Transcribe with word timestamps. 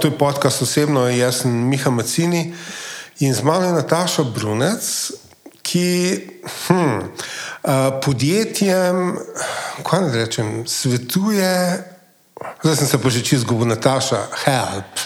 to 0.00 0.06
je 0.08 0.18
podcast 0.18 0.62
osebno, 0.62 1.08
jaz 1.08 1.42
sem 1.42 1.50
Miha 1.50 1.90
Macini 1.90 2.54
in 3.18 3.34
z 3.34 3.42
mano 3.42 3.66
je 3.66 3.72
Nataša 3.72 4.22
Brunec, 4.24 5.10
ki 5.62 6.20
hm, 6.68 7.00
podjetjem, 8.04 9.18
kaj 9.82 10.00
naj 10.00 10.16
rečem, 10.16 10.62
svetuje. 10.66 11.84
Zdaj 12.62 12.76
sem 12.76 12.86
se 12.86 12.98
pa 13.02 13.10
že 13.10 13.22
čez 13.26 13.44
govoril, 13.44 13.74
Nataša, 13.74 14.20
help. 14.46 15.02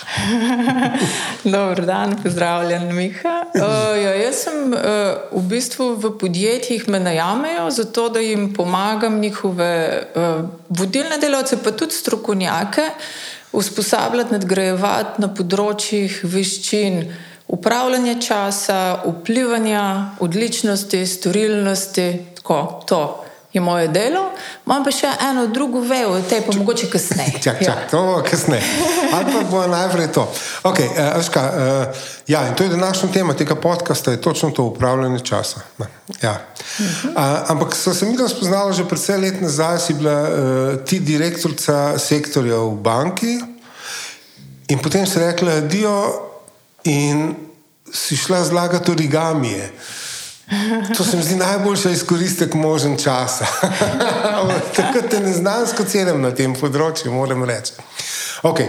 Dobro 1.57 1.87
dan, 1.89 2.19
pozdravljen, 2.23 2.93
Miha. 2.93 3.49
Uh, 3.57 3.97
ja, 3.97 4.13
jaz 4.29 4.45
sem 4.45 4.77
uh, 4.77 5.33
v 5.33 5.43
bistvu 5.49 5.97
v 5.97 6.13
podjetjih, 6.21 6.85
me 6.93 7.01
najamejo 7.01 7.71
zato, 7.71 8.09
da 8.13 8.21
jim 8.21 8.53
pomagam 8.53 9.21
njihove 9.21 9.73
uh, 10.15 10.45
vodilne 10.69 11.19
delavce, 11.19 11.57
pa 11.65 11.73
tudi 11.73 11.97
strokovnjake, 11.97 12.91
usposabljati, 13.53 14.33
nadgrajevati 14.39 15.23
na 15.23 15.29
področjih 15.35 16.23
veščin 16.25 17.03
upravljanja 17.53 18.17
časa, 18.21 18.79
vplivanja, 19.05 19.85
odličnosti, 20.25 21.05
storilnosti, 21.07 22.09
tako 22.41 22.63
to 22.89 23.03
je 23.53 23.61
moje 23.61 23.89
delo, 23.89 24.31
imam 24.67 24.85
pa 24.85 24.91
še 24.91 25.11
eno 25.21 25.47
drugo 25.53 25.83
vejo, 25.85 26.17
te 26.29 26.41
pa 26.41 26.55
mogoče 26.57 26.89
kasneje. 26.91 27.41
Čak, 27.45 27.59
čak, 27.61 27.69
ja. 27.69 27.89
to 27.91 28.01
bo 28.07 28.15
kasneje. 28.25 28.65
Ali 29.13 29.33
pa 29.33 29.43
bo 29.51 29.67
najprej 29.69 30.09
to. 30.13 30.25
Okay, 30.65 30.89
uh, 30.89 31.19
Aška, 31.21 31.43
uh, 31.43 32.05
ja, 32.27 32.47
in 32.49 32.57
to 32.57 32.65
je 32.65 32.73
današnja 32.73 33.13
tema 33.13 33.37
tega 33.37 33.55
podcasta, 33.55 34.11
je 34.11 34.21
točno 34.21 34.51
to 34.51 34.65
upravljanje 34.73 35.21
časa. 35.21 35.61
Ja. 36.23 36.33
Uh 36.33 36.87
-huh. 36.87 37.13
uh, 37.13 37.51
ampak 37.51 37.75
so 37.75 37.95
se 37.95 38.07
mi 38.07 38.17
to 38.17 38.29
spoznali 38.29 38.75
že 38.75 38.89
predvsej 38.89 39.17
let 39.17 39.41
nazaj, 39.41 39.79
si 39.79 39.95
bila 39.95 40.23
uh, 40.23 40.85
ti 40.85 41.01
direktorica 41.01 41.99
sektorja 41.99 42.57
v 42.57 42.75
banki 42.75 43.41
in 44.69 44.79
potem 44.79 45.07
si 45.07 45.19
rekla, 45.19 45.61
dio 45.61 46.23
in 46.85 47.35
si 47.93 48.17
šla 48.17 48.45
zlagati 48.45 48.91
origamije. 48.91 49.73
To 50.97 51.05
se 51.05 51.17
mi 51.17 51.23
zdi 51.23 51.37
najboljša 51.37 51.91
izkoristek 51.91 52.55
možen 52.55 52.97
časa. 52.97 53.47
Tako 54.77 55.03
te 55.11 55.21
neznansko 55.21 55.85
cenim 55.85 56.21
na 56.23 56.33
tem 56.35 56.55
področju, 56.55 57.13
moram 57.13 57.45
reči. 57.49 57.79
Okay. 58.43 58.69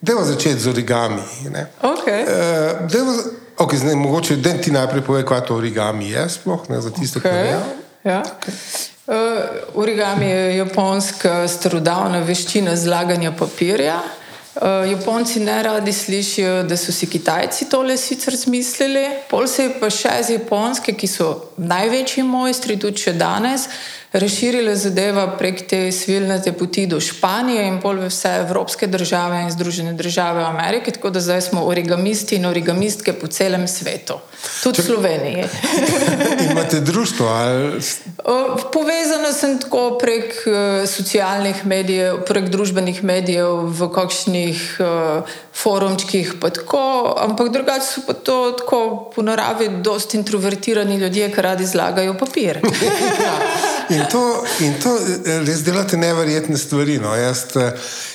Dejmo 0.00 0.24
začeti 0.24 0.60
z 0.60 0.68
origami. 0.68 1.22
Okay. 1.80 2.26
Uh, 2.26 2.82
dejmo, 2.92 3.14
okay, 3.56 3.78
zdaj, 3.80 3.94
mogoče 3.96 4.36
da 4.36 4.52
ti 4.60 4.74
najprej 4.74 5.04
pove, 5.06 5.22
kaj 5.24 5.46
to 5.48 5.56
origami 5.56 6.10
je, 6.10 6.26
sploh 6.34 6.66
ne 6.68 6.80
za 6.84 6.90
tiste, 6.92 7.22
okay. 7.22 7.30
ki 7.30 7.36
ne 7.36 7.46
vejo. 7.46 7.62
Ja. 8.04 8.18
Okay. 8.20 8.58
Uh, 9.06 9.78
origami 9.80 10.28
je 10.28 10.56
japonska 10.58 11.48
starodavna 11.48 12.20
veščina 12.26 12.76
zlaganja 12.76 13.32
papirja. 13.38 13.96
Uh, 14.02 14.23
Japonci 14.62 15.40
ne 15.40 15.62
radi 15.62 15.92
slišijo, 15.92 16.62
da 16.62 16.76
so 16.76 16.92
si 16.92 17.06
Kitajci 17.10 17.66
tole 17.70 17.96
sicer 17.96 18.36
zmislili, 18.36 19.08
pol 19.30 19.48
se 19.50 19.66
je 19.66 19.72
pa 19.80 19.90
še 19.90 20.12
z 20.22 20.36
Japonske, 20.38 20.94
ki 20.94 21.08
so 21.10 21.30
največji 21.58 22.22
mojstri 22.22 22.78
tudi 22.78 23.02
še 23.02 23.16
danes, 23.18 23.66
razširila 24.14 24.76
zadeva 24.76 25.26
prek 25.38 25.66
te 25.66 25.92
svilnate 25.92 26.52
poti 26.52 26.86
do 26.86 27.00
Španije 27.00 27.66
in 27.66 27.80
pol 27.82 27.98
vse 28.06 28.30
evropske 28.44 28.86
države 28.86 29.42
in 29.42 29.50
Združene 29.50 29.92
države 29.92 30.44
Amerike, 30.44 30.90
tako 30.90 31.10
da 31.10 31.20
zdaj 31.20 31.40
smo 31.40 31.64
origamisti 31.66 32.36
in 32.36 32.46
origamistke 32.46 33.12
po 33.12 33.26
celem 33.26 33.68
svetu, 33.68 34.14
tudi 34.62 34.82
v 34.82 34.84
Sloveniji. 34.84 35.44
Imate 36.50 36.80
društvo? 36.80 37.26
Ali... 37.26 37.80
Povezana 38.72 39.32
sem 39.32 39.58
tako 39.58 39.98
prek 39.98 40.34
uh, 40.46 40.88
socialnih 40.88 41.66
medijev, 41.66 42.22
prek 42.28 42.48
družbenih 42.48 43.02
medijev, 43.04 43.66
v 43.66 43.90
kakšnih 43.94 44.62
uh, 44.78 45.34
forumčkih, 45.54 46.34
tako, 46.40 47.14
ampak 47.18 47.50
drugače 47.50 47.86
so 47.86 48.06
pa 48.06 48.12
to 48.12 48.52
tako 48.58 49.10
po 49.14 49.22
naravi, 49.22 49.68
dosti 49.82 50.16
introvertirani 50.16 50.96
ljudje, 50.96 51.32
ki 51.34 51.42
radi 51.42 51.66
zlagajo 51.66 52.14
papir. 52.18 52.60
ja. 53.26 53.73
In 53.88 54.04
to, 54.10 54.44
in 54.60 54.74
to 54.82 54.96
eh, 55.26 55.44
res 55.46 55.62
delate 55.64 55.96
neverjetne 55.96 56.56
stvari. 56.56 56.98
No. 56.98 57.14
Jaz, 57.14 57.56
eh, 57.56 57.72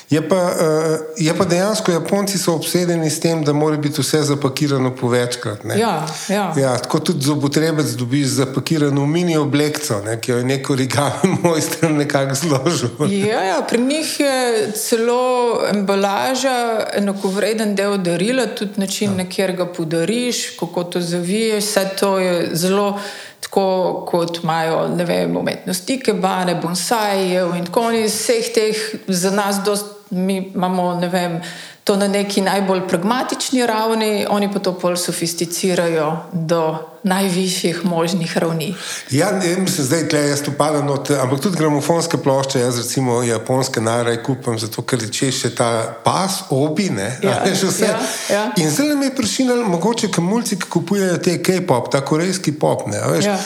je, 0.09 0.22
pa, 0.30 0.35
eh, 0.35 1.00
je 1.18 1.34
pa 1.38 1.46
dejansko, 1.46 1.91
Japonci 1.91 2.38
so 2.38 2.53
obsedeni 2.53 3.09
s 3.09 3.19
tem, 3.19 3.44
da 3.44 3.53
mora 3.53 3.78
biti 3.78 4.02
vse 4.02 4.22
zapakirano 4.22 4.96
po 4.96 5.07
večkrat. 5.07 5.59
Ja, 5.78 6.07
ja. 6.30 6.53
Ja, 6.57 6.78
tako 6.78 7.00
tudi 7.00 7.25
za 7.25 7.35
potrebec 7.35 7.85
dobiš 7.85 8.28
zapakirano 8.28 9.06
mini 9.06 9.38
oblekco, 9.38 10.02
ne, 10.06 10.18
ki 10.22 10.31
jo 10.31 10.38
je 10.38 10.44
neko 10.44 10.75
rigami 10.75 11.38
mojster 11.44 11.91
nekako 11.91 12.36
zložil. 12.36 12.90
Ja, 13.09 13.44
ja, 13.44 13.62
pri 13.69 13.81
njih 13.81 14.19
je 14.19 14.72
celo 14.75 15.62
embalaža 15.69 16.88
enakovreden 16.94 17.75
del 17.75 17.97
darila, 17.97 18.47
tudi 18.47 18.81
način, 18.81 19.12
ja. 19.12 19.24
na 19.24 19.30
kjer 19.30 19.56
ga 19.56 19.66
podariš, 19.66 20.57
kako 20.59 20.84
to 20.84 21.01
zaviješ, 21.01 21.63
vse 21.66 21.90
to 22.00 22.19
je 22.19 22.50
zelo 22.53 23.00
tako 23.39 24.05
kot 24.07 24.44
imajo 24.44 24.88
vem, 25.05 25.38
umetnosti, 25.38 26.00
kebane, 26.00 26.55
bonsajev 26.55 27.55
in 27.55 27.66
tako 27.66 27.88
naprej. 27.88 28.07
Vseh 28.07 28.53
teh 28.53 28.83
za 29.07 29.31
nas, 29.31 29.61
dost, 29.66 29.85
mi 30.09 30.51
imamo 30.55 31.00
vem, 31.11 31.41
to 31.83 31.95
na 31.95 32.07
neki 32.07 32.41
najbolj 32.41 32.88
pragmatični 32.88 33.66
ravni, 33.66 34.25
oni 34.29 34.51
pa 34.53 34.59
to 34.59 34.72
bolj 34.72 34.97
sofisticirajo 34.97 36.17
do 36.33 36.77
najvišjih 37.03 37.85
možnih 37.85 38.37
ravni. 38.37 38.75
Ja, 39.11 39.31
ne 39.31 39.67
se 39.67 39.83
zdaj 39.83 40.07
tle, 40.09 40.19
jaz 40.29 40.41
upadam, 40.47 40.89
ampak 41.21 41.39
tudi 41.39 41.57
gramofonske 41.57 42.17
plošče, 42.17 42.59
jaz 42.59 42.77
recimo 42.77 43.23
japonske 43.23 43.81
najraje 43.81 44.23
kupam, 44.23 44.59
zato 44.59 44.81
ker 44.81 45.03
če 45.11 45.31
še 45.31 45.51
ta 45.55 45.69
pas, 46.03 46.41
obi, 46.49 46.89
ne, 46.89 47.09
ja, 47.23 47.41
že 47.53 47.69
vse. 47.69 47.88
Ja, 47.88 47.99
ja. 48.29 48.43
In 48.57 48.71
zdaj 48.71 48.95
mi 48.95 49.09
je 49.09 49.15
prišlo, 49.15 49.55
mogoče 49.69 50.11
kamulci, 50.11 50.59
ki 50.59 50.69
kupujejo 50.69 51.17
te 51.23 51.38
K-pop, 51.43 51.91
ta 51.91 52.01
korejski 52.05 52.53
pop, 52.59 52.88
ne, 52.91 53.01
veš. 53.13 53.25
Ja. 53.25 53.39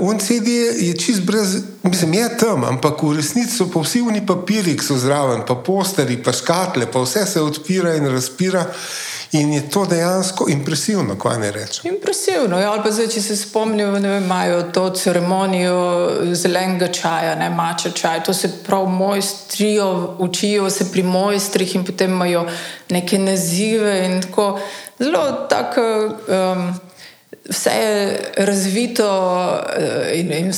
On 0.00 0.16
uh, 0.16 0.22
CD 0.22 0.60
je 0.88 0.92
čist 0.98 1.22
brez, 1.26 1.58
mislim, 1.82 2.14
je 2.14 2.30
tam, 2.40 2.64
ampak 2.64 3.02
v 3.02 3.16
resnici 3.16 3.54
so 3.56 3.68
pa 3.72 3.82
vsi 3.84 4.02
oni 4.02 4.24
papiri, 4.26 4.76
ki 4.76 4.84
so 4.84 4.98
zraven, 4.98 5.44
pa 5.46 5.54
posteri, 5.54 6.18
pa 6.22 6.34
škatle, 6.34 6.90
pa 6.92 7.04
vse 7.04 7.26
se 7.26 7.42
odpira 7.42 7.94
in 7.96 8.10
razpira. 8.10 8.66
In 9.32 9.52
je 9.52 9.70
to 9.70 9.86
dejansko 9.86 10.46
impresivno, 10.48 11.16
kaj 11.18 11.38
ne 11.38 11.50
rečem. 11.52 11.94
Impresivno. 11.94 12.60
Ja, 12.60 12.70
zdaj, 12.96 13.08
če 13.14 13.22
se 13.22 13.36
spomnijo, 13.36 13.92
da 14.00 14.16
imajo 14.16 14.62
to 14.74 14.88
ceremonijo 14.96 15.76
zelenega 16.34 16.88
čaja, 16.92 17.34
ne 17.38 17.50
mača 17.50 17.90
čaj. 17.90 18.22
To 18.24 18.34
se 18.34 18.50
prav 18.66 18.88
mojstrijo, 18.88 20.16
učijo 20.18 20.70
se 20.70 20.90
pri 20.92 21.02
mojstrih 21.02 21.76
in 21.76 21.84
potem 21.84 22.10
imajo 22.16 22.46
neke 22.90 23.18
nazive. 23.18 24.20
Zelo 24.98 25.30
tako. 25.50 25.86
Um, 26.28 26.74
Vse 27.46 27.70
je 27.70 28.32
razvito 28.36 29.06
eh, 29.76 30.18
in, 30.18 30.32
in 30.32 30.52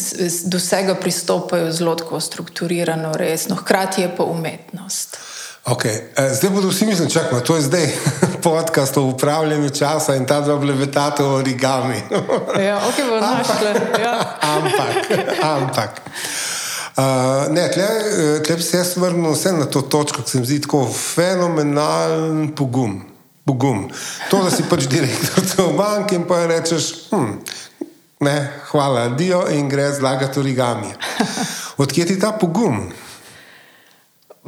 do 0.45 0.57
vsega 0.59 0.95
pristopajo 0.95 1.73
zelo 1.73 2.21
strukturirano, 2.21 3.13
resno, 3.13 3.57
hkrati 3.57 4.03
je 4.03 4.15
pa 4.17 4.25
umetnost. 4.25 5.19
Okay. 5.69 6.01
E, 6.17 6.35
zdaj 6.35 6.51
bodo 6.51 6.69
vsi 6.69 6.87
mislili, 6.87 7.13
je 7.13 7.45
to 7.45 7.61
zdaj 7.61 7.89
podcast 8.43 8.97
o 8.97 9.03
upravljanju 9.03 9.71
časa 9.71 10.15
in 10.17 10.27
ta 10.27 10.41
dva 10.41 10.57
blevetata 10.57 11.25
o 11.25 11.35
origami. 11.35 12.03
ja, 12.69 12.77
ok, 12.89 12.95
bomo 13.09 13.21
našli. 13.21 14.03
Ja. 14.03 14.39
ampak, 14.41 14.95
ampak. 15.43 16.01
Uh, 16.97 17.55
ne, 17.55 17.71
tle, 17.71 17.87
tle 18.47 18.57
bi 18.57 18.63
se 18.63 18.77
jaz 18.77 18.97
vrnil 18.97 19.35
na 19.59 19.67
to 19.67 19.83
točko, 19.83 20.23
ki 20.23 20.31
se 20.31 20.39
mi 20.41 20.47
zdi 20.47 20.61
tako 20.61 20.89
fenomenalen 21.15 22.55
pogum. 22.57 23.03
pogum. 23.45 23.91
To, 24.31 24.43
da 24.45 24.51
si 24.51 24.63
pač 24.63 24.89
direktor 24.89 25.45
v 25.57 25.77
banki 25.77 26.15
in 26.15 26.25
pa 26.25 26.47
rečeš, 26.47 27.11
hm, 27.11 27.37
ne, 28.21 28.51
hvala, 28.71 29.09
dio 29.09 29.45
in 29.51 29.69
greš 29.69 30.01
zlagati 30.01 30.41
origami. 30.41 30.91
Odkje 31.77 32.07
ti 32.07 32.19
ta 32.19 32.33
pogum? 32.33 32.89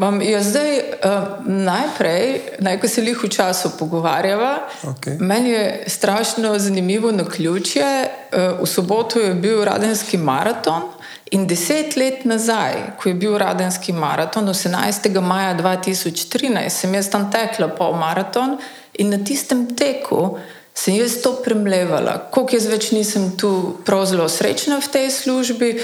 Mam, 0.01 0.23
ja, 0.23 0.41
zdaj, 0.43 0.79
uh, 0.79 1.45
najprej, 1.47 2.41
naj 2.65 2.79
ko 2.81 2.89
se 2.89 3.03
jih 3.05 3.19
v 3.21 3.29
času 3.29 3.75
pogovarjava, 3.79 4.63
okay. 4.89 5.19
meni 5.21 5.51
je 5.51 5.85
strašno 5.93 6.59
zanimivo 6.59 7.13
na 7.13 7.25
ključje. 7.29 7.85
Uh, 8.33 8.63
v 8.63 8.67
soboto 8.67 9.21
je 9.21 9.35
bil 9.35 9.61
radenski 9.65 10.17
maraton 10.17 10.89
in 11.31 11.45
deset 11.47 11.97
let 11.97 12.25
nazaj, 12.25 12.97
ko 12.97 13.09
je 13.09 13.15
bil 13.15 13.37
radenski 13.39 13.93
maraton, 13.93 14.49
18. 14.49 15.21
maja 15.21 15.53
2013, 15.55 16.69
sem 16.69 16.95
jaz 16.95 17.11
tam 17.11 17.29
tekla 17.31 17.69
pol 17.69 17.93
maraton 18.01 18.57
in 18.99 19.13
na 19.13 19.21
tistem 19.25 19.69
teku. 19.77 20.39
Sem 20.75 20.95
jaz 20.97 21.19
to 21.21 21.35
premlevala, 21.45 22.31
koliko 22.33 22.57
jaz 22.57 22.71
več 22.73 22.93
nisem 22.97 23.35
tu 23.37 23.77
prav 23.85 24.07
zelo 24.09 24.29
srečna 24.33 24.79
v 24.81 24.89
tej 24.89 25.11
službi, 25.13 25.75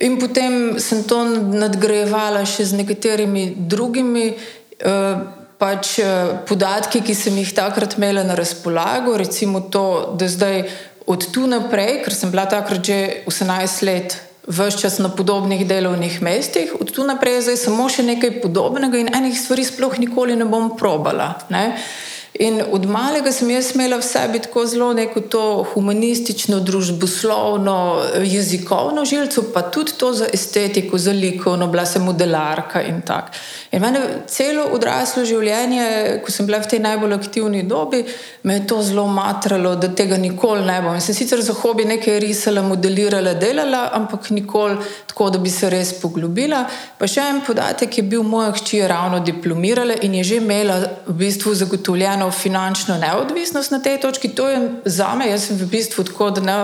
In 0.00 0.18
potem 0.18 0.78
sem 0.78 1.02
to 1.02 1.24
nadgrajevala 1.58 2.44
še 2.46 2.68
z 2.70 2.78
nekaterimi 2.78 3.50
drugimi 3.58 4.30
uh, 4.30 5.24
pač, 5.58 5.98
uh, 5.98 6.38
podatki, 6.46 7.02
ki 7.02 7.14
sem 7.18 7.34
jih 7.42 7.50
takrat 7.56 7.98
imela 7.98 8.22
na 8.22 8.38
razpolago. 8.38 9.16
Recimo 9.18 9.66
to, 9.66 10.14
da 10.14 10.30
zdaj 10.30 10.68
od 11.08 11.26
tu 11.34 11.48
naprej, 11.50 12.04
ker 12.06 12.14
sem 12.14 12.30
bila 12.30 12.46
takrat 12.46 12.84
že 12.84 13.26
18 13.26 13.86
let. 13.88 14.18
Ves 14.48 14.78
čas 14.80 14.96
na 15.02 15.10
podobnih 15.12 15.66
delovnih 15.68 16.22
mestih, 16.24 16.70
od 16.80 16.88
tu 16.88 17.04
naprej 17.04 17.50
je 17.52 17.56
samo 17.60 17.84
še 17.92 18.00
nekaj 18.06 18.38
podobnega, 18.40 18.96
in 18.96 19.10
enih 19.12 19.36
stvari 19.36 19.66
sploh 19.66 19.98
nikoli 20.00 20.38
ne 20.40 20.46
bom 20.48 20.72
probala. 20.78 21.34
Ne? 21.52 21.74
Uh, 21.74 22.07
In 22.38 22.60
od 22.70 22.84
malega 22.86 23.32
sem 23.34 23.50
jaz 23.50 23.72
imela 23.74 23.96
v 23.98 24.04
sebi 24.06 24.38
tako 24.38 24.62
zelo 24.66 24.92
neko 24.94 25.20
to 25.26 25.44
humanistično, 25.72 26.60
družboslovno, 26.62 27.74
jezikovno 28.22 29.02
žilico, 29.04 29.42
pa 29.54 29.62
tudi 29.74 29.96
to 29.98 30.12
za 30.14 30.28
estetiko, 30.32 30.98
za 30.98 31.12
likovno, 31.12 31.66
bila 31.66 31.86
sem 31.86 32.04
modelarka 32.06 32.82
in 32.82 33.00
tako. 33.02 33.34
In 33.72 33.82
mene 33.82 34.00
celo 34.30 34.68
odraslo 34.72 35.24
življenje, 35.26 36.20
ko 36.22 36.32
sem 36.32 36.46
bila 36.46 36.60
v 36.62 36.70
tej 36.70 36.82
najbolj 36.84 37.16
aktivni 37.16 37.64
dobi, 37.66 38.04
me 38.46 38.60
je 38.60 38.66
to 38.70 38.78
zelo 38.86 39.08
matralo, 39.10 39.74
da 39.74 39.90
tega 39.90 40.16
nikoli 40.16 40.62
ne 40.62 40.78
bom. 40.84 40.94
In 40.94 41.02
sem 41.02 41.18
sicer 41.18 41.42
za 41.42 41.56
hobi 41.58 41.88
nekaj 41.90 42.20
risala, 42.22 42.62
modelirala, 42.62 43.34
delala, 43.34 43.88
ampak 43.98 44.30
nikoli 44.30 44.78
tako, 45.10 45.32
da 45.34 45.42
bi 45.42 45.50
se 45.50 45.72
res 45.74 45.90
poglobila. 45.98 46.62
Pa 46.98 47.10
še 47.10 47.26
en 47.34 47.42
podatek 47.42 47.98
je 47.98 48.06
bil, 48.06 48.22
moja 48.22 48.54
hči 48.54 48.78
je 48.78 48.88
ravno 48.88 49.18
diplomirala 49.26 49.98
in 50.06 50.14
je 50.20 50.24
že 50.24 50.40
imela 50.40 50.78
v 51.08 51.18
bistvu 51.26 51.58
zagotovljeno 51.58 52.27
finančno 52.30 52.98
neodvisnost 52.98 53.70
na 53.70 53.78
tej 53.82 54.00
točki. 54.00 54.28
To 54.28 54.48
je 54.48 54.60
za 54.84 55.14
me, 55.14 55.30
jaz 55.30 55.48
sem 55.48 55.56
v 55.56 55.68
bistvu 55.70 56.04
tako, 56.04 56.30
da 56.30 56.40
ne, 56.40 56.58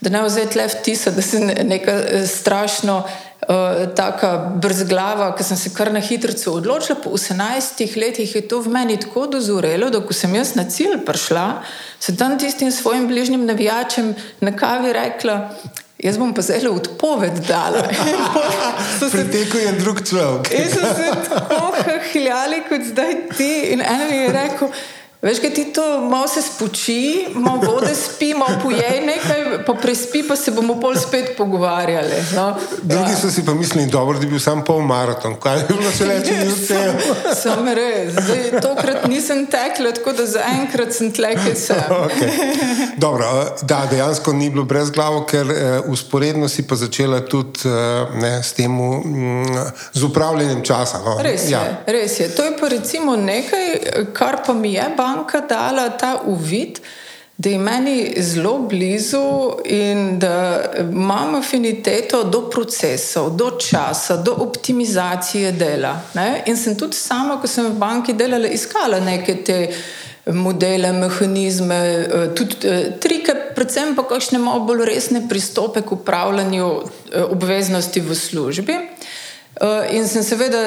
da 0.00 0.10
ne 0.10 0.22
vzeti 0.22 0.58
le 0.58 0.68
vtisa, 0.68 1.10
da 1.10 1.22
sem 1.22 1.46
neka 1.46 1.92
eh, 1.92 2.26
strašno. 2.26 3.02
Uh, 3.42 3.88
taka 3.98 4.52
brzglava, 4.62 5.32
ki 5.34 5.42
sem 5.42 5.58
se 5.58 5.72
kar 5.74 5.88
na 5.90 5.98
hitro 5.98 6.30
odločila, 6.52 6.94
po 7.02 7.10
18 7.10 7.96
letih 7.98 8.36
je 8.36 8.42
to 8.46 8.60
v 8.62 8.70
meni 8.70 8.94
tako 9.02 9.26
dozorelo, 9.26 9.88
da 9.90 9.98
ko 9.98 10.14
sem 10.14 10.30
jaz 10.38 10.54
na 10.54 10.62
cilj 10.70 11.00
prišla, 11.02 11.46
sem 11.98 12.16
tam 12.16 12.38
tistim 12.38 12.70
svojim 12.70 13.08
bližnjim 13.10 13.42
navijačem 13.46 14.14
na 14.40 14.54
kavi 14.54 14.92
rekla: 14.94 15.50
Jaz 16.02 16.18
bom 16.18 16.32
pa 16.34 16.42
zelo 16.42 16.72
odpoved 16.74 17.44
dala. 17.46 17.82
Pretekel 19.12 19.60
je 19.60 19.72
drug 19.78 20.00
človek. 20.08 20.50
Jaz 20.50 20.72
sem 20.74 20.88
se 20.96 21.10
tako 21.28 21.74
hiljali 22.12 22.62
kot 22.68 22.82
zdaj 22.90 23.14
ti 23.36 23.52
in 23.70 23.80
en 23.80 24.02
mi 24.10 24.16
je 24.16 24.32
rekel. 24.32 24.68
Veš, 25.22 25.38
kaj 25.38 25.50
ti 25.54 25.64
to 25.72 26.00
malo 26.10 26.28
se 26.28 26.42
spoči, 26.42 27.26
malo 27.34 27.60
vode 27.62 27.94
spi, 27.94 28.34
malo 28.34 28.58
pojej 28.62 29.00
nekaj, 29.06 29.64
pa 29.66 29.74
prespi, 29.74 30.24
pa 30.28 30.36
se 30.36 30.50
bomo 30.50 30.80
pol 30.80 30.96
spet 30.98 31.36
pogovarjali. 31.36 32.16
No? 32.34 32.56
Drugi 32.82 33.10
ja. 33.10 33.16
so 33.16 33.30
si 33.30 33.44
pa 33.46 33.54
mislili, 33.54 33.86
dobro, 33.86 34.18
da 34.18 34.24
bi 34.24 34.30
bil 34.32 34.40
sam 34.40 34.64
pol 34.64 34.80
maraton, 34.80 35.36
kaj 35.38 35.58
je 35.58 35.66
bilo 35.68 35.92
še 35.94 36.08
reči, 36.08 36.34
ni 36.40 36.48
vse. 36.50 36.80
Sam 37.42 37.70
res, 37.70 38.16
zdaj, 38.16 38.48
tokrat 38.64 39.06
nisem 39.06 39.44
tekla, 39.46 39.92
tako 39.94 40.16
da 40.18 40.26
zaenkrat 40.26 40.90
sem 40.96 41.12
tleke 41.14 41.54
se. 41.54 41.78
okay. 42.00 42.50
Dobro, 42.98 43.30
da, 43.62 43.84
dejansko 43.90 44.34
ni 44.34 44.50
bilo 44.50 44.66
brez 44.66 44.90
glavo, 44.90 45.22
ker 45.22 45.46
uh, 45.46 45.86
usporedno 45.86 46.50
si 46.50 46.66
pa 46.66 46.74
začela 46.74 47.22
tudi 47.22 47.70
uh, 47.70 48.10
ne, 48.18 48.32
s 48.42 48.58
tem, 48.58 48.74
um, 48.74 49.54
z 49.94 50.02
upravljanjem 50.02 50.66
časa. 50.66 50.98
No? 51.06 51.14
Res, 51.22 51.46
ja. 51.54 51.62
je, 51.62 51.94
res 52.00 52.20
je. 52.24 52.28
To 52.34 52.50
je 52.50 52.58
pa 52.58 52.74
recimo 52.74 53.14
nekaj, 53.16 53.72
kar 54.18 54.42
pa 54.42 54.58
mi 54.58 54.74
je 54.74 54.90
banka 55.12 55.40
dala 55.40 55.90
ta 55.90 56.20
uvid, 56.26 56.80
da 57.36 57.50
je 57.50 57.58
meni 57.58 58.14
zelo 58.16 58.58
blizu 58.58 59.52
in 59.64 60.18
da 60.18 60.64
imam 60.80 61.34
afiniteto 61.34 62.24
do 62.24 62.50
procesov, 62.50 63.30
do 63.36 63.50
časa, 63.50 64.16
do 64.16 64.32
optimizacije 64.38 65.52
dela. 65.52 66.00
Ne? 66.14 66.42
In 66.46 66.56
sem 66.56 66.78
tudi 66.78 66.96
sama, 66.96 67.40
ko 67.40 67.46
sem 67.46 67.66
v 67.66 67.78
banki 67.78 68.12
delala, 68.12 68.48
iskala 68.48 69.00
neke 69.00 69.42
te. 69.44 69.58
Modele, 70.22 70.92
mehanizme, 70.92 71.74
eh, 71.74 72.28
tudi 72.34 72.54
eh, 72.62 72.92
trike, 73.02 73.34
predvsem 73.56 73.96
pa 73.98 74.04
kakšne 74.06 74.38
malo 74.38 74.60
bolj 74.68 74.84
resne 74.86 75.24
pristope 75.28 75.82
k 75.82 75.96
upravljanju 75.96 76.68
eh, 76.78 77.24
obveznosti 77.24 78.00
v 78.00 78.14
službi. 78.14 78.76
In 79.90 80.06
sem 80.08 80.22
seveda 80.22 80.62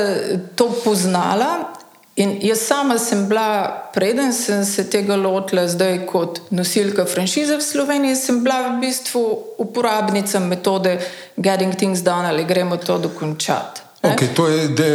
to 0.56 0.68
poznala, 0.83 1.75
In 2.15 2.38
jaz 2.41 2.62
sama 2.67 2.97
sem 2.97 3.25
bila, 3.27 3.67
preden 3.94 4.33
sem 4.33 4.63
se 4.65 4.85
tega 4.89 5.17
lotila, 5.19 5.67
zdaj 5.67 6.06
kot 6.07 6.39
nosilka 6.50 7.03
franšize 7.06 7.57
v 7.57 7.63
Sloveniji, 7.63 8.15
sem 8.15 8.44
bila 8.44 8.69
v 8.69 8.85
bistvu 8.85 9.23
uporabnica 9.59 10.39
metode 10.39 10.95
Getting 11.35 11.75
Things 11.75 12.00
Done 12.00 12.29
ali 12.29 12.45
gremo 12.47 12.77
to 12.77 12.97
dokončati. 12.97 13.81
Okay, 14.06 14.29
to 14.38 14.47
je 14.47 14.67
de, 14.67 14.89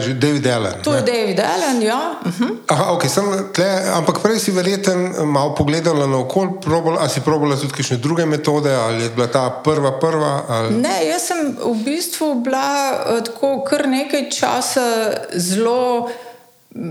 že, 0.00 0.14
David 0.14 0.46
Allen. 0.46 0.80
To 0.82 0.90
ne? 0.90 0.96
je 0.96 1.02
David 1.02 1.40
Allen, 1.40 1.82
ja. 1.82 2.18
Uh 2.24 2.32
mhm. 2.32 2.44
-huh. 2.44 2.56
Aha, 2.66 2.84
okay, 2.92 3.10
tle, 3.52 3.70
ampak 3.94 4.22
prej 4.22 4.38
si 4.38 4.50
verjeten 4.50 5.12
malo 5.24 5.54
pogledala 5.54 6.06
na 6.06 6.18
okolje, 6.18 6.50
ali 6.98 7.10
si 7.10 7.20
probala 7.20 7.56
tudi 7.56 7.72
kakšne 7.72 7.96
druge 7.96 8.26
metode, 8.26 8.74
ali 8.74 9.02
je 9.02 9.10
bila 9.10 9.26
ta 9.26 9.50
prva 9.64 9.98
prva? 9.98 10.42
Ali... 10.48 10.74
Ne, 10.74 11.06
jaz 11.06 11.22
sem 11.22 11.56
v 11.62 11.84
bistvu 11.84 12.34
bila 12.34 12.90
uh, 12.90 13.22
tako 13.22 13.64
kar 13.64 13.88
nekaj 13.88 14.30
časa 14.30 15.12
zelo 15.34 16.08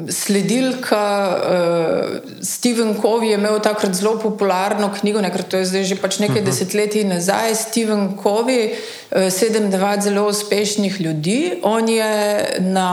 sledilka 0.10 1.38
uh, 1.40 2.44
Steven 2.44 2.96
Covey 3.02 3.32
je 3.32 3.34
imel 3.34 3.60
takrat 3.60 3.94
zelo 3.94 4.20
popularno 4.20 4.92
knjigo, 5.00 5.22
nekaj 5.22 5.48
to 5.48 5.58
je 5.58 5.66
zdaj 5.66 5.84
že 5.84 5.96
pač 5.96 6.20
nekaj 6.20 6.36
uh 6.36 6.42
mhm. 6.42 6.48
-huh. 6.48 6.52
desetletij 6.52 7.04
nazaj. 7.04 7.56
Steven 7.56 8.18
Covey, 8.24 8.72
uh, 8.72 9.32
sedem, 9.32 9.70
devet 9.72 10.04
zelo 10.04 10.28
uspešnih 10.28 11.02
ljudi. 11.02 11.60
On 11.64 11.90
je 11.90 12.46
na, 12.60 12.90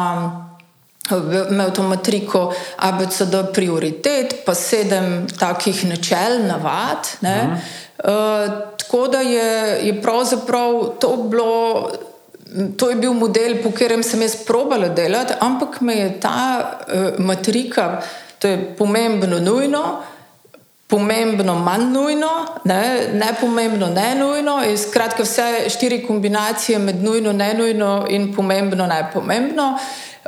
imel 1.50 1.71
to 1.71 1.83
matriko 1.83 2.55
ABCD 2.77 3.35
prioritet, 3.53 4.35
pa 4.47 4.55
sedem 4.55 5.27
takih 5.38 5.85
načel, 5.85 6.47
navad. 6.47 7.03
Uh 7.21 7.29
-huh. 7.29 7.50
uh, 7.50 8.53
tako 8.79 9.09
da 9.09 9.21
je, 9.21 9.87
je 9.87 10.03
pravzaprav 10.03 10.99
to 11.00 11.17
bilo 11.17 11.91
to 12.76 12.90
je 12.90 12.96
bil 12.96 13.12
model, 13.12 13.58
po 13.62 13.70
katerem 13.70 14.02
sem 14.02 14.22
jaz 14.22 14.37
probala 14.46 14.88
delati, 14.88 15.34
ampak 15.40 15.81
me 15.81 15.94
je 15.94 16.10
ta 16.20 16.38
uh, 16.62 17.19
matrika, 17.19 18.02
to 18.38 18.48
je 18.48 18.58
pomembno, 18.78 19.40
nujno, 19.40 19.82
pomembno, 20.87 21.54
manj 21.54 21.90
nujno, 21.93 22.31
ne, 22.64 23.08
ne 23.12 23.31
pomembno, 23.40 23.87
ne 23.90 24.14
nujno, 24.14 24.60
skratka 24.76 25.22
vse 25.22 25.66
štiri 25.69 26.04
kombinacije 26.06 26.78
med 26.78 27.02
nujno, 27.02 27.32
ne 27.32 27.54
nujno 27.54 28.06
in 28.08 28.34
pomembno, 28.34 28.87
ne 28.87 29.06
pomembno. 29.12 29.78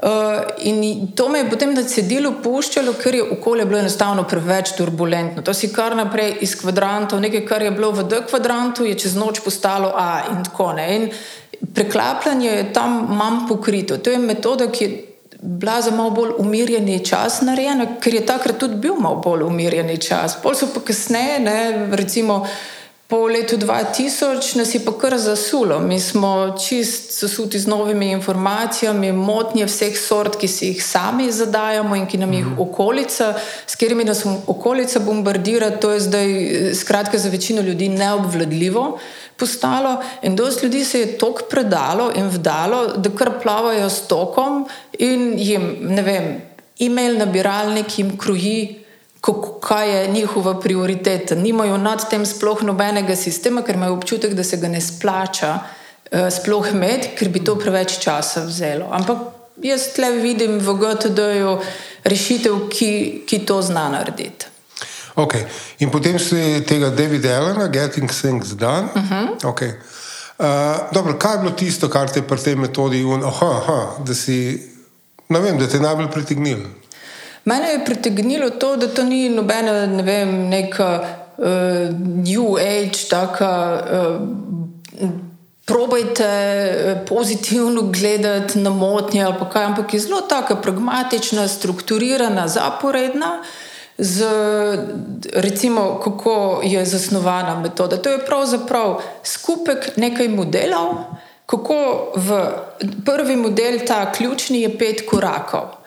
Uh, 0.02 1.14
to 1.14 1.28
me 1.28 1.38
je 1.38 1.48
potem 1.50 1.72
na 1.74 1.82
cedilu 1.82 2.36
puščalo, 2.42 2.92
ker 3.02 3.14
je 3.14 3.24
okolje 3.34 3.64
bilo 3.66 3.80
enostavno 3.80 4.22
preveč 4.30 4.70
turbulentno. 4.78 5.42
To 5.42 5.54
si 5.54 5.72
kar 5.74 5.96
naprej 5.98 6.36
iz 6.46 6.54
kvadrantov, 6.60 7.20
nekaj, 7.20 7.42
kar 7.46 7.62
je 7.62 7.72
bilo 7.74 7.90
v 7.92 8.04
D 8.06 8.20
kvadrantu, 8.30 8.86
je 8.86 8.94
čez 8.94 9.16
noč 9.18 9.42
postalo 9.42 9.90
A 9.96 10.22
in 10.30 10.44
tako 10.46 10.72
naprej. 10.72 11.10
Preklapljanje 11.74 12.50
je 12.50 12.72
tam 12.72 13.06
manj 13.10 13.48
pokrito. 13.48 13.98
To 13.98 14.10
je 14.10 14.18
metoda, 14.18 14.70
ki 14.72 14.84
je 14.84 15.04
bila 15.42 15.80
za 15.82 15.90
malo 15.90 16.10
bolj 16.10 16.30
umirjeni 16.38 17.04
čas 17.04 17.40
narejena, 17.40 17.86
ker 18.00 18.14
je 18.14 18.26
takrat 18.26 18.58
tudi 18.58 18.74
bil 18.74 18.94
malo 18.98 19.16
bolj 19.16 19.42
umirjeni 19.42 19.98
čas. 19.98 20.36
Pol 20.42 20.54
so 20.54 20.66
pa 20.74 20.80
kasneje, 20.80 21.38
ne, 21.40 21.86
recimo 21.92 22.46
po 23.08 23.24
letu 23.26 23.56
2000, 23.56 24.56
nas 24.56 24.74
je 24.74 24.80
pa 24.84 24.92
kar 24.92 25.18
zasulo. 25.18 25.78
Mi 25.80 26.00
smo 26.00 26.56
čist 26.68 27.20
zasuti 27.20 27.58
z 27.58 27.66
novimi 27.66 28.10
informacijami, 28.10 29.12
motnje 29.12 29.64
vseh 29.64 29.96
sort, 29.96 30.36
ki 30.36 30.48
si 30.48 30.66
jih 30.66 30.82
sami 30.84 31.30
zadajamo 31.32 31.96
in 31.96 32.04
ki 32.06 32.18
nam 32.18 32.32
jih 32.32 32.44
mhm. 32.44 32.60
okolica, 32.60 33.34
s 33.66 33.76
katerimi 33.76 34.04
nas 34.04 34.26
okolica 34.46 35.00
bombardira, 35.00 35.70
to 35.70 35.92
je 35.92 36.00
zdaj 36.00 36.28
skratka 36.74 37.18
za 37.18 37.28
večino 37.28 37.62
ljudi 37.62 37.88
neobvladljivo 37.88 38.98
postalo 39.38 39.96
in 40.22 40.36
dosti 40.36 40.66
ljudi 40.66 40.84
se 40.84 41.00
je 41.00 41.18
tok 41.18 41.42
predalo 41.50 42.10
in 42.16 42.28
vdalo, 42.28 42.86
da 42.96 43.10
kar 43.10 43.38
plavajo 43.42 43.90
s 43.90 44.08
tokom 44.08 44.66
in 44.98 45.32
jim, 45.38 45.76
ne 45.80 46.02
vem, 46.02 46.28
e-mail 46.78 47.18
nabiralnik 47.18 47.98
jim 47.98 48.18
kruji, 48.18 48.84
kaj 49.60 49.90
je 49.90 50.08
njihova 50.08 50.60
prioriteta. 50.60 51.34
Nimajo 51.34 51.76
nad 51.76 52.10
tem 52.10 52.26
sploh 52.26 52.62
nobenega 52.62 53.16
sistema, 53.16 53.62
ker 53.62 53.74
imajo 53.74 53.96
občutek, 53.98 54.34
da 54.34 54.44
se 54.44 54.56
ga 54.56 54.68
ne 54.68 54.80
splača 54.80 55.58
uh, 55.58 56.28
sploh 56.30 56.70
imeti, 56.72 57.14
ker 57.18 57.28
bi 57.28 57.42
to 57.44 57.56
preveč 57.58 57.98
časa 57.98 58.44
vzelo. 58.46 58.86
Ampak 58.90 59.18
jaz 59.62 59.90
tle 59.94 60.12
vidim 60.22 60.58
v 60.62 60.76
GTD-ju 60.78 61.58
rešitev, 62.04 62.68
ki, 62.70 62.92
ki 63.26 63.42
to 63.46 63.62
zna 63.62 63.88
narediti. 63.98 64.46
Okay. 65.18 65.44
In 65.78 65.90
potem 65.90 66.16
si 66.16 66.62
tega 66.62 66.90
Davida 66.90 67.36
Allena, 67.36 67.66
Getting 67.66 68.08
Things 68.08 68.54
Done. 68.54 68.88
Uh 68.94 69.02
-huh. 69.10 69.44
okay. 69.44 69.74
uh, 70.38 70.92
dobro, 70.92 71.18
kaj 71.18 71.32
je 71.32 71.38
bilo 71.38 71.50
tisto, 71.50 71.88
kar 71.88 72.10
te 72.10 72.22
pri 72.22 72.38
tej 72.38 72.54
metodi, 72.56 73.04
un, 73.04 73.24
aha, 73.24 73.46
aha, 73.46 73.96
da, 74.04 74.14
si, 74.14 74.62
vem, 75.28 75.58
da 75.58 75.66
te 75.66 75.80
najbolj 75.80 76.10
pritegnilo? 76.10 76.68
Mene 77.44 77.68
je 77.68 77.84
pritegnilo 77.84 78.50
to, 78.50 78.76
da 78.76 78.86
to 78.86 79.02
ni 79.02 79.28
nobena, 79.28 79.86
ne 79.86 80.02
vem, 80.02 80.48
neka 80.48 81.04
uh, 81.36 81.46
New 81.98 82.56
Age, 82.56 83.08
taka. 83.10 83.82
Uh, 85.00 85.08
Probajte 85.68 87.04
pozitivno 87.08 87.82
gledati 87.82 88.58
na 88.58 88.70
motnje, 88.70 89.22
ampak 89.54 89.94
je 89.94 90.00
zelo 90.00 90.20
tako 90.20 90.56
pragmatična, 90.56 91.48
strukturirana, 91.48 92.48
zaporedna. 92.48 93.26
Uh, 93.26 93.46
z, 93.98 94.26
recimo, 95.34 96.00
kako 96.04 96.60
je 96.64 96.84
zasnovana 96.84 97.60
metoda. 97.60 97.96
To 97.96 98.10
je 98.10 98.26
pravzaprav 98.26 99.00
skupek 99.24 99.96
nekaj 99.96 100.28
modelov, 100.28 100.94
kako 101.46 102.12
v 102.16 102.38
prvi 103.04 103.36
model, 103.36 103.78
ta 103.86 104.12
ključni, 104.12 104.62
je 104.62 104.78
pet 104.78 105.02
korakov. 105.10 105.77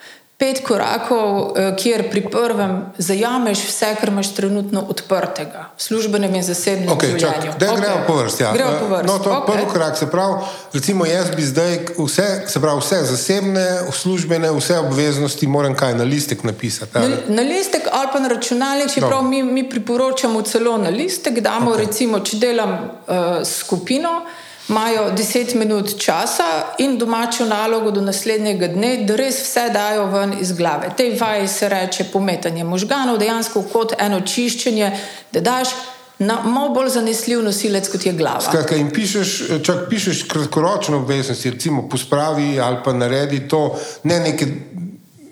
Pet 0.42 0.64
korakov, 0.66 1.54
eh, 1.54 1.76
kjer 1.78 2.10
pri 2.10 2.22
prvem 2.34 2.72
zajameš 2.98 3.60
vse, 3.68 3.96
kar 4.00 4.10
imaš 4.10 4.32
trenutno 4.34 4.82
odprtega, 4.90 5.68
v 5.78 5.84
službenem 5.84 6.36
in 6.36 6.44
zasebnem 6.44 6.90
Okay, 6.90 7.14
življenju. 7.14 7.54
da 7.60 7.76
gremo 7.76 8.02
po 8.08 8.16
vrsti. 8.18 8.44
Ja. 8.44 8.54
Gremo 8.54 8.72
po 8.80 8.88
vrsti. 8.90 9.08
No, 9.08 9.20
to 9.20 9.30
je 9.30 9.38
Okej. 9.38 9.54
prvi 9.54 9.66
korak. 9.74 9.98
Se 9.98 10.10
pravi, 10.10 10.34
recimo 10.74 11.06
jaz 11.06 11.30
bi 11.36 11.46
zdaj 11.46 11.80
vse, 11.98 12.28
se 12.48 12.62
pravi, 12.62 12.82
vse 12.82 13.04
zasebne, 13.04 13.68
službene, 13.92 14.52
vse 14.52 14.80
obveznosti 14.80 15.48
moram 15.48 15.76
kaj 15.76 15.94
na 15.94 16.04
listek 16.04 16.44
napisati. 16.44 16.98
Na, 16.98 17.06
ali? 17.06 17.18
na 17.28 17.42
listek 17.42 17.88
ali 17.92 18.08
pa 18.14 18.20
na 18.20 18.28
računalnik, 18.28 18.94
čeprav 18.94 19.24
mi, 19.24 19.44
mi 19.44 19.70
priporočamo 19.70 20.42
celo 20.42 20.78
na 20.78 20.90
listek, 20.90 21.40
damo, 21.40 21.72
okay. 21.72 21.86
recimo, 21.86 22.20
če 22.20 22.38
delam 22.38 22.72
uh, 22.72 23.46
skupino, 23.46 24.26
imajo 24.72 25.12
10 25.12 25.56
minut 25.56 25.98
časa 26.00 26.76
in 26.78 26.98
domačo 26.98 27.46
nalogo 27.46 27.92
do 27.92 28.02
naslednjega 28.02 28.68
dne, 28.68 28.92
da 29.08 29.16
res 29.20 29.42
vse 29.44 29.70
dajo 29.74 30.06
ven 30.12 30.36
iz 30.40 30.54
glave. 30.56 30.94
Tej 30.98 31.18
vaji 31.20 31.48
se 31.48 31.70
reče 31.70 32.06
pometanje 32.14 32.64
možganov, 32.64 33.20
dejansko 33.20 33.66
kot 33.74 33.94
eno 34.00 34.22
čiščenje, 34.22 34.92
da 35.32 35.42
daš 35.42 35.76
na 36.20 36.40
malo 36.46 36.70
bolj 36.70 36.90
zanesljiv 36.96 37.44
nosilec, 37.44 37.90
kot 37.92 38.06
je 38.06 38.14
glava. 38.14 38.42
Skratka, 38.46 38.78
in 38.80 38.92
pišeš, 38.94 39.36
čak 39.66 39.88
pišeš 39.90 40.24
kratkoročne 40.32 40.96
obveznosti, 40.96 41.52
recimo 41.52 41.90
pospravi 41.90 42.60
ali 42.60 42.78
pa 42.84 42.94
naredi 42.94 43.48
to, 43.48 43.66
ne 44.04 44.20
nekaj. 44.20 44.56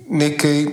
nekaj 0.10 0.65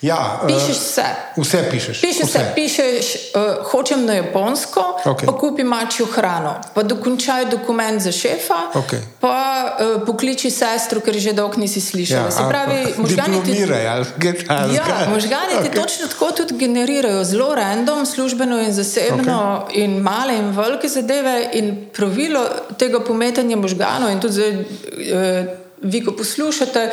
ja, 0.00 0.40
eh, 0.42 0.46
Pišeš 0.46 0.76
vse. 0.76 1.04
Vse 1.36 1.68
pišeš. 1.70 2.00
Pišeš 2.00 2.22
vse. 2.28 2.38
se, 2.38 2.52
pišeš, 2.54 3.06
uh, 3.34 3.70
hočem 3.70 4.06
na 4.06 4.14
japonsko, 4.14 5.00
Okej. 5.04 5.26
pa 5.26 5.32
kupi 5.38 5.64
mačjo 5.64 6.06
hrano, 6.06 6.54
pa 6.74 6.82
dokončaj 6.82 7.44
dokument 7.44 8.02
za 8.02 8.12
šefa, 8.12 8.60
Okej. 8.74 9.00
pa 9.20 9.36
uh, 9.80 10.06
pokliči 10.06 10.50
sestro, 10.50 11.00
ker 11.00 11.16
že 11.18 11.32
dolgo 11.32 11.56
nisi 11.56 11.80
slišala. 11.80 12.30
Se 12.30 12.42
ali 12.42 12.48
pravi, 12.48 12.80
pa 12.96 13.02
možgani 13.04 13.42
ti, 13.44 13.56
ali 13.64 14.04
kaj 14.22 14.32
takega. 14.44 14.72
ja, 14.72 15.08
možgani 15.10 15.52
ti 15.62 15.68
Okej. 15.68 15.82
točno 15.82 16.06
tako 16.06 16.30
tudi 16.32 16.58
generirajo, 16.58 17.24
zelo 17.24 17.54
random, 17.54 18.06
službeno 18.06 18.60
in 18.60 18.72
zasebno, 18.72 19.66
okay. 19.68 19.84
in 19.84 19.98
male 19.98 20.36
in 20.36 20.50
velike 20.50 20.88
zadeve. 20.88 21.50
In 21.52 21.86
pravilo 21.96 22.44
tega 22.78 23.00
pometanja 23.00 23.56
možganov, 23.56 24.10
in 24.10 24.20
tudi 24.20 24.34
zdaj, 24.34 24.52
uh, 24.52 25.46
vi, 25.82 26.04
ko 26.04 26.12
poslušate, 26.12 26.90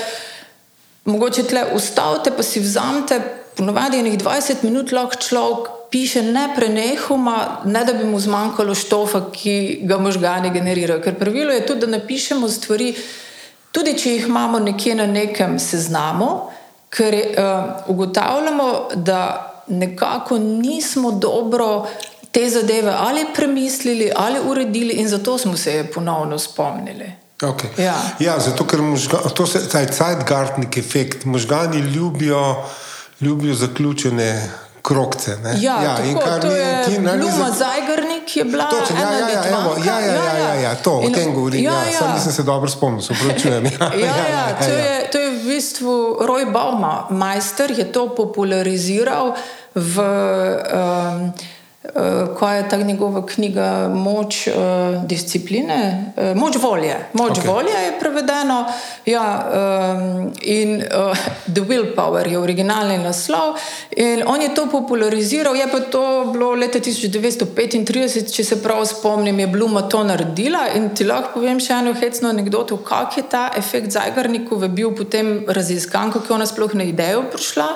Mogoče 1.05 1.43
tle 1.43 1.65
ustavite, 1.75 2.31
pa 2.31 2.43
si 2.43 2.59
vzamete, 2.59 3.19
ponovadi 3.57 3.99
enih 3.99 4.17
20 4.19 4.63
minut 4.63 4.91
lahko 4.91 5.19
človek 5.19 5.67
piše 5.91 6.23
neprenehoma, 6.23 7.61
ne 7.65 7.83
da 7.85 7.93
bi 7.93 8.05
mu 8.05 8.19
zmanjkalo 8.19 8.75
štofa, 8.75 9.27
ki 9.31 9.79
ga 9.83 9.97
možgani 10.01 10.49
generirajo. 10.49 11.01
Ker 11.03 11.19
pravilo 11.19 11.51
je 11.53 11.65
tudi, 11.65 11.85
da 11.85 11.97
napišemo 11.97 12.49
stvari, 12.49 12.93
tudi 13.71 13.97
če 13.99 14.15
jih 14.15 14.27
imamo 14.27 14.59
nekje 14.59 14.95
na 14.95 15.05
nekem 15.05 15.59
seznamu, 15.59 16.29
ker 16.89 17.13
uh, 17.13 17.89
ugotavljamo, 17.93 18.69
da 18.95 19.19
nekako 19.67 20.37
nismo 20.37 21.11
dobro 21.11 21.87
te 22.31 22.49
zadeve 22.49 22.93
ali 22.97 23.25
premislili 23.35 24.11
ali 24.15 24.39
uredili 24.49 24.93
in 24.93 25.07
zato 25.07 25.37
smo 25.37 25.57
se 25.57 25.73
je 25.73 25.91
ponovno 25.91 26.39
spomnili. 26.39 27.22
Okay. 27.35 27.69
Ja. 27.77 27.95
ja, 28.19 28.39
zato 28.39 28.63
ker 28.63 28.79
možga, 28.79 29.17
to 29.29 29.45
se 29.45 29.67
ta 29.67 29.81
Zeitgartnik 29.85 30.77
efekt. 30.77 31.25
Možgani 31.25 31.77
ljubijo, 31.79 32.55
ljubijo 33.21 33.55
zaključene 33.55 34.49
krokce. 34.81 35.37
Ne? 35.37 35.53
Ja, 35.57 35.75
ja 35.75 35.97
in 35.99 36.13
tako, 36.13 36.25
kar 36.25 36.41
to 36.41 36.47
mi 36.47 36.53
je 36.53 36.83
ti 36.85 36.99
najbolj 36.99 37.21
Luma 37.21 37.47
za- 37.47 37.55
Zajgarnik 37.55 38.35
je 38.35 38.43
bila 38.43 38.65
Točno, 38.65 38.95
ja, 38.95 39.01
ena 39.03 39.19
ja, 39.19 39.29
ja, 39.29 39.43
evo, 39.49 39.59
Litvanka. 39.69 39.89
ja, 39.91 39.99
ja, 40.01 40.13
ja, 40.15 40.37
ja, 40.39 40.53
ja, 40.55 40.75
to, 40.75 40.91
o 40.93 41.01
In- 41.01 41.13
tem 41.13 41.33
govorim. 41.33 41.63
Ja, 41.63 41.71
Ja, 41.71 41.79
ja. 41.79 41.85
ja. 41.85 41.99
Sam 41.99 42.13
nisem 42.13 42.31
se 42.31 42.43
dobro 42.43 42.69
spomnil, 42.69 43.01
se 43.01 43.13
upravičujem. 43.13 43.65
Ja, 43.73 43.91
Ja, 43.95 44.15
ja, 44.29 44.57
to, 44.57 44.65
je, 44.65 45.07
to 45.11 45.17
je 45.17 45.29
v 45.31 45.43
bistvu 45.45 45.93
Roy 46.21 46.45
Bauma, 46.45 47.07
majster, 47.09 47.71
je 47.71 47.85
to 47.85 48.07
populariziral 48.09 49.33
v. 49.75 49.99
Um, 50.69 51.33
kaj 52.39 52.57
je 52.57 52.69
ta 52.69 52.77
njegova 52.77 53.25
knjiga 53.25 53.89
Moč 53.93 54.47
uh, 54.47 54.53
discipline, 55.03 56.13
uh, 56.17 56.37
Moč 56.37 56.55
volje. 56.61 56.95
Moč 57.13 57.31
okay. 57.31 57.47
volje 57.47 57.73
je 57.85 57.99
prevedeno. 57.99 58.65
Ja, 59.05 59.51
um, 59.51 60.31
in 60.41 60.75
uh, 60.75 61.17
The 61.53 61.61
Willpower 61.61 62.27
je 62.31 62.39
originalni 62.39 62.97
naslov. 62.97 63.55
In 63.95 64.23
on 64.27 64.41
je 64.41 64.55
to 64.55 64.67
populariziral, 64.71 65.55
je 65.55 65.67
pa 65.71 65.79
to 65.79 66.29
bilo 66.33 66.53
leta 66.55 66.79
1935, 66.79 68.31
če 68.35 68.43
se 68.43 68.61
prav 68.63 68.85
spomnim, 68.85 69.39
je 69.39 69.47
Bluma 69.47 69.81
to 69.81 70.03
naredila. 70.03 70.67
In 70.75 70.89
ti 70.95 71.03
lahko 71.03 71.33
povem 71.33 71.59
še 71.59 71.73
eno 71.73 71.93
hecno 71.93 72.29
anegdoto, 72.29 72.77
kako 72.77 73.19
je 73.19 73.27
ta 73.29 73.49
efekt 73.57 73.91
Zajgarnikove 73.91 74.69
bil 74.69 74.95
potem 74.95 75.43
raziskan, 75.47 76.11
kako 76.11 76.31
je 76.31 76.35
ona 76.35 76.47
sploh 76.47 76.73
na 76.79 76.87
idejo 76.87 77.27
prišla 77.31 77.67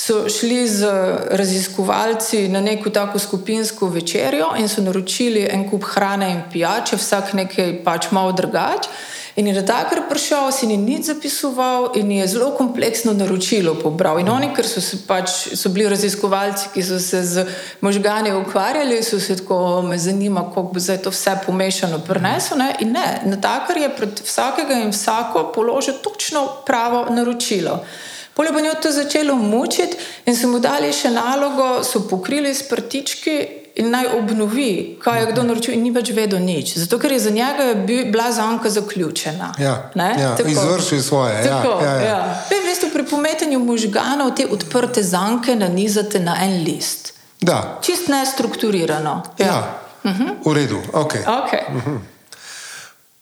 so 0.00 0.28
šli 0.28 0.68
z 0.68 0.88
raziskovalci 1.30 2.48
na 2.48 2.60
neko 2.60 2.90
tako 2.90 3.18
skupinsko 3.18 3.86
večerjo 3.86 4.46
in 4.58 4.68
so 4.68 4.80
naročili 4.82 5.48
en 5.50 5.70
kup 5.70 5.84
hrane 5.84 6.30
in 6.30 6.42
pijače, 6.52 6.96
vsak 6.96 7.32
nekaj 7.32 7.84
pač 7.84 8.10
malo 8.10 8.32
drugače. 8.32 8.88
In 9.36 9.46
je 9.46 9.66
takrat 9.66 10.08
prišel, 10.08 10.52
si 10.52 10.66
ni 10.66 10.76
nič 10.76 11.06
zapisoval 11.06 11.92
in 11.94 12.10
je 12.12 12.26
zelo 12.26 12.50
kompleksno 12.56 13.12
naročilo 13.12 13.74
pobral. 13.74 14.18
In 14.18 14.28
oni, 14.28 14.50
ker 14.56 14.66
so, 14.66 14.80
pač, 15.06 15.54
so 15.54 15.68
bili 15.68 15.88
raziskovalci, 15.88 16.72
ki 16.74 16.82
so 16.82 16.98
se 16.98 17.22
z 17.22 17.44
možgani 17.80 18.32
ukvarjali, 18.32 19.02
so 19.02 19.20
se 19.20 19.36
tako, 19.36 19.56
"O, 19.56 19.82
me 19.82 19.98
zanima, 19.98 20.48
kako 20.48 20.62
bo 20.62 20.80
zdaj 20.80 20.98
to 21.02 21.10
vse 21.10 21.38
pomešano 21.46 21.98
prinesel. 21.98 22.58
Ne? 22.58 22.74
In 22.80 22.92
ne, 22.92 23.38
takar 23.42 23.76
je 23.76 23.96
pred 23.96 24.20
vsakega 24.24 24.80
in 24.80 24.90
vsako 24.90 25.52
položil 25.54 25.94
točno 26.02 26.48
pravo 26.66 27.06
naročilo. 27.10 27.84
Polje 28.34 28.52
pa 28.52 28.60
njo 28.60 28.74
to 28.74 28.92
začelo 28.92 29.34
mučiti 29.36 29.96
in 30.26 30.36
so 30.36 30.48
mu 30.48 30.58
dali 30.58 30.92
še 30.92 31.10
nalogo, 31.10 31.84
so 31.84 32.00
pokrili 32.00 32.50
s 32.50 32.62
prtički 32.62 33.46
in 33.76 33.90
naj 33.90 34.06
obnovi, 34.08 34.70
kaj 34.98 35.20
je 35.20 35.26
kdo 35.26 35.42
naročil, 35.42 35.74
in 35.74 35.82
ni 35.82 35.90
več 35.90 36.10
vedel 36.10 36.38
nič. 36.40 36.76
Zato, 36.76 36.98
ker 36.98 37.12
je 37.12 37.18
za 37.20 37.30
njega 37.30 37.74
bi- 37.76 38.04
bila 38.04 38.32
zanka 38.32 38.70
zaključena. 38.70 39.52
Ja, 39.58 39.90
Ne? 39.94 40.14
ja, 40.18 40.36
Tako. 40.36 40.48
izvršil 40.48 40.98
je 40.98 41.02
svoje, 41.02 41.34
ja, 41.36 41.42
Tako, 41.44 41.84
ja, 41.84 41.92
ja. 41.92 42.02
ja. 42.02 42.18
Zdaj, 42.46 42.58
v 42.58 42.66
bistvu, 42.66 42.88
pri 42.90 43.04
pometanju 43.04 43.58
možganov 43.60 44.30
te 44.32 44.46
odprte 44.48 45.02
zanke 45.02 45.56
nanizate 45.56 46.20
na 46.20 46.36
en 46.40 46.62
list. 46.62 47.12
Da. 47.40 47.78
Čist 47.80 48.08
nestrukturirano. 48.08 49.22
Ja. 49.38 49.46
ja. 49.46 49.80
V 50.44 50.52
redu, 50.52 50.80
okay. 50.92 51.24
Okay. 51.24 51.62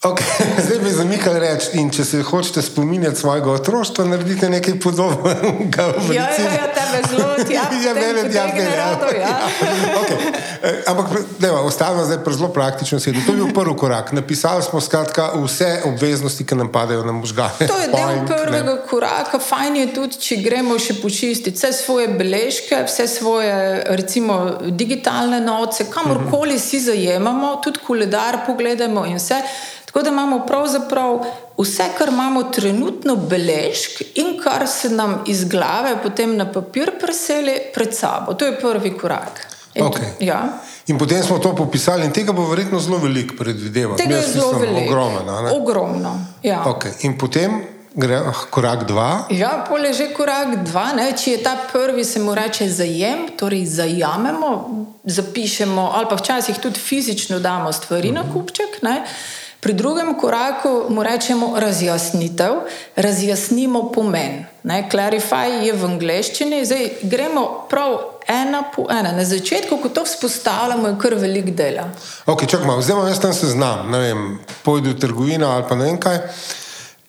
Okay. 0.04 0.46
Zdaj 0.64 0.78
bi 0.78 0.90
zamikali 0.90 1.40
reči, 1.40 1.72
in 1.74 1.88
če 1.90 2.04
se 2.04 2.20
hočete 2.22 2.62
spominjati 2.62 3.18
svojega 3.18 3.50
otroštva, 3.50 4.04
naredite 4.06 4.46
nekaj 4.50 4.76
podobnega. 4.80 5.86
Ja, 6.14 6.28
ja, 6.38 6.52
ja, 6.54 6.66
tebe 6.74 7.00
zelo 7.10 7.34
tja, 7.48 7.64
ja, 7.82 7.94
tem 7.94 7.96
mene 7.98 8.28
tja 8.30 8.44
potegne 8.46 8.76
pelje, 9.00 9.20
ja. 9.20 9.28
ja. 9.28 9.96
okay. 10.00 10.28
Eh, 10.62 10.76
Ampak 10.86 11.06
deva, 11.42 11.64
ostavimo 11.66 12.04
zdaj 12.06 12.20
pri 12.24 12.34
zelo 12.34 12.48
praktičnem 12.54 13.00
svetu. 13.00 13.24
To 13.26 13.34
je 13.34 13.40
bil 13.40 13.50
prvi 13.54 13.74
korak. 13.76 14.12
Napisali 14.12 14.62
smo 14.62 14.80
skratka 14.80 15.32
vse 15.34 15.80
obveznosti, 15.90 16.46
ki 16.46 16.58
nam 16.60 16.70
padajo 16.72 17.02
na 17.02 17.12
možgane. 17.12 17.66
To 17.66 17.78
je 17.82 17.88
del 17.88 17.96
Point, 17.98 18.30
ne. 18.30 18.36
prvega 18.44 18.76
koraka. 18.90 19.40
Fajn 19.42 19.80
je 19.80 19.88
tudi, 19.94 20.20
če 20.28 20.38
gremo 20.44 20.78
še 20.78 20.94
počistiti 21.02 21.56
vse 21.58 21.72
svoje 21.74 22.06
beležke, 22.14 22.84
vse 22.86 23.08
svoje, 23.10 23.82
recimo, 23.98 24.38
digitalne 24.62 25.42
noce, 25.42 25.88
kamorkoli 25.90 26.58
si 26.62 26.78
zajemamo, 26.86 27.56
tudi 27.66 27.82
koledar 27.82 28.44
pogledamo 28.46 29.02
in 29.10 29.18
vse. 29.18 29.42
Tako 29.98 30.04
da 30.04 30.10
imamo 30.10 30.46
pravzaprav 30.46 31.20
vse, 31.58 31.82
kar 31.98 32.08
imamo 32.08 32.42
trenutno 32.42 33.16
beležk 33.16 34.02
in 34.14 34.40
kar 34.42 34.68
se 34.68 34.90
nam 34.90 35.24
iz 35.26 35.44
glave 35.44 35.96
potem 36.02 36.36
na 36.36 36.52
papir 36.52 36.90
preseli 37.00 37.52
pred 37.74 37.94
sabo. 37.94 38.34
To 38.34 38.46
je 38.46 38.60
prvi 38.60 38.98
korak. 38.98 39.46
In, 39.74 39.84
Okej. 39.84 40.08
ja. 40.20 40.42
In 40.86 40.98
potem 40.98 41.22
smo 41.22 41.38
to 41.38 41.54
popisali, 41.56 42.04
in 42.04 42.12
tega 42.12 42.32
bo 42.32 42.46
verjetno 42.46 42.78
zelo 42.80 42.98
veliko 42.98 43.34
predvidevati. 43.38 44.02
Tega 44.02 44.14
je 44.14 44.22
Jaz 44.22 44.32
zelo 44.32 44.52
mislim, 44.52 44.74
veliko. 44.74 44.92
Ogromno. 44.92 45.42
ne? 45.42 45.50
Ogromno. 45.50 46.26
Ja. 46.42 46.62
Okay. 46.66 46.92
In 47.00 47.18
potem 47.18 47.58
gre 47.94 48.16
ah, 48.16 48.44
korak 48.50 48.86
dva. 48.86 49.26
Ja, 49.30 49.64
pole 49.68 49.92
že 49.92 50.12
korak 50.14 50.62
dva. 50.62 50.92
Ne? 50.94 51.10
Če 51.16 51.30
je 51.30 51.42
ta 51.42 51.56
prvi, 51.72 52.04
se 52.04 52.22
mu 52.22 52.34
reče 52.34 52.70
zajem, 52.70 53.26
torej 53.38 53.66
zajamemo, 53.66 54.52
zapišemo, 55.04 55.90
ali 55.94 56.06
pa 56.06 56.16
včasih 56.16 56.58
tudi 56.62 56.78
fizično 56.78 57.40
damo 57.40 57.72
stvari 57.72 58.12
na 58.12 58.22
kupček. 58.32 58.78
Ne? 58.82 59.02
Pri 59.60 59.72
drugem 59.72 60.14
koraku 60.14 60.86
mu 60.88 61.02
rečemo 61.02 61.52
razjasnitev, 61.58 62.52
razjasnimo 62.96 63.92
pomen. 63.92 64.44
Ne? 64.62 64.88
Clarify 64.92 65.66
je 65.66 65.72
v 65.72 65.84
angleščini, 65.84 66.62
zdaj 66.66 66.90
gremo 67.02 67.66
prav 67.70 67.96
ena 68.28 68.62
po 68.76 68.86
ena. 68.90 69.12
Na 69.12 69.24
začetku, 69.24 69.80
ko 69.82 69.88
to 69.88 70.04
vzpostavljamo, 70.06 70.88
je 70.88 70.98
kar 71.02 71.14
velik 71.18 71.50
dela. 71.58 71.88
Okay, 72.26 72.46
čak 72.46 72.62
malo, 72.66 72.82
zdaj 72.82 72.96
imam 72.96 73.08
jaz 73.08 73.20
tam 73.20 73.34
seznam, 73.34 73.90
ne 73.90 73.98
vem, 73.98 74.38
pojdi 74.62 74.94
v 74.94 75.00
trgovino 75.00 75.50
ali 75.50 75.66
pa 75.68 75.74
ne 75.74 75.90
vem 75.90 75.98
kaj. 75.98 76.20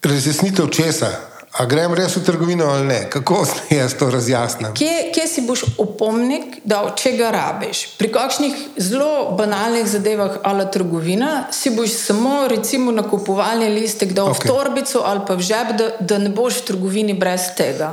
Razjasnitev 0.03 0.71
česa. 0.73 1.11
A 1.59 1.65
grem 1.67 1.91
res 1.91 2.13
v 2.15 2.21
trgovino 2.23 2.69
ali 2.71 2.85
ne? 2.87 2.99
Kako 3.11 3.41
se 3.45 3.75
jaz 3.75 3.93
to 3.99 4.07
razjasnim? 4.09 4.71
Kje, 4.73 5.09
kje 5.11 5.25
si 5.27 5.41
boš 5.43 5.65
opomnik, 5.77 6.61
da 6.63 6.85
če 6.95 7.11
ga 7.19 7.33
rabiš? 7.35 7.81
Pri 7.99 8.07
kakšnih 8.15 8.55
zelo 8.79 9.35
banalnih 9.35 9.83
zadevah, 9.83 10.37
ali 10.47 10.63
trgovina, 10.71 11.49
si 11.51 11.73
boš 11.75 11.97
samo 11.99 12.47
recimo 12.47 12.93
nakupovalni 12.95 13.67
listek 13.75 14.13
dal 14.15 14.31
okay. 14.31 14.47
v 14.47 14.53
torbico 14.53 15.03
ali 15.03 15.25
pa 15.27 15.35
v 15.35 15.47
žep, 15.49 15.73
da, 15.75 15.89
da 15.99 16.21
ne 16.23 16.31
boš 16.31 16.61
v 16.61 16.65
trgovini 16.71 17.17
brez 17.19 17.49
tega. 17.59 17.91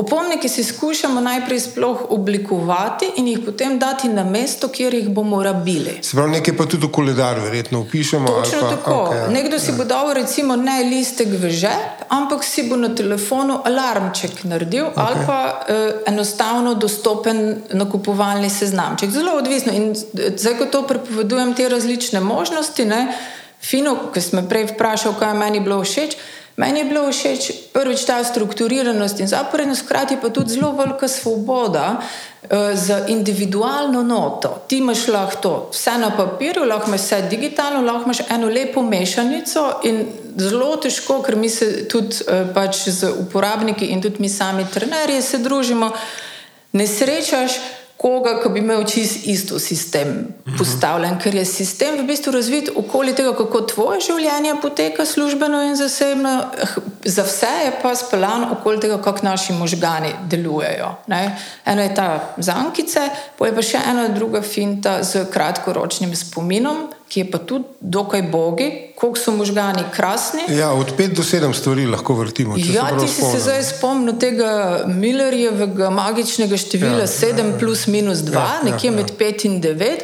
Opomnike 0.00 0.48
si 0.48 0.64
skušamo 0.64 1.20
najprej 1.20 1.60
sploh 1.60 2.06
oblikovati 2.16 3.10
in 3.20 3.28
jih 3.28 3.44
potem 3.44 3.76
dati 3.78 4.08
na 4.08 4.24
mesto, 4.24 4.72
kjer 4.72 4.94
jih 4.94 5.12
bomo 5.12 5.42
rabili. 5.42 5.98
Se 6.00 6.16
pravi, 6.16 6.38
nekaj 6.38 6.56
pa 6.56 6.64
tudi 6.64 6.86
v 6.86 6.92
koledar, 6.96 7.42
verjetno 7.44 7.84
upišemo. 7.84 8.26
Točno 8.40 8.60
pa, 8.60 8.72
tako. 8.76 8.96
Okay, 9.10 9.20
ja. 9.20 9.28
Nekdo 9.28 9.58
si 9.58 9.76
bo 9.76 9.84
dal 9.84 10.14
recimo 10.16 10.56
ne 10.56 10.80
listek 10.88 11.28
v 11.28 11.52
žep, 11.52 12.08
ampak 12.08 12.44
si 12.44 12.69
bo 12.70 12.78
na 12.78 12.92
telefonu 12.94 13.58
alarmček 13.66 14.44
naredil 14.44 14.86
okay. 14.86 15.02
ali 15.02 15.26
pa 15.26 15.38
uh, 15.42 15.76
enostavno 16.06 16.74
dostopen 16.74 17.62
nakupovalni 17.72 18.50
seznamček. 18.50 19.10
Zelo 19.10 19.36
odvisno. 19.38 19.72
In 19.72 19.94
zdaj, 20.36 20.58
ko 20.58 20.66
to 20.66 20.82
prepovedujem, 20.86 21.54
te 21.54 21.68
različne 21.68 22.20
možnosti, 22.20 22.84
ne, 22.84 23.02
fino, 23.62 23.96
ki 24.14 24.22
sem 24.22 24.46
prej 24.48 24.70
vprašal, 24.74 25.18
kaj 25.18 25.34
meni 25.34 25.60
bilo 25.60 25.82
všeč. 25.84 26.16
Meni 26.60 26.78
je 26.78 26.84
bilo 26.84 27.08
všeč 27.08 27.72
prvič 27.72 28.04
ta 28.04 28.20
strukturiranost 28.24 29.20
in 29.20 29.28
zaporednost, 29.28 29.84
hkrati 29.84 30.18
pa 30.20 30.28
tudi 30.28 30.52
zelo 30.52 30.72
velika 30.76 31.08
svoboda 31.08 31.96
uh, 31.96 32.48
za 32.74 33.06
individualno 33.08 34.02
noto. 34.02 34.64
Ti 34.68 34.78
imaš 34.78 35.06
lahko 35.08 35.70
vse 35.72 35.96
na 35.98 36.10
papirju, 36.16 36.64
lahko 36.68 36.92
imaš 36.92 37.00
vse 37.00 37.22
digitalno, 37.30 37.80
lahko 37.80 38.04
imaš 38.04 38.20
eno 38.28 38.48
lepo 38.48 38.82
mešanico 38.82 39.80
in 39.88 40.04
zelo 40.36 40.76
težko, 40.76 41.22
ker 41.22 41.36
mi 41.36 41.48
se 41.48 41.88
tudi 41.88 42.20
uh, 42.28 42.52
pač 42.54 42.88
z 42.88 43.08
uporabniki 43.24 43.86
in 43.94 44.02
tudi 44.02 44.20
mi 44.20 44.28
sami 44.28 44.66
trenerji 44.74 45.22
se 45.22 45.38
družimo, 45.38 45.92
ne 46.72 46.86
srečaš 46.86 47.56
koga, 48.00 48.38
ki 48.40 48.48
bi 48.48 48.62
imel 48.62 48.84
čist 48.88 49.26
isto 49.28 49.58
sistem 49.60 50.30
postavljen, 50.58 51.18
ker 51.20 51.34
je 51.36 51.44
sistem 51.44 51.98
v 51.98 52.06
bistvu 52.08 52.32
razvit 52.32 52.70
okoli 52.76 53.12
tega, 53.14 53.34
kako 53.36 53.60
tvoje 53.68 54.00
življenje 54.06 54.54
poteka 54.62 55.04
službeno 55.04 55.60
in 55.68 55.76
zasebno, 55.76 56.32
za 57.04 57.24
vse 57.28 57.50
je 57.64 57.74
pa 57.82 57.92
speljan 57.96 58.46
okoli 58.54 58.80
tega, 58.80 58.96
kako 59.04 59.26
naši 59.26 59.52
možgani 59.52 60.14
delujejo. 60.32 60.94
Ne? 61.12 61.20
Eno 61.68 61.84
je 61.84 61.94
ta 61.94 62.08
zankice, 62.36 63.04
pa 63.36 63.50
je 63.50 63.56
pa 63.58 63.66
še 63.68 63.84
ena 63.92 64.08
druga 64.08 64.40
finta 64.42 65.02
z 65.04 65.26
kratkoročnim 65.32 66.16
spominom, 66.16 66.86
ki 67.10 67.20
je 67.20 67.30
pa 67.30 67.38
tudi 67.42 67.64
dokaj 67.80 68.22
bogi, 68.22 68.68
koliko 68.94 69.18
so 69.18 69.32
možgani 69.34 69.82
krasni. 69.92 70.44
Ja, 70.48 70.70
od 70.72 70.92
5 70.98 71.14
do 71.16 71.22
7 71.22 71.52
stvari 71.54 71.86
lahko 71.86 72.14
vrtimo. 72.14 72.54
Ja, 72.56 72.86
ti 73.00 73.08
si 73.08 73.22
se 73.22 73.40
zdaj 73.42 73.64
spomnil 73.64 74.14
tega 74.18 74.84
Millerjevega 74.86 75.90
magičnega 75.90 76.56
števila 76.56 77.02
ja, 77.02 77.06
7 77.06 77.38
ja, 77.38 77.58
plus 77.58 77.86
minus 77.86 78.18
2, 78.18 78.34
ja, 78.34 78.60
nekje 78.64 78.92
ja, 78.92 78.96
med 78.96 79.10
ja. 79.10 79.16
5 79.26 79.46
in 79.46 79.62
9. 79.62 79.98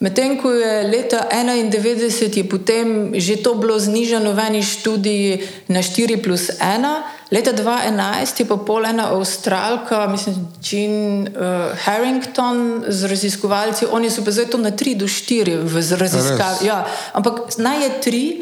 Medtem 0.00 0.40
ko 0.40 0.48
je 0.48 0.88
leta 0.88 1.28
91, 1.28 2.08
je 2.32 2.44
potem 2.48 3.12
že 3.20 3.36
to 3.44 3.52
bilo 3.60 3.76
znižano 3.76 4.32
v 4.32 4.40
eni 4.48 4.62
študiji 4.64 5.44
na 5.68 5.84
4 5.84 6.16
plus 6.24 6.48
1, 6.56 7.28
leta 7.28 7.52
2011 7.52 8.40
je 8.40 8.46
pa 8.48 8.56
pol 8.56 8.88
ena 8.88 9.12
avstralka, 9.12 10.08
mislim, 10.08 10.48
Jean 10.64 11.28
uh, 11.28 11.76
Harrington 11.84 12.88
z 12.88 13.12
raziskovalci, 13.12 13.92
oni 13.92 14.08
so 14.08 14.24
pa 14.24 14.32
zdaj 14.32 14.48
to 14.48 14.56
na 14.56 14.72
3 14.72 14.96
do 14.96 15.04
4 15.04 15.68
v 15.68 15.74
raziskavi. 15.76 16.64
Ja, 16.64 16.88
ampak 17.12 17.52
naj 17.60 17.78
je 17.84 17.90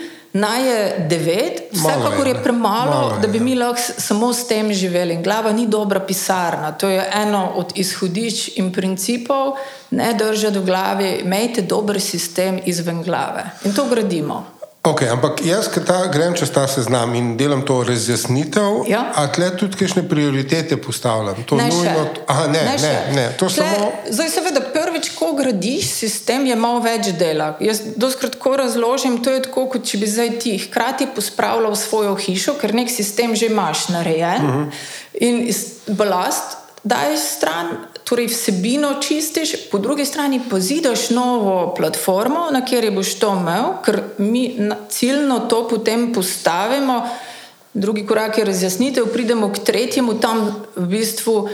3. 0.06 0.17
Naj 0.32 0.68
je 0.68 1.06
devet, 1.08 1.62
vsekakor 1.72 2.26
je 2.26 2.34
premalo, 2.42 2.90
malo 2.90 3.14
je, 3.14 3.20
da 3.20 3.28
bi 3.28 3.40
mi 3.40 3.52
ja. 3.52 3.66
lahko 3.66 3.80
samo 3.98 4.32
s 4.32 4.46
tem 4.48 4.72
živeli. 4.72 5.14
In 5.14 5.22
glava 5.22 5.52
ni 5.52 5.66
dobra 5.66 6.00
pisarna. 6.00 6.72
To 6.72 6.88
je 6.88 7.10
eno 7.14 7.52
od 7.54 7.72
izhodišč 7.74 8.50
in 8.56 8.72
principov, 8.72 9.56
ne 9.90 10.12
držati 10.14 10.58
v 10.58 10.64
glavi, 10.64 11.10
imejte 11.24 11.62
dober 11.62 12.00
sistem 12.00 12.60
izven 12.64 13.02
glave. 13.02 13.50
In 13.64 13.74
to 13.74 13.84
gradimo. 13.84 14.58
Okay, 14.88 15.08
ampak 15.10 15.42
jaz, 15.44 15.66
ki 15.68 15.82
ta, 15.84 16.06
grem 16.08 16.32
čez 16.38 16.48
ta 16.54 16.62
seznam 16.70 17.12
in 17.18 17.34
delam 17.36 17.64
to 17.66 17.82
razjasnitev, 17.84 18.86
ja? 18.88 19.10
a 19.10 19.26
tle 19.28 19.50
tudi 19.58 19.76
kakšne 19.76 20.04
prioritete 20.08 20.78
postavljam. 20.80 21.34
Ne, 21.58 21.66
nujno, 21.68 22.04
aha, 22.30 22.46
ne, 22.46 22.62
ne, 22.62 22.76
ne, 22.78 22.94
ne, 23.12 23.26
to 23.36 23.50
tle, 23.50 23.66
samo. 23.66 23.90
Zdaj, 24.06 24.30
seveda, 24.32 24.62
prvič, 24.98 25.14
ko 25.14 25.32
gradiš 25.32 25.86
sistem, 25.94 26.46
je 26.46 26.56
malo 26.56 26.80
več 26.80 27.12
dela. 27.18 27.56
Jaz 27.60 27.80
doskrat 27.96 28.36
ko 28.38 28.56
razložim, 28.56 29.22
to 29.22 29.30
je 29.30 29.42
tako, 29.46 29.68
kot 29.70 29.86
če 29.86 29.98
bi 29.98 30.06
zdaj 30.06 30.30
ti 30.42 30.58
hkrati 30.58 31.08
pospravljal 31.14 31.76
svojo 31.76 32.16
hišo, 32.16 32.58
ker 32.58 32.74
nek 32.74 32.90
sistem 32.90 33.34
že 33.34 33.46
imaš 33.46 33.88
narejen 33.88 34.42
uh 34.42 34.54
mhm. 34.54 34.64
-huh. 34.64 34.72
in 35.20 35.94
balast 35.96 36.58
daješ 36.84 37.20
stran, 37.20 37.66
torej 38.04 38.26
vsebino 38.26 39.00
čistiš, 39.00 39.68
po 39.70 39.78
drugi 39.78 40.04
strani 40.04 40.40
pa 40.50 40.60
zidaš 40.60 41.10
novo 41.10 41.74
platformo, 41.76 42.50
na 42.50 42.60
kateri 42.60 42.90
boš 42.90 43.14
to 43.18 43.32
imel, 43.40 43.82
ker 43.84 44.02
mi 44.18 44.70
ciljno 44.88 45.38
to 45.38 45.68
potem 45.68 46.12
postavimo. 46.12 47.08
Drugi 47.74 48.06
korak 48.06 48.38
je 48.38 48.44
razjasnitev, 48.44 49.12
pridemo 49.12 49.52
k 49.52 49.58
tretjemu, 49.58 50.20
tam 50.20 50.64
v 50.76 50.86
bistvu 50.86 51.48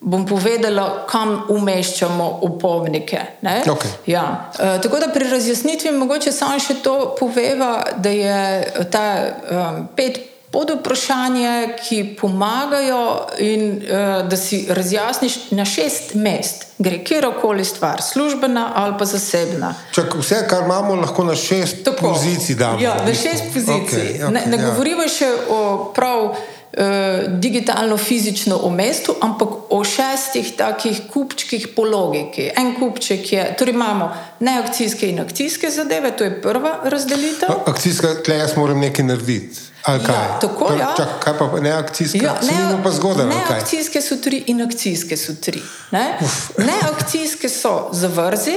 bom 0.00 0.26
povedala, 0.26 1.04
kam 1.08 1.42
umeščamo 1.48 2.38
upomnike. 2.42 3.20
Okay. 3.42 3.90
Ja. 4.06 4.50
E, 4.58 4.80
tako 4.82 4.98
da 4.98 5.12
pri 5.12 5.28
razjasnitvi 5.28 5.92
mogoče 5.92 6.32
samo 6.32 6.58
še 6.60 6.80
to 6.82 7.14
poveva, 7.18 7.84
da 7.96 8.10
je 8.10 8.86
ta 8.90 9.06
um, 9.20 9.88
pet 9.96 10.20
pod 10.50 10.70
vprašanje, 10.80 11.76
ki 11.78 12.16
pomagajo, 12.20 13.02
in 13.38 13.76
uh, 13.76 14.28
da 14.28 14.36
si 14.36 14.64
razjasniš 14.68 15.36
na 15.54 15.64
šest 15.64 16.14
mest, 16.14 16.66
gre 16.78 16.98
kjerkoli 17.04 17.64
stvar, 17.64 18.02
službena 18.02 18.72
ali 18.74 18.94
pa 18.98 19.04
zasebna. 19.04 19.74
Čak, 19.94 20.16
vse, 20.18 20.40
kar 20.50 20.64
imamo, 20.64 20.94
lahko 20.94 21.24
na 21.24 21.36
šest 21.38 21.84
Tako, 21.84 22.08
pozicij 22.08 22.56
damo. 22.56 22.80
Ja, 22.82 22.96
na 23.06 23.14
šest 23.14 23.52
pozicij. 23.54 23.78
Okay, 23.78 24.18
okay, 24.18 24.32
ne 24.32 24.42
ne 24.46 24.58
ja. 24.58 24.70
govorimo 24.70 25.06
še 25.08 25.30
o 25.50 25.60
prav. 25.94 26.34
Eh, 26.72 27.24
digitalno-fizično 27.28 28.60
o 28.62 28.70
mestu, 28.70 29.14
ampak 29.20 29.48
o 29.68 29.84
šestih 29.84 30.52
takih 30.56 31.00
kupčkih 31.12 31.68
po 31.76 31.82
logiki. 31.82 32.50
En 32.56 32.74
kupček 32.78 33.32
je, 33.32 33.54
torej 33.58 33.74
imamo 33.74 34.12
neakcijske 34.40 35.08
in 35.08 35.20
akcijske 35.20 35.70
zadeve, 35.70 36.16
to 36.16 36.24
je 36.24 36.42
prva 36.42 36.78
razdelitev. 36.84 37.48
Akcijska, 37.66 38.14
tle 38.24 38.36
jaz 38.36 38.56
moram 38.56 38.78
nekaj 38.78 39.04
narediti. 39.04 39.60
Ja, 39.88 40.38
tako, 40.40 40.68
to, 40.68 40.74
ja. 40.74 40.94
čak, 40.96 41.08
kaj 41.24 41.38
pa 41.38 41.60
ne 41.60 41.70
akcijske? 41.70 42.18
Ja, 42.18 42.38
ne, 42.42 42.82
pa 42.84 42.90
zgodaj, 42.90 43.26
ne 43.26 43.42
akcijske 43.50 44.00
so 44.02 44.16
tri 44.22 44.44
in 44.46 44.62
akcijske 44.62 45.16
so 45.16 45.34
tri. 45.40 45.62
Ne, 45.90 46.18
ne 46.58 46.76
akcijske 46.92 47.48
so 47.48 47.88
zavrzi. 47.92 48.54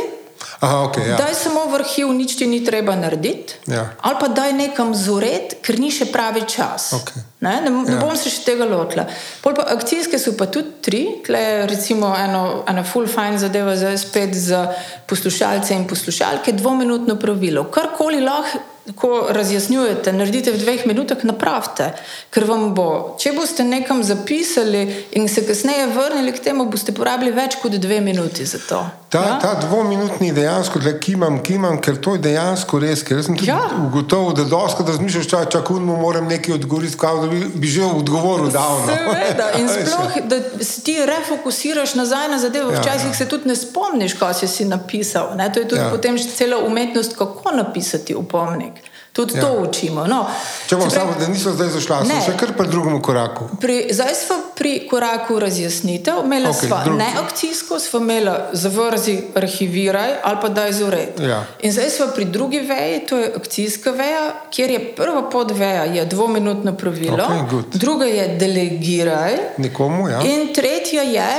Aha, 0.63 0.78
okay, 0.88 1.10
ja. 1.12 1.17
Daj 1.19 1.36
samo 1.36 1.65
v 1.67 1.76
arhiv, 1.82 2.08
nič 2.15 2.38
ti 2.39 2.47
ni 2.47 2.62
treba 2.63 2.95
narediti. 2.95 3.60
Ja. 3.67 3.91
Ali 3.99 4.15
pa 4.15 4.32
daj 4.32 4.56
nekam 4.56 4.95
zored, 4.95 5.60
ker 5.60 5.76
ni 5.76 5.91
še 5.91 6.08
pravi 6.08 6.45
čas. 6.47 6.93
Okay. 6.95 7.19
Ne, 7.43 7.60
ne, 7.65 7.71
ne 7.84 7.97
ja. 7.97 7.99
bom 7.99 8.15
se 8.15 8.32
še 8.32 8.45
tega 8.47 8.63
lotila. 8.63 9.04
Pa 9.43 9.52
akcijske 9.76 10.15
so 10.15 10.38
pa 10.39 10.47
tudi 10.47 10.80
tri, 10.80 11.02
tle 11.28 11.67
recimo 11.67 12.13
eno, 12.15 12.63
ena 12.71 12.88
full 12.88 13.12
fine 13.12 13.36
zadeva 13.41 13.76
za 13.76 13.91
spet 13.99 14.32
za 14.32 14.69
poslušalce 15.10 15.76
in 15.76 15.84
poslušalke, 15.89 16.56
dvominutno 16.56 17.19
pravilo. 17.19 17.67
Karkoli 17.67 18.23
lahko 18.23 18.71
ko 18.95 19.28
razjasnjujete, 19.30 20.12
naredite 20.13 20.52
v 20.52 20.60
dveh 20.60 20.86
minutah, 20.86 21.17
napravite. 21.23 21.93
Ker 22.34 22.43
vam 22.49 22.73
bo, 22.76 23.15
če 23.19 23.32
boste 23.32 23.63
nekam 23.63 24.04
zapisali 24.04 24.84
in 25.15 25.30
se 25.32 25.45
kasneje 25.47 25.88
vrnili 25.95 26.34
k 26.36 26.43
temu, 26.43 26.67
boste 26.67 26.91
porabili 26.91 27.32
več 27.32 27.56
kot 27.62 27.78
dve 27.80 28.02
minuti 28.04 28.45
za 28.45 28.60
to. 28.67 28.82
Ta, 29.13 29.21
ja? 29.23 29.39
ta 29.39 29.54
dvominutni 29.62 30.34
dejansko, 30.36 30.53
da 30.84 31.00
kimam, 31.00 31.44
kimam, 31.44 31.82
ker 31.82 31.98
to 32.02 32.16
je 32.16 32.20
dejansko 32.20 32.80
res. 32.80 33.04
Ker 33.04 33.24
sem 33.24 33.38
ja. 33.42 33.60
ugotovil, 33.88 34.34
da 34.38 34.46
doskrat 34.50 34.88
razmišljaš, 34.89 35.28
da 35.32 35.44
čakunmo 35.46 35.96
moram 35.98 36.28
nekaj 36.28 36.56
odgovoriti, 36.56 36.98
kao, 36.98 37.22
da 37.22 37.28
bi, 37.28 37.42
bi 37.56 37.68
že 37.68 37.84
odgovoril 37.86 38.52
davno. 38.52 38.88
Seveda, 38.88 39.50
in 39.60 39.70
sploh, 39.74 40.18
da 40.30 40.63
se 40.63 40.82
ti 40.82 40.98
refocusiraš 41.06 41.96
nazaj 41.96 42.30
na 42.30 42.39
zadevo, 42.39 42.72
ja, 42.72 42.82
včasih 42.82 43.10
ja. 43.10 43.13
se 43.13 43.30
tudi 43.30 43.48
ne 43.48 43.56
spomniš, 43.56 44.13
kaj 44.13 44.34
si, 44.34 44.48
si 44.48 44.66
napisal. 44.66 45.36
Ne? 45.38 45.52
To 45.54 45.60
je 45.60 45.68
tudi 45.68 45.82
ja. 45.82 45.89
potem 45.89 46.18
cela 46.18 46.58
umetnost, 46.66 47.18
kako 47.18 47.52
napisati 47.52 48.16
upomnik. 48.16 48.92
Tudi 49.13 49.38
ja. 49.38 49.41
to 49.41 49.54
učimo. 49.69 50.08
No, 50.08 50.26
Če 50.67 50.76
bomo 50.76 50.89
samo, 50.89 51.13
da 51.19 51.28
niso 51.28 51.52
zdaj 51.54 51.67
zašla, 51.76 51.99
smo 52.06 52.15
še 52.26 52.34
kar 52.38 52.56
pri 52.58 52.65
drugem 52.67 52.97
koraku. 53.02 53.45
Pri, 53.62 53.76
zdaj 53.93 54.15
smo 54.17 54.38
pri 54.58 54.88
koraku 54.89 55.38
razjasnitev. 55.39 56.23
Imeli 56.26 56.49
okay, 56.49 56.67
smo 56.67 56.80
drug... 56.86 56.97
neakcijsko, 56.97 57.78
smo 57.80 58.02
imeli 58.02 58.34
zavrzi, 58.58 59.19
arhiviraj 59.38 60.15
ali 60.23 60.41
pa 60.41 60.49
daj 60.49 60.73
zored. 60.80 61.21
Ja. 61.21 61.43
In 61.62 61.76
zdaj 61.76 61.91
smo 61.93 62.08
pri 62.15 62.26
drugi 62.26 62.63
veji, 62.65 63.04
to 63.10 63.19
je 63.21 63.30
akcijska 63.38 63.93
veja, 63.93 64.23
kjer 64.49 64.73
je 64.73 64.82
prva 64.97 65.28
podveja 65.30 65.86
je 65.93 66.06
dvominutno 66.10 66.73
pravilo, 66.78 67.28
okay, 67.30 67.63
druga 67.73 68.10
je 68.10 68.28
delegiraj. 68.41 69.38
Nekomu, 69.62 70.10
ja. 70.10 70.23
In 70.26 70.49
tretja 70.58 71.06
je 71.06 71.30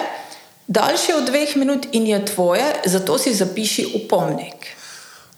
daljše 0.66 1.14
od 1.18 1.26
dveh 1.26 1.56
minut 1.56 1.86
in 1.92 2.06
je 2.06 2.24
tvoje, 2.26 2.70
zato 2.84 3.18
si 3.18 3.34
zapiši 3.34 3.90
upomnik. 3.98 4.73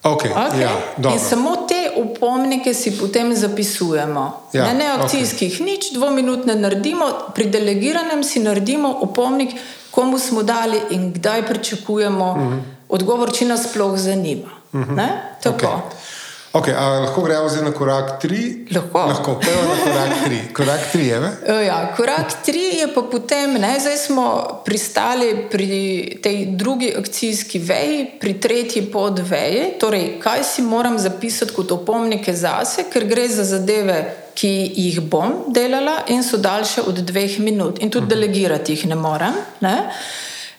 Okay, 0.07 0.31
okay. 0.31 0.61
Ja, 0.61 0.71
in 1.13 1.19
samo 1.19 1.57
te 1.69 1.91
upomnike 1.97 2.75
si 2.75 2.95
potem 2.99 3.35
zapisujemo. 3.35 4.51
Ja, 4.53 4.65
ne, 4.65 4.75
ne 4.75 4.87
akcijskih, 4.93 5.53
okay. 5.55 5.65
nič, 5.67 5.91
dvominutne 5.95 6.55
naredimo, 6.55 7.11
pri 7.35 7.51
delegiranem 7.51 8.23
si 8.25 8.39
naredimo 8.41 8.99
upomnik, 9.03 9.57
komu 9.91 10.19
smo 10.19 10.43
dali 10.43 10.79
in 10.91 11.13
kdaj 11.13 11.47
pričakujemo 11.47 12.31
uh 12.31 12.39
-huh. 12.39 12.61
odgovor, 12.89 13.33
če 13.33 13.45
nas 13.45 13.67
sploh 13.71 13.99
zanima. 13.99 14.51
Uh 14.73 14.81
-huh. 14.81 15.09
Tako. 15.43 15.67
Okay. 15.67 16.16
Okay, 16.57 16.73
lahko 16.73 17.23
gremo 17.23 17.49
zdaj 17.49 17.65
na 17.65 17.71
korak 17.71 18.21
tri? 18.21 18.65
Lahko. 18.73 18.99
lahko 18.99 19.35
Prvo 19.41 19.63
na 19.69 19.77
korak 19.85 20.13
tri. 20.25 20.39
Korak 20.57 20.81
tri 20.93 21.07
je. 21.07 21.19
Ja, 21.67 21.93
korak 21.97 22.33
tri 22.45 22.63
je 22.81 22.87
pa 22.95 23.03
potem, 23.03 23.59
ne, 23.61 23.75
zdaj 23.81 23.97
smo 23.97 24.25
pristali 24.65 25.35
pri 25.51 26.17
tej 26.23 26.57
drugi 26.57 26.95
akcijski 26.99 27.59
veji, 27.59 28.07
pri 28.21 28.41
tretji 28.41 28.87
podveji. 28.93 29.77
Torej, 29.81 30.17
kaj 30.23 30.45
si 30.45 30.63
moram 30.63 30.99
zapisati 30.99 31.53
kot 31.53 31.77
opomnike 31.77 32.33
zase, 32.33 32.89
ker 32.93 33.05
gre 33.05 33.29
za 33.29 33.45
zadeve, 33.45 34.01
ki 34.37 34.73
jih 34.77 35.01
bom 35.01 35.53
delala 35.53 36.07
in 36.09 36.25
so 36.25 36.41
daljše 36.41 36.89
od 36.89 37.05
dveh 37.05 37.39
minut. 37.39 37.83
In 37.85 37.93
tudi 37.93 38.09
delegirati 38.09 38.73
jih 38.73 38.89
ne 38.89 38.97
morem. 38.97 39.37
Ne. 39.61 39.77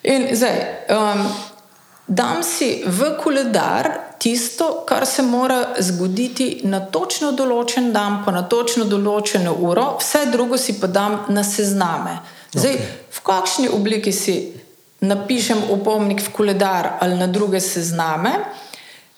In 0.03 0.29
zdaj. 0.37 0.65
Um, 0.93 1.29
dam 2.07 2.43
si 2.43 2.83
v 2.85 3.17
koledar 3.19 4.06
tisto, 4.19 4.83
kar 4.87 5.05
se 5.05 5.21
mora 5.21 5.75
zgoditi 5.79 6.61
na 6.63 6.79
točno 6.79 7.31
določen 7.31 7.91
dan, 7.93 8.21
pa 8.25 8.31
na 8.31 8.43
točno 8.43 8.85
določeno 8.85 9.53
uro, 9.53 9.97
vse 10.01 10.25
drugo 10.31 10.57
si 10.57 10.79
pa 10.79 10.87
dam 10.87 11.19
na 11.29 11.43
sezname. 11.43 12.19
Zdaj, 12.53 12.73
okay. 12.73 12.93
v 13.11 13.25
kakšni 13.27 13.69
obliki 13.69 14.11
si 14.11 14.37
napišem 15.05 15.67
opomnik 15.71 16.23
v 16.25 16.31
koledar 16.33 16.97
ali 17.01 17.19
na 17.19 17.27
druge 17.27 17.61
sezname 17.61 18.33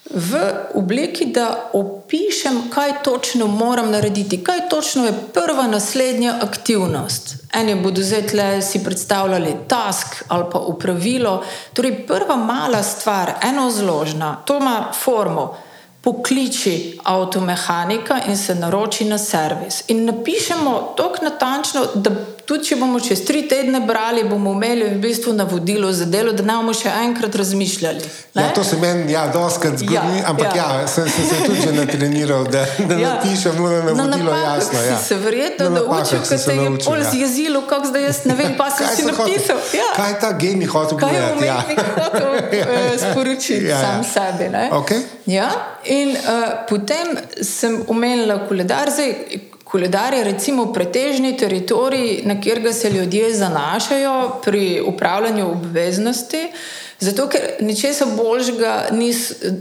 v 0.10 0.40
obliki, 0.74 1.26
da 1.26 1.70
opišem, 1.74 2.70
kaj 2.74 3.04
točno 3.04 3.48
moram 3.48 3.92
narediti, 3.92 4.44
kaj 4.44 4.70
točno 4.70 5.06
je 5.06 5.14
prva 5.34 5.68
naslednja 5.68 6.40
aktivnost. 6.42 7.36
Eni 7.54 7.76
bodo 7.76 8.02
zdaj 8.02 8.62
si 8.62 8.84
predstavljali 8.84 9.56
task 9.68 10.24
ali 10.28 10.46
pa 10.52 10.60
upravilo. 10.60 11.44
Torej, 11.74 12.08
prva 12.08 12.36
mala 12.36 12.84
stvar, 12.84 13.34
eno 13.44 13.72
zložna, 13.72 14.36
to 14.46 14.58
ima 14.58 14.92
formo. 15.04 15.58
Pokliči 16.02 17.00
avtomehanika 17.04 18.20
in 18.28 18.38
se 18.38 18.56
naroči 18.56 19.06
na 19.06 19.18
servis. 19.18 19.84
In 19.88 20.06
napišemo 20.06 20.94
tako 20.98 21.24
natančno, 21.24 21.82
da 21.96 22.12
tudi 22.50 22.66
če 22.66 22.76
bomo 22.82 22.98
čez 23.04 23.20
tri 23.28 23.44
tedne 23.46 23.80
brali, 23.86 24.24
bomo 24.26 24.56
imeli 24.58 24.88
v 24.90 24.98
bistvu 25.04 25.36
navodilo 25.38 25.92
za 25.94 26.08
delo, 26.10 26.32
da 26.34 26.42
ne 26.48 26.56
bomo 26.58 26.74
še 26.74 26.90
enkrat 27.04 27.36
razmišljali. 27.38 28.08
Ja, 28.34 28.48
to 28.56 28.64
se 28.66 28.80
meni, 28.82 29.12
ja, 29.14 29.28
doskrat 29.34 29.78
zgodi, 29.78 29.94
ja, 29.94 30.24
ampak 30.32 30.56
ja, 30.58 30.66
ja 30.82 30.88
sem, 30.90 31.06
sem 31.14 31.28
se 31.30 31.44
tudi 31.44 31.62
že 31.62 31.74
natreniral, 31.76 32.48
da, 32.50 32.64
da 32.90 32.98
ja. 32.98 33.12
napišem 33.20 33.60
na 33.62 33.84
navodilo 33.92 34.34
na 34.34 34.40
jasno. 34.48 34.82
Ja. 34.88 34.98
Se 35.04 35.18
verjetno, 35.22 35.68
da 35.76 35.84
učim, 35.94 36.24
ker 36.26 36.42
se 36.42 36.56
je 36.58 36.72
pol 36.86 37.04
ja. 37.04 37.12
zjezilo, 37.12 37.62
kako 37.70 37.92
zdaj 37.92 38.08
jaz 38.08 38.24
ne 38.32 38.38
vem, 38.40 38.58
pa 38.58 38.72
sem 38.74 38.90
si 38.96 39.06
napisal. 39.06 39.62
Ja. 39.78 39.92
Kaj 40.00 40.18
ta 40.24 40.34
geni 40.42 40.66
hotel 40.66 40.98
povedati? 40.98 41.46
Ja. 41.46 41.60
hotel 42.00 42.34
uh, 42.34 42.98
sporočiti 43.04 43.70
ja, 43.70 43.78
ja. 43.78 43.84
sam 43.84 44.08
sebi? 44.10 44.50
Okay. 44.80 45.06
Ja? 45.30 45.52
In 45.86 46.18
uh, 46.18 46.66
potem 46.70 47.14
sem 47.46 47.78
omenila 47.88 48.42
koledar. 48.50 48.90
Zdaj, 48.90 49.49
Koledar 49.72 50.14
je 50.14 50.24
recimo 50.24 50.74
pretežni 50.74 51.38
teritorij, 51.38 52.22
na 52.26 52.36
katerega 52.36 52.74
se 52.74 52.90
ljudje 52.90 53.34
zanašajo 53.34 54.42
pri 54.46 54.82
upravljanju 54.88 55.52
obveznosti, 55.52 56.52
zato 57.00 57.28
ker 57.30 57.42
ničesar 57.60 58.08
boljšega, 58.18 58.88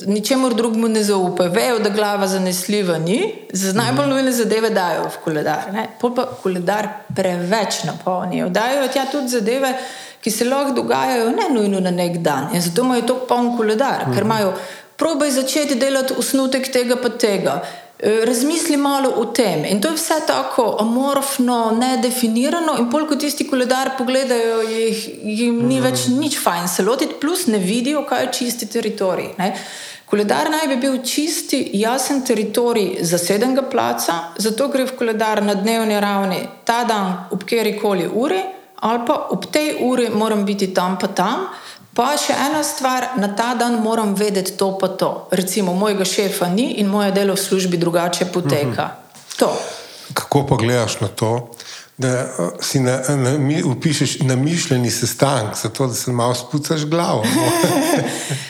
ničemur 0.07 0.55
drugemu 0.55 0.89
ne 0.89 1.03
zaupajo. 1.05 1.51
Vejo, 1.51 1.79
da 1.79 1.91
glava 1.91 2.27
zanesljiva 2.27 2.99
ni, 2.99 3.35
za 3.53 3.73
najbolj 3.73 4.09
nujne 4.09 4.33
zadeve 4.33 4.71
dajo 4.71 5.03
v 5.05 5.21
koledar. 5.25 5.69
Pol 6.01 6.15
pa 6.15 6.25
koledar 6.43 6.89
preveč 7.17 7.83
napolnijo. 7.85 8.49
Dajo 8.49 8.89
tja 8.89 9.05
tudi 9.13 9.29
zadeve, 9.29 9.75
ki 10.25 10.31
se 10.31 10.45
lahko 10.45 10.73
dogajajo 10.73 11.29
ne 11.31 11.51
nujno 11.53 11.81
na 11.81 11.91
nek 11.91 12.17
dan. 12.19 12.49
In 12.55 12.65
zato 12.65 12.83
imajo 12.83 13.03
to 13.03 13.19
poln 13.29 13.57
koledar, 13.57 14.09
ker 14.15 14.25
imajo 14.25 14.55
probaj 14.97 15.31
začeti 15.31 15.75
delati 15.75 16.17
osnutek 16.19 16.73
tega 16.73 16.97
pa 16.97 17.09
tega. 17.09 17.61
Eh, 18.01 18.25
razmisli 18.25 18.77
malo 18.77 19.09
o 19.17 19.25
tem. 19.25 19.65
In 19.65 19.81
to 19.81 19.89
je 19.89 19.95
vse 19.95 20.15
tako 20.27 20.77
amorfno, 20.81 21.71
nedefinirano, 21.81 22.77
in 22.79 22.91
polk 22.91 23.19
tisti 23.19 23.47
koledar 23.49 23.91
pogledajo, 23.99 24.61
jih, 24.63 25.09
jim 25.25 25.57
ni 25.67 25.81
mm. 25.81 25.83
več 25.83 26.05
nič 26.07 26.37
fajn 26.39 26.69
se 26.69 26.85
lotiti, 26.87 27.17
plus 27.21 27.49
ne 27.51 27.59
vidijo, 27.59 28.05
kaj 28.07 28.23
je 28.23 28.29
čisti 28.33 28.69
teritorij. 28.71 29.33
Ne? 29.39 29.51
Koledar 30.07 30.47
naj 30.51 30.69
bi 30.71 30.77
bil 30.77 31.01
čisti, 31.03 31.59
jasen 31.75 32.23
teritorij 32.23 33.03
zasedenega 33.03 33.67
placa, 33.67 34.21
zato 34.39 34.69
gre 34.71 34.87
v 34.87 34.95
koledar 35.01 35.43
na 35.43 35.59
dnevni 35.59 35.99
ravni 36.01 36.39
ta 36.65 36.85
dan 36.87 37.27
ob 37.35 37.43
kjeri 37.51 37.75
koli 37.83 38.07
uri, 38.07 38.39
ali 38.79 39.03
pa 39.07 39.25
ob 39.35 39.51
tej 39.51 39.75
uri 39.83 40.07
moram 40.15 40.47
biti 40.47 40.71
tam 40.75 40.95
pa 41.03 41.11
tam. 41.11 41.49
Pa 41.99 42.13
še 42.15 42.31
ena 42.31 42.61
stvar, 42.63 43.17
na 43.19 43.33
ta 43.35 43.57
dan 43.59 43.81
moram 43.83 44.15
vedeti 44.15 44.55
to, 44.55 44.71
pa 44.79 44.93
to. 44.95 45.27
Recimo, 45.35 45.75
mojega 45.75 46.07
šefa 46.07 46.47
ni 46.47 46.77
in 46.79 46.87
moje 46.87 47.11
delo 47.11 47.35
v 47.35 47.43
službi 47.43 47.77
drugače 47.77 48.31
poteka. 48.31 48.85
Mm 48.87 48.95
-hmm. 49.39 49.57
Kako 50.15 50.47
pa 50.47 50.57
gledaš 50.57 51.01
na 51.01 51.09
to, 51.09 51.51
da 51.99 52.09
uh, 52.39 52.51
si 52.61 52.81
na, 52.81 53.03
na, 53.09 53.39
mi, 53.39 53.63
upišeš 53.63 54.19
namišljeni 54.21 54.91
sestanek, 54.91 55.57
zato 55.63 55.87
da 55.87 55.95
se 55.95 56.13
malo 56.13 56.35
spucaš 56.35 56.85
glavo? 56.85 57.25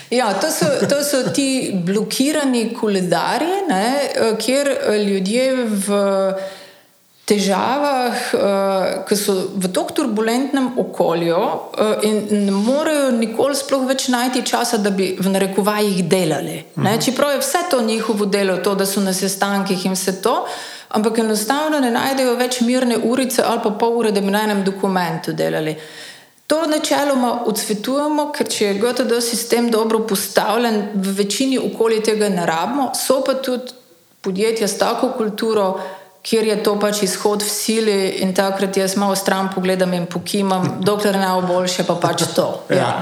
Ja, 0.09 0.33
to 0.33 0.51
so, 0.51 0.65
to 0.89 1.03
so 1.03 1.29
ti 1.29 1.71
blokirani 1.85 2.73
koledarji, 2.73 3.61
ne, 3.69 4.09
eh, 4.15 4.35
kjer 4.39 4.67
eh, 4.67 4.97
ljudje 4.97 5.65
v 5.65 5.89
težavah, 7.29 8.15
uh, 8.33 9.05
ki 9.05 9.17
so 9.17 9.35
v 9.53 9.69
tako 9.73 9.95
turbulentnem 9.99 10.71
okolju 10.81 11.37
uh, 11.37 12.05
in 12.07 12.45
ne 12.47 12.55
morejo 12.55 13.11
nikoli 13.17 13.57
sploh 13.57 13.85
več 13.89 14.07
najti 14.09 14.43
časa, 14.47 14.81
da 14.81 14.89
bi 14.89 15.11
v 15.19 15.33
narekovajih 15.35 16.03
delali. 16.09 16.63
Uh 16.75 16.83
-huh. 16.83 17.05
Čeprav 17.05 17.31
je 17.31 17.39
vse 17.39 17.63
to 17.71 17.81
njihovo 17.81 18.25
delo, 18.25 18.57
to, 18.57 18.75
da 18.75 18.85
so 18.85 19.01
na 19.01 19.13
sestankih 19.13 19.85
in 19.85 19.93
vse 19.93 20.21
to, 20.21 20.45
ampak 20.89 21.17
enostavno 21.17 21.79
ne 21.79 21.91
najdejo 21.91 22.35
več 22.35 22.61
mirne 22.61 22.97
urice 22.97 23.43
ali 23.45 23.59
pa 23.63 23.69
pol 23.69 23.97
ure, 23.97 24.11
da 24.11 24.21
bi 24.21 24.31
na 24.31 24.43
enem 24.43 24.63
dokumentu 24.63 25.33
delali. 25.33 25.75
To 26.47 26.65
načeloma 26.67 27.43
odsvetujemo, 27.45 28.31
ker 28.31 28.47
če 28.49 28.65
je 28.65 28.73
GTD 28.73 29.21
sistem 29.21 29.67
dobro 29.71 29.99
postavljen, 29.99 30.87
v 30.93 31.11
večini 31.17 31.59
okolij 31.59 32.01
tega 32.03 32.29
ne 32.29 32.45
rabimo, 32.45 32.91
so 32.95 33.21
pa 33.25 33.33
tudi 33.33 33.73
podjetja 34.21 34.67
s 34.67 34.77
tako 34.77 35.11
kulturo, 35.17 35.79
kjer 36.21 36.47
je 36.47 36.57
to 36.63 36.75
pač 36.79 37.03
izhod 37.03 37.43
v 37.43 37.49
sili, 37.49 37.97
in 38.23 38.33
takrat 38.35 38.77
jaz 38.77 38.95
malo 38.99 39.15
stran 39.15 39.49
pogledam 39.55 39.93
in 39.93 40.05
pokimam, 40.05 40.67
dokler 40.87 41.17
ne 41.19 41.27
bo 41.35 41.53
boljše, 41.53 41.85
pa 41.87 41.95
pač 41.95 42.27
to. 42.35 42.49
Ja. 42.69 42.99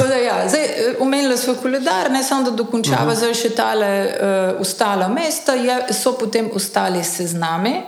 Da, 0.00 0.16
ja. 0.16 0.48
Zdaj, 0.48 0.94
umenili 1.00 1.36
smo 1.36 1.54
koledar, 1.60 2.08
ne 2.10 2.22
samo 2.24 2.46
da 2.46 2.50
dokončava, 2.56 2.96
uh 2.96 3.08
mhm. 3.08 3.10
-huh. 3.10 3.18
zdaj 3.18 3.34
še 3.34 3.50
tale 3.50 3.88
uh, 4.06 4.60
ostala 4.60 5.08
mesta, 5.08 5.52
je, 5.54 5.92
so 5.92 6.12
potem 6.12 6.48
ostali 6.54 7.04
seznami, 7.04 7.82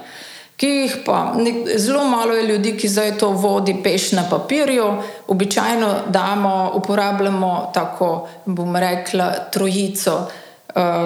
ki 0.56 0.66
jih 0.66 0.96
pa 1.06 1.32
ne, 1.36 1.78
zelo 1.78 2.04
malo 2.04 2.34
je 2.34 2.42
ljudi, 2.42 2.76
ki 2.76 2.88
zdaj 2.88 3.16
to 3.18 3.28
vodi 3.28 3.76
peš 3.82 4.12
na 4.12 4.24
papirju. 4.30 4.84
Običajno 5.28 5.94
damo, 6.08 6.72
uporabljamo 6.74 7.70
tako, 7.74 8.28
bom 8.44 8.76
rekla, 8.76 9.30
trojico. 9.50 10.28
Eh, 10.28 10.41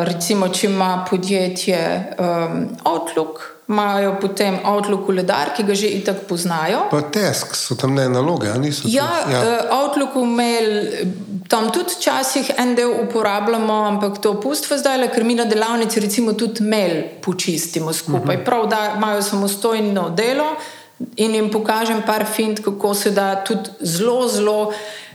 recimo, 0.04 0.48
če 0.48 0.66
ima 0.66 1.04
podjetje 1.10 1.78
um, 2.18 2.68
Outlook, 2.84 3.40
imajo 3.68 4.16
potem 4.20 4.58
Outlook 4.64 5.06
koledar, 5.06 5.50
ki 5.56 5.64
ga 5.66 5.74
že 5.74 5.90
itak 5.98 6.22
poznajo. 6.28 6.84
Pa 6.90 7.00
Tesk 7.02 7.56
so 7.58 7.74
tam 7.74 7.94
ne 7.94 8.06
naloge, 8.08 8.50
ali 8.50 8.68
niso? 8.68 8.86
Ja, 8.90 9.08
ja. 9.30 9.40
Uh, 9.42 9.80
Outlook 9.80 10.14
mail, 10.22 10.70
tam 11.50 11.70
tudi 11.74 11.96
včasih 11.98 12.52
en 12.58 12.74
del 12.78 12.94
uporabljamo, 13.06 13.82
ampak 13.90 14.20
to 14.22 14.36
pustimo 14.40 14.78
zdaj, 14.78 15.08
ker 15.14 15.24
mi 15.24 15.34
na 15.34 15.44
delavnici 15.44 16.00
recimo 16.00 16.32
tudi 16.38 16.62
mail 16.62 17.02
počistimo 17.22 17.92
skupaj. 17.92 18.20
Uh 18.20 18.26
mhm. 18.26 18.40
-huh. 18.40 18.44
Prav, 18.44 18.66
da 18.66 18.92
imajo 18.96 19.22
samostojno 19.22 20.10
delo 20.10 20.54
in 21.16 21.34
jim 21.34 21.50
pokažem 21.50 22.02
par 22.06 22.24
fint, 22.24 22.64
kako 22.64 22.94
se 22.94 23.10
da 23.10 23.44
tudi 23.44 23.70
zelo, 23.80 24.28
zelo 24.28 24.72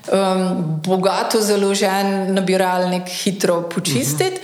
um, 0.10 0.82
bogato 0.82 1.42
založen 1.42 2.34
nabiralnik 2.34 3.10
hitro 3.24 3.62
počistiti. 3.70 4.42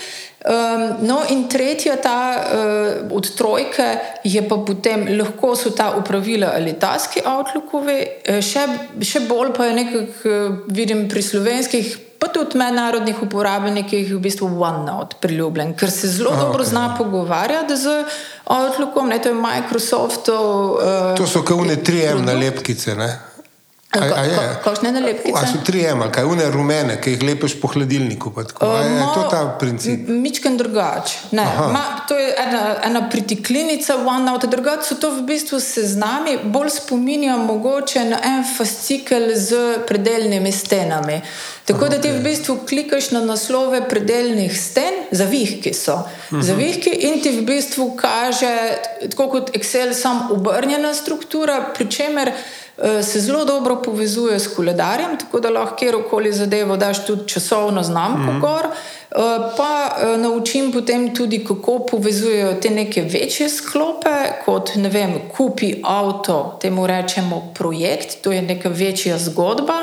Um, 0.47 1.07
no, 1.07 1.23
in 1.29 1.47
tretja, 1.49 1.97
ta 1.99 2.39
uh, 2.39 3.11
od 3.11 3.25
trojke, 3.35 3.87
je 4.23 4.39
pa 4.47 4.55
potem 4.63 5.03
lahko 5.17 5.55
so 5.59 5.73
ta 5.75 5.89
upravila 5.97 6.53
ali 6.55 6.77
taski 6.79 7.19
Outlookovi, 7.25 7.97
uh, 8.05 8.37
še, 8.39 8.63
še 9.01 9.25
bolj 9.27 9.51
pa 9.57 9.67
je 9.67 9.73
nekako, 9.75 10.29
uh, 10.29 10.59
vidim 10.71 11.07
pri 11.11 11.25
slovenskih, 11.25 11.89
pa 12.21 12.29
tudi 12.31 12.55
mednarodnih 12.61 13.19
uporabnikih, 13.25 14.13
v 14.13 14.21
bistvu 14.23 14.47
OneNote 14.47 15.19
priljubljen, 15.19 15.73
ker 15.75 15.91
se 15.91 16.07
zelo 16.15 16.31
okay. 16.31 16.45
dobro 16.45 16.63
zna 16.63 16.85
pogovarjati 16.95 17.75
z 17.75 17.97
Outlookom, 18.45 19.09
ne 19.11 19.19
to 19.19 19.33
je 19.33 19.41
Microsoft. 19.41 20.31
Uh, 20.31 21.11
to 21.17 21.27
so 21.27 21.43
kaune 21.43 21.75
3M 21.75 22.23
nalepkice, 22.23 22.95
ne? 22.95 23.09
A- 23.87 24.19
a 24.19 24.23
je? 24.23 24.35
Kakšne 24.63 24.91
nalepkice? 24.91 25.31
A 25.39 25.47
so 25.47 25.63
tri 25.63 25.85
emal, 25.87 26.11
kaj 26.11 26.27
une 26.27 26.43
rumene, 26.51 26.97
ki 27.01 27.15
jih 27.15 27.23
lepeš 27.23 27.55
po 27.61 27.67
hladilniku. 27.71 28.33
tako? 28.35 28.67
A 28.67 28.83
je 28.83 29.05
to 29.15 29.21
ta 29.31 29.55
princip? 29.59 30.07
Mičken 30.07 30.57
drugač. 30.57 31.31
Ma, 31.31 32.03
to 32.07 32.17
je 32.19 32.35
ena, 32.37 32.75
ena 32.83 33.09
pritiklinica, 33.09 33.95
OneNote, 33.95 34.47
drugače 34.47 34.83
so 34.83 34.95
to 34.95 35.11
v 35.11 35.23
bistvu 35.23 35.59
seznami, 35.59 36.37
bolj 36.43 36.69
spominja 36.69 37.37
mogoče 37.37 38.03
na 38.05 38.19
en 38.23 38.43
fascikel 38.57 39.31
z 39.35 39.79
predeljnimi 39.87 40.51
stenami. 40.51 41.21
Tako 41.65 41.87
da 41.87 42.01
ti 42.01 42.11
v 42.11 42.19
bistvu 42.23 42.59
klikaš 42.67 43.11
na 43.11 43.23
naslove 43.23 43.87
predeljnih 43.89 44.51
sten, 44.61 45.07
zavihki 45.11 45.73
so. 45.73 46.03
Zavihki 46.31 46.89
in 46.89 47.21
ti 47.23 47.31
v 47.31 47.41
bistvu 47.47 47.95
kaže, 47.95 48.51
tako 49.09 49.29
kot 49.29 49.55
Excel, 49.55 49.93
sam 49.93 50.27
obrnjena 50.31 50.93
struktura, 50.93 51.71
pri 51.75 51.87
čemer 51.91 52.31
se 53.03 53.19
zelo 53.19 53.45
dobro 53.45 53.81
povezuje 53.81 54.39
s 54.39 54.55
koledarjem, 54.55 55.17
tako 55.19 55.39
da 55.39 55.49
lahko 55.49 55.75
kjerkoli 55.75 56.33
zadevo 56.33 56.77
daš 56.77 57.05
tudi 57.05 57.27
časovno 57.27 57.83
znamko 57.83 58.31
mm 58.31 58.35
-hmm. 58.35 58.41
gor. 58.41 58.65
Eh, 59.11 59.19
Pa 59.57 59.95
eh, 60.01 60.17
naučim 60.17 60.71
potem 60.71 61.15
tudi, 61.15 61.45
kako 61.45 61.79
povezujejo 61.79 62.53
te 62.61 62.69
neke 62.69 63.01
večje 63.01 63.49
sklope, 63.49 64.09
kot 64.45 64.75
ne 64.75 64.89
vem, 64.89 65.13
kupi 65.37 65.75
avto, 65.83 66.57
temu 66.61 66.87
rečemo 66.87 67.53
projekt, 67.53 68.21
to 68.21 68.31
je 68.31 68.41
neka 68.41 68.69
večja 68.69 69.17
zgodba. 69.17 69.73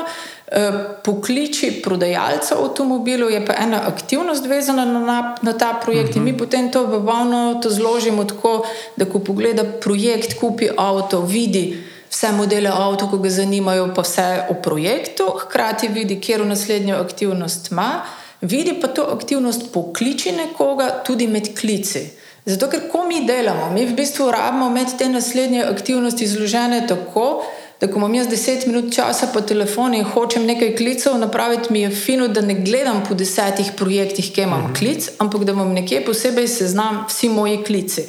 Eh, 0.47 0.71
Pokliči 1.03 1.81
prodajalca 1.83 2.55
avtomobilov, 2.55 3.31
je 3.31 3.45
pa 3.45 3.53
ena 3.59 3.81
aktivnost 3.87 4.45
vezana 4.45 4.85
na, 4.85 4.99
na, 4.99 5.35
na 5.41 5.53
ta 5.53 5.79
projekt, 5.83 6.09
uh 6.09 6.15
-huh. 6.15 6.17
in 6.17 6.23
mi 6.23 6.37
potem 6.37 6.71
to 6.71 6.85
v 6.85 6.99
bavno 6.99 7.59
to 7.63 7.69
zložimo 7.69 8.23
tako, 8.23 8.65
da 8.95 9.05
ko 9.05 9.19
pogleda 9.19 9.63
projekt, 9.63 10.39
kupi 10.39 10.69
avto, 10.77 11.21
vidi 11.21 11.94
vse 12.15 12.31
modele 12.31 12.69
avto, 12.69 13.09
ko 13.11 13.17
ga 13.17 13.29
zanimajo, 13.29 13.89
pa 13.95 14.01
vse 14.01 14.27
o 14.49 14.53
projektu, 14.63 15.27
hkrati 15.41 15.87
vidi, 15.91 16.15
kjer 16.23 16.45
v 16.45 16.47
naslednjo 16.53 16.95
aktivnost 17.03 17.71
ima, 17.71 18.05
vidi 18.41 18.77
pa 18.81 18.87
to 18.87 19.03
aktivnost 19.11 19.67
pokliči 19.73 20.31
nekoga 20.31 21.03
tudi 21.03 21.27
med 21.27 21.51
klici. 21.59 22.05
Zato, 22.45 22.69
ker 22.71 22.87
ko 22.91 23.03
mi 23.07 23.25
delamo, 23.27 23.67
mi 23.73 23.83
v 23.85 23.97
bistvu 23.97 24.29
rabimo 24.31 24.69
med 24.69 24.95
te 24.97 25.09
naslednje 25.09 25.65
aktivnosti 25.65 26.27
zložene 26.27 26.85
tako, 26.87 27.43
da 27.81 27.89
ko 27.91 27.99
imam 27.99 28.15
jaz 28.15 28.29
10 28.31 28.67
minut 28.67 28.93
časa 28.95 29.27
po 29.33 29.41
telefonu 29.41 29.97
in 29.99 30.05
hočem 30.07 30.45
nekaj 30.47 30.75
klicev 30.77 31.17
napraviti, 31.19 31.73
mi 31.73 31.81
je 31.81 31.89
fino, 31.89 32.27
da 32.27 32.41
ne 32.41 32.53
gledam 32.53 33.03
po 33.03 33.17
desetih 33.17 33.73
projektih, 33.75 34.29
kje 34.31 34.45
imam 34.47 34.71
klic, 34.77 35.09
ampak 35.19 35.43
da 35.43 35.51
imam 35.51 35.73
nekje 35.73 36.05
posebej 36.05 36.47
seznam 36.47 37.03
vsi 37.09 37.29
moji 37.29 37.63
klici. 37.63 38.05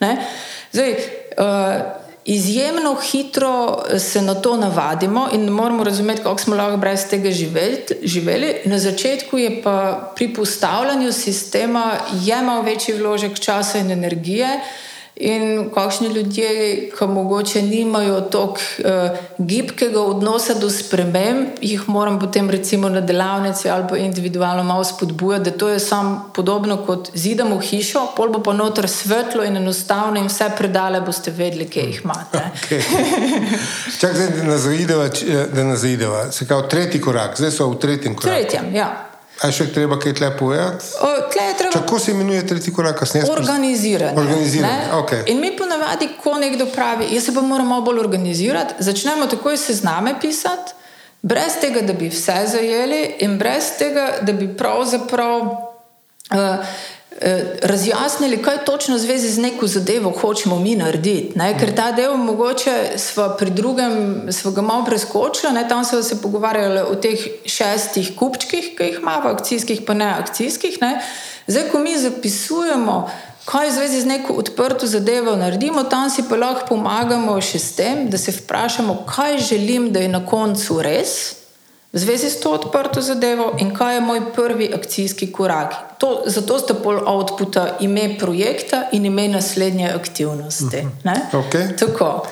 Ne? 0.00 0.18
Zdaj, 0.72 0.92
uh, 1.38 1.97
izjemno 2.28 2.94
hitro 2.94 3.84
se 3.98 4.22
na 4.22 4.34
to 4.34 4.56
navadimo 4.56 5.28
in 5.32 5.48
moramo 5.48 5.84
razumeti, 5.84 6.22
kako 6.22 6.38
smo 6.38 6.56
lahko 6.56 6.76
brez 6.76 7.08
tega 7.10 7.30
živeli. 8.02 8.54
Na 8.64 8.78
začetku 8.78 9.38
je 9.38 9.62
pa 9.62 10.12
pri 10.16 10.34
postavljanju 10.34 11.12
sistema 11.12 11.92
jemal 12.24 12.62
večji 12.62 12.94
vložek 12.94 13.40
časa 13.40 13.78
in 13.78 13.90
energije. 13.90 14.48
In 15.20 15.70
kakšni 15.74 16.08
ljudje, 16.08 16.50
ki 16.98 17.06
mogoče 17.06 17.62
nimajo 17.62 18.20
tako 18.20 18.58
uh, 18.78 19.18
gibkega 19.38 20.00
odnosa 20.00 20.54
do 20.54 20.70
sprememb, 20.70 21.58
jih 21.60 21.88
moram 21.88 22.20
potem 22.20 22.50
recimo 22.50 22.88
na 22.88 23.00
delavnici 23.00 23.70
ali 23.70 23.84
pa 23.90 23.96
individualno 23.96 24.62
malo 24.62 24.84
spodbujati, 24.84 25.50
da 25.50 25.58
to 25.58 25.68
je 25.68 25.80
samo 25.80 26.30
podobno 26.34 26.76
kot 26.86 27.10
zidamo 27.14 27.58
hišo, 27.60 28.06
pol 28.16 28.28
bo 28.28 28.42
pa 28.42 28.52
noter 28.52 28.88
svetlo 28.88 29.44
in 29.44 29.56
enostavno 29.56 30.20
in 30.20 30.26
vse 30.26 30.50
predale 30.58 31.00
boste 31.00 31.30
vedeli, 31.30 31.68
kje 31.68 31.82
jih 31.82 32.00
imate. 32.04 32.38
Okay. 32.68 32.82
Čak, 34.00 34.14
zdaj, 34.14 34.28
da 34.36 34.42
nas 34.44 34.60
zaideva, 34.60 35.08
da 35.54 35.64
nas 35.64 35.80
zaideva. 35.80 36.32
Se 36.32 36.46
kao 36.46 36.62
tretji 36.62 37.00
korak, 37.00 37.36
zdaj 37.36 37.50
so 37.50 37.68
v 37.70 37.78
tretjem 37.78 38.16
koraku. 38.16 38.34
Tretjem, 38.34 38.74
ja. 38.74 39.07
A 39.42 39.50
še 39.54 39.68
treba 39.70 39.98
kaj 40.02 40.16
tle 40.18 40.30
povedati? 40.34 40.88
O, 41.04 41.10
tle 41.30 41.46
treba 41.58 41.72
Kako 41.72 41.98
se 42.02 42.10
imenuje 42.10 42.46
tretji 42.46 42.72
korak? 42.74 42.98
Kasneje 42.98 43.28
Organiziranje. 43.30 44.18
Organiziranje, 44.18 44.88
ne? 44.88 44.96
okej. 44.98 45.22
In 45.30 45.40
mi 45.40 45.52
ponavadi, 45.56 46.08
ko 46.22 46.34
nekdo 46.38 46.66
pravi, 46.72 47.06
jaz 47.14 47.28
se 47.28 47.34
pa 47.34 47.44
moram 47.46 47.70
malo 47.70 47.86
bolj 47.86 48.02
organizirati, 48.02 48.82
začnemo 48.82 49.28
takoj 49.30 49.56
sezname 49.56 50.16
pisati, 50.20 50.74
brez 51.22 51.60
tega, 51.62 51.84
da 51.86 51.94
bi 51.94 52.10
vse 52.10 52.40
zajeli 52.50 53.02
in 53.26 53.38
brez 53.38 53.76
tega, 53.78 54.10
da 54.22 54.34
bi 54.34 54.50
pravzaprav. 54.56 55.50
Uh, 56.28 56.66
Razjasnili, 57.62 58.42
kaj 58.42 58.64
točno 58.64 58.94
v 58.94 58.98
zvezi 58.98 59.30
z 59.30 59.38
neko 59.38 59.66
zadevo 59.66 60.10
hočemo 60.10 60.58
mi 60.58 60.76
narediti. 60.76 61.38
Ne? 61.38 61.50
Ker 61.58 61.72
ta 61.74 61.90
del, 61.92 62.14
mogoče 62.16 62.74
smo 62.96 63.34
pri 63.38 63.50
drugem, 63.50 64.22
smo 64.32 64.50
ga 64.50 64.62
malo 64.62 64.84
preskočili, 64.84 65.52
ne? 65.52 65.68
tam 65.68 65.84
smo 65.84 66.02
se 66.02 66.22
pogovarjali 66.22 66.80
o 66.80 66.94
teh 66.94 67.18
šestih 67.44 68.12
kupčkih, 68.16 68.70
ki 68.78 68.84
jih 68.84 69.00
imamo, 69.02 69.28
akcijskih, 69.34 69.82
pa 69.86 69.94
ne 69.94 70.06
akcijskih. 70.06 70.78
Ne? 70.80 71.00
Zdaj, 71.46 71.70
ko 71.72 71.78
mi 71.78 71.98
zapisujemo, 71.98 73.10
kaj 73.44 73.70
v 73.70 73.74
zvezi 73.74 74.00
z 74.00 74.06
neko 74.06 74.32
odprto 74.38 74.86
zadevo 74.86 75.36
naredimo, 75.36 75.84
tam 75.84 76.10
si 76.10 76.22
pa 76.28 76.36
lahko 76.36 76.68
pomagamo 76.68 77.40
še 77.40 77.58
s 77.58 77.74
tem, 77.74 78.06
da 78.10 78.18
se 78.18 78.30
vprašamo, 78.30 79.02
kaj 79.10 79.38
želim, 79.38 79.90
da 79.92 80.06
je 80.06 80.08
na 80.08 80.22
koncu 80.26 80.78
res. 80.86 81.37
V 81.92 81.98
zvezi 81.98 82.30
s 82.30 82.40
to 82.40 82.52
odprto 82.52 83.00
zadevo 83.00 83.56
in 83.58 83.72
kaj 83.74 83.94
je 83.94 84.00
moj 84.00 84.20
prvi 84.34 84.70
akcijski 84.74 85.32
korak. 85.32 85.74
To, 85.98 86.22
zato 86.26 86.58
sta 86.58 86.74
pol 86.74 87.00
outputa 87.06 87.76
ime 87.80 88.18
projekta 88.18 88.82
in 88.92 89.06
ime 89.06 89.28
naslednje 89.28 89.88
aktivnosti. 89.94 90.84
ne? 91.04 91.16
Okej. 91.32 91.76
Tako. 91.76 92.26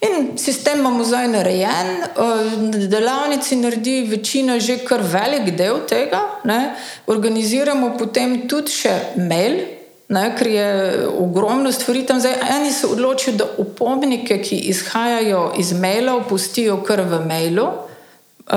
In 0.00 0.38
sistem 0.38 0.78
imamo 0.78 1.04
zdaj 1.04 1.28
narejen, 1.28 2.02
eh, 2.02 2.86
delavnici 2.88 3.56
naredi 3.56 4.02
večina 4.10 4.58
že 4.58 4.78
kar 4.78 5.00
velik 5.02 5.56
del 5.56 5.86
tega. 5.88 6.20
Ne? 6.44 6.74
Organiziramo 7.06 7.94
potem 7.98 8.48
tudi 8.48 8.70
še 8.70 9.00
mail, 9.16 9.60
ne? 10.08 10.34
ker 10.36 10.46
je 10.46 10.68
ogromno 11.18 11.72
stvari 11.72 12.06
tam. 12.06 12.20
Zdaj, 12.20 12.34
eni 12.58 12.72
se 12.72 12.86
odločijo, 12.86 13.36
da 13.36 13.44
upomnike, 13.58 14.42
ki 14.42 14.56
izhajajo 14.56 15.52
iz 15.58 15.72
mailov, 15.72 16.28
pustijo 16.28 16.82
kar 16.82 17.00
v 17.00 17.22
mailu. 17.26 17.85
Uh, 18.46 18.52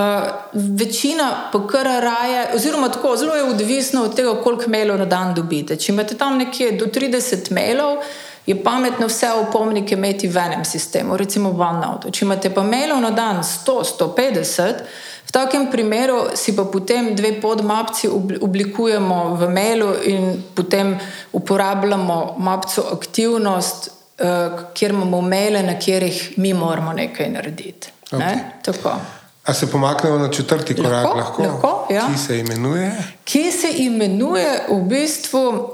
večina 0.53 1.49
pa 1.51 1.67
kar 1.67 1.85
raje, 1.85 2.47
oziroma 2.55 2.89
tako, 2.89 3.15
zelo 3.17 3.35
je 3.35 3.43
odvisno 3.43 4.03
od 4.03 4.15
tega, 4.15 4.35
koliko 4.43 4.69
mailov 4.69 4.97
na 4.97 5.05
dan 5.05 5.33
dobite. 5.33 5.75
Če 5.75 5.91
imate 5.91 6.17
tam 6.17 6.37
nekje 6.37 6.71
do 6.77 6.85
30 6.85 7.51
mailov, 7.51 7.97
je 8.45 8.63
pametno 8.63 9.07
vse 9.07 9.31
opomnike 9.31 9.95
imeti 9.95 10.27
v 10.27 10.37
enem 10.37 10.65
sistemu, 10.65 11.17
recimo 11.17 11.49
v 11.51 11.65
OneNote. 11.65 12.11
Če 12.11 12.25
imate 12.25 12.53
pa 12.53 12.63
mailov 12.63 13.01
na 13.01 13.09
dan 13.09 13.41
100, 13.43 13.83
150, 13.97 14.85
v 15.25 15.31
takem 15.33 15.67
primeru 15.71 16.21
si 16.37 16.55
pa 16.55 16.69
potem 16.69 17.15
dve 17.15 17.35
podmapci 17.41 18.07
obli- 18.07 18.37
oblikujemo 18.41 19.35
v 19.41 19.49
mailu 19.49 19.93
in 20.05 20.43
potem 20.53 20.99
uporabljamo 21.33 22.35
mapco 22.37 22.85
aktivnost, 22.93 23.89
uh, 24.21 24.67
kjer 24.73 24.93
imamo 24.93 25.21
maile, 25.21 25.63
na 25.63 25.73
katerih 25.73 26.37
mi 26.37 26.53
moramo 26.53 26.93
nekaj 26.93 27.29
narediti. 27.29 27.89
Okej. 28.11 28.19
Ne? 28.19 28.51
Tako. 28.61 29.18
A 29.49 29.53
se 29.53 29.71
pomaknemo 29.71 30.17
na 30.17 30.29
četrti 30.29 30.75
korak? 30.75 31.05
Lahko, 31.15 31.43
lahko, 31.43 31.87
ja. 31.89 32.07
Ki 32.11 32.17
se 32.17 32.39
imenuje? 32.39 32.91
ki 33.23 33.51
se 33.51 33.69
imenuje 33.77 34.65
v 34.69 34.81
bistvu 34.81 35.69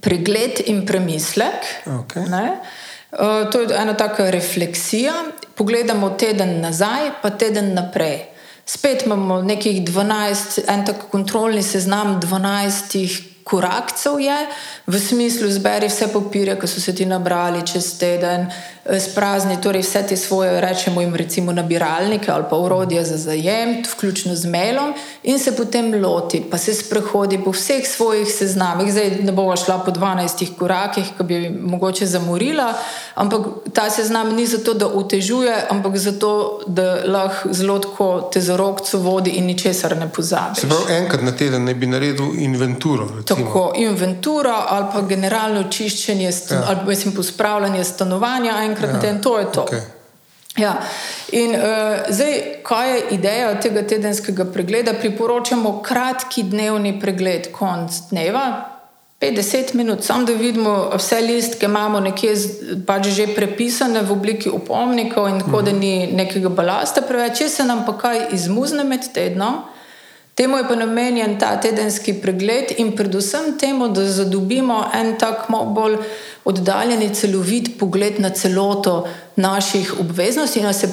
pregled 0.00 0.62
in 0.66 0.86
premislek. 0.86 1.66
Okej. 2.00 2.22
ne. 2.28 2.60
Uh, 3.12 3.50
to 3.50 3.60
je 3.60 3.74
ena 3.76 3.94
taka 3.94 4.30
refleksija. 4.30 5.12
Pogledamo 5.54 6.10
teden 6.10 6.60
nazaj, 6.60 7.10
pa 7.22 7.30
teden 7.30 7.74
naprej. 7.74 8.22
Spet 8.66 9.02
imamo 9.06 9.42
nekih 9.42 9.82
12, 9.84 10.62
en 10.68 10.86
tak 10.86 11.10
kontrolni 11.10 11.62
seznam 11.62 12.20
12 12.20 13.32
korakcev 13.44 14.20
je, 14.20 14.36
v 14.86 15.00
smislu 15.00 15.50
zberi 15.50 15.88
vse 15.90 16.08
papirje, 16.12 16.56
ki 16.60 16.68
so 16.70 16.80
se 16.80 16.94
ti 16.94 17.06
nabrali 17.06 17.66
čez 17.66 17.98
teden, 17.98 18.46
sprazni 18.98 19.60
torej 19.60 19.82
vse 19.82 20.02
te 20.08 20.16
svoje, 20.16 20.60
rečemo 20.60 21.00
jim 21.00 21.14
recimo 21.14 21.52
nabiralnike 21.52 22.30
ali 22.32 22.44
pa 22.50 22.56
urodje 22.56 23.04
za 23.04 23.16
zajem, 23.16 23.82
vključno 23.92 24.34
z 24.34 24.46
mailom 24.46 24.94
in 25.22 25.38
se 25.38 25.56
potem 25.56 26.02
loti, 26.04 26.42
pa 26.50 26.58
se 26.58 26.74
sprehodi 26.74 27.38
po 27.44 27.50
vseh 27.50 27.86
svojih 27.88 28.28
seznamih. 28.28 28.92
Zdaj 28.92 29.10
ne 29.22 29.32
bova 29.32 29.56
šla 29.56 29.78
po 29.78 29.90
12 29.90 30.56
korakih, 30.58 31.04
ki 31.18 31.24
bi 31.24 31.50
mogoče 31.62 32.06
zamorila, 32.06 32.74
ampak 33.14 33.40
ta 33.72 33.90
seznam 33.90 34.34
ni 34.34 34.46
zato, 34.46 34.74
da 34.74 34.86
otežuje, 34.86 35.54
ampak 35.70 35.96
zato, 35.96 36.60
da 36.66 36.98
lahko 37.06 37.52
zelo 37.52 37.78
tako 37.78 38.30
te 38.32 38.40
za 38.40 38.56
rokco 38.56 38.98
vodi 38.98 39.30
in 39.30 39.46
ničesar 39.46 39.96
ne 39.96 40.08
pozabi. 40.08 40.60
Se 40.60 40.66
pravi, 40.66 40.94
enkrat 40.94 41.22
na 41.22 41.32
teden 41.32 41.64
ne 41.64 41.74
bi 41.74 41.86
naredil 41.86 42.34
inventuro. 42.38 43.08
Recimo. 43.16 43.46
Tako, 43.46 43.72
inventura 43.76 44.66
ali 44.68 44.86
pa 44.92 45.00
generalno 45.00 45.64
čiščenje, 45.70 46.32
stan, 46.32 46.58
ja. 46.58 46.64
ali 46.68 46.76
pa 46.76 46.84
mislim, 46.84 47.14
pospravljanje 47.14 47.84
stanovanja, 47.84 48.52
enkrat 48.72 48.90
ja. 48.90 48.96
na 48.96 49.00
teden, 49.00 49.20
to 49.22 49.38
je 49.38 49.50
to. 49.52 49.66
Okej. 49.68 49.84
Ja. 50.56 50.74
In 51.32 51.54
uh, 51.56 52.04
zdaj, 52.12 52.60
kaj 52.66 52.90
je 52.92 53.04
ideja 53.16 53.54
tega 53.60 53.86
tedenskega 53.88 54.44
pregleda? 54.52 54.92
Priporočamo 54.92 55.78
kratki 55.84 56.44
dnevni 56.44 56.98
pregled, 57.00 57.48
konc 57.56 58.02
dneva, 58.10 58.44
5-10 59.22 59.74
minut, 59.74 60.04
samo 60.04 60.26
da 60.26 60.32
vidimo 60.32 60.90
vse 60.96 61.20
listke, 61.20 61.66
imamo 61.66 62.00
nekje 62.00 62.34
pač 62.86 63.06
že 63.14 63.28
prepisane 63.34 64.02
v 64.02 64.12
obliki 64.12 64.50
upomnikov 64.50 65.28
in 65.30 65.38
tako, 65.40 65.62
da 65.62 65.72
ni 65.72 66.10
nekega 66.12 66.50
balasta 66.50 67.04
preveč, 67.06 67.38
če 67.38 67.48
se 67.48 67.64
nam 67.64 67.84
pa 67.86 67.94
kaj 67.98 68.26
izmuzne 68.34 68.84
med 68.84 69.06
tednom. 69.14 69.62
Temu 70.34 70.56
je 70.56 70.68
pa 70.68 70.74
namenjen 70.74 71.38
ta 71.38 71.56
tedenski 71.60 72.14
pregled 72.14 72.72
in 72.78 72.94
predvsem 72.96 73.58
temu, 73.58 73.88
da 73.88 74.04
zadobimo 74.08 74.84
en 74.94 75.18
tak 75.18 75.48
malo 75.48 75.64
bolj 75.64 75.98
oddaljen, 76.44 77.14
celovit 77.14 77.78
pogled 77.78 78.20
na 78.20 78.30
celoto 78.30 79.04
naših 79.36 80.00
obveznosti 80.00 80.60
in 80.60 80.66
da 80.66 80.72
se 80.72 80.88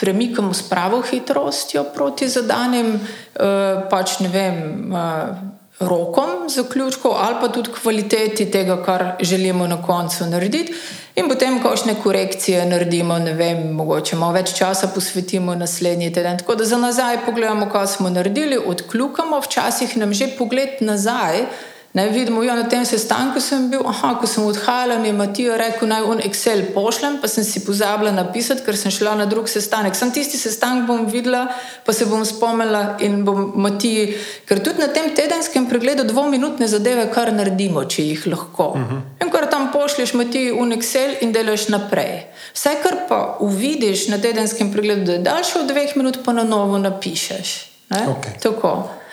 premikamo 0.00 0.54
s 0.54 0.62
pravo 0.68 1.00
hitrostjo 1.00 1.84
proti 1.94 2.28
zadanim, 2.28 2.94
eh, 2.94 3.88
pač 3.90 4.20
ne 4.20 4.28
vem. 4.28 4.92
Eh, 4.92 5.54
rokom 5.80 6.48
zaključkov 6.48 7.12
ali 7.18 7.36
pa 7.40 7.48
tudi 7.48 7.70
kvaliteti 7.82 8.50
tega, 8.50 8.84
kar 8.84 9.16
želimo 9.20 9.66
na 9.66 9.82
koncu 9.82 10.26
narediti. 10.26 10.74
In 11.14 11.28
potem, 11.30 11.60
ko 11.62 11.70
še 11.78 11.92
ne 11.92 11.94
korekcije 11.94 12.64
naredimo, 12.66 13.20
ne 13.22 13.36
vem, 13.38 13.68
mogoče 13.78 14.16
malo 14.18 14.34
več 14.34 14.50
časa 14.56 14.88
posvetimo 14.90 15.54
naslednji 15.54 16.10
teden. 16.10 16.40
Tako 16.40 16.56
da 16.58 16.66
za 16.66 16.78
nazaj 16.82 17.20
pogledamo, 17.26 17.68
kaj 17.70 17.86
smo 17.92 18.10
naredili, 18.10 18.58
odkljukamo, 18.58 19.38
včasih 19.44 19.94
nam 20.00 20.10
že 20.10 20.32
pogled 20.38 20.82
nazaj. 20.82 21.46
Ne, 21.94 22.08
vidimo, 22.08 22.42
ja, 22.42 22.56
na 22.58 22.66
tem 22.66 22.82
sestanku 22.82 23.38
sem 23.40 23.68
bil, 23.70 23.84
aha, 23.86 24.16
ko 24.18 24.26
sem 24.26 24.42
odhajala, 24.42 24.96
mi 24.98 25.12
je 25.12 25.14
Matija 25.14 25.54
rekel, 25.54 25.86
naj 25.86 26.02
on 26.02 26.22
Excel 26.26 26.64
pošljem, 26.74 27.20
pa 27.22 27.28
sem 27.30 27.44
si 27.46 27.60
pozabila 27.62 28.10
napisati, 28.10 28.64
ker 28.66 28.74
sem 28.74 28.90
šla 28.90 29.12
na 29.20 29.26
drug 29.30 29.46
sestanek. 29.46 29.94
Sam 29.94 30.10
tisti 30.10 30.34
sestanek 30.34 30.88
bom 30.88 31.04
videla, 31.06 31.44
pa 31.86 31.94
se 31.94 32.08
bom 32.10 32.24
spomnila 32.26 32.96
in 32.98 33.20
bom 33.22 33.52
Matiji, 33.62 34.08
ker 34.48 34.58
tudi 34.58 34.82
na 34.82 34.88
tem 34.90 35.12
tedenskem 35.14 35.68
pregledu 35.70 36.02
dvominutne 36.08 36.66
zadeve 36.66 37.06
kar 37.14 37.30
naredimo, 37.30 37.86
če 37.86 38.08
jih 38.08 38.26
lahko. 38.26 38.72
Uh 38.74 38.80
mhm. 38.80 38.98
-huh. 38.98 39.22
In 39.22 39.30
kar 39.30 39.46
tam 39.46 39.70
pošlješ 39.72 40.14
Matiji 40.18 40.50
v 40.50 40.66
Excel 40.74 41.14
in 41.20 41.32
delaš 41.32 41.68
naprej. 41.68 42.26
Vse, 42.54 42.74
kar 42.82 43.06
pa 43.08 43.38
uvidiš 43.40 44.08
na 44.08 44.18
tedenskem 44.18 44.72
pregledu, 44.72 45.04
da 45.04 45.12
je 45.12 45.18
daljše 45.30 45.58
od 45.58 45.70
dveh 45.70 45.96
minut, 45.96 46.18
pa 46.24 46.32
na 46.32 46.42
novo 46.42 46.78
napišeš. 46.78 47.70
Okay. 47.90 48.42
Tako. 48.42 49.03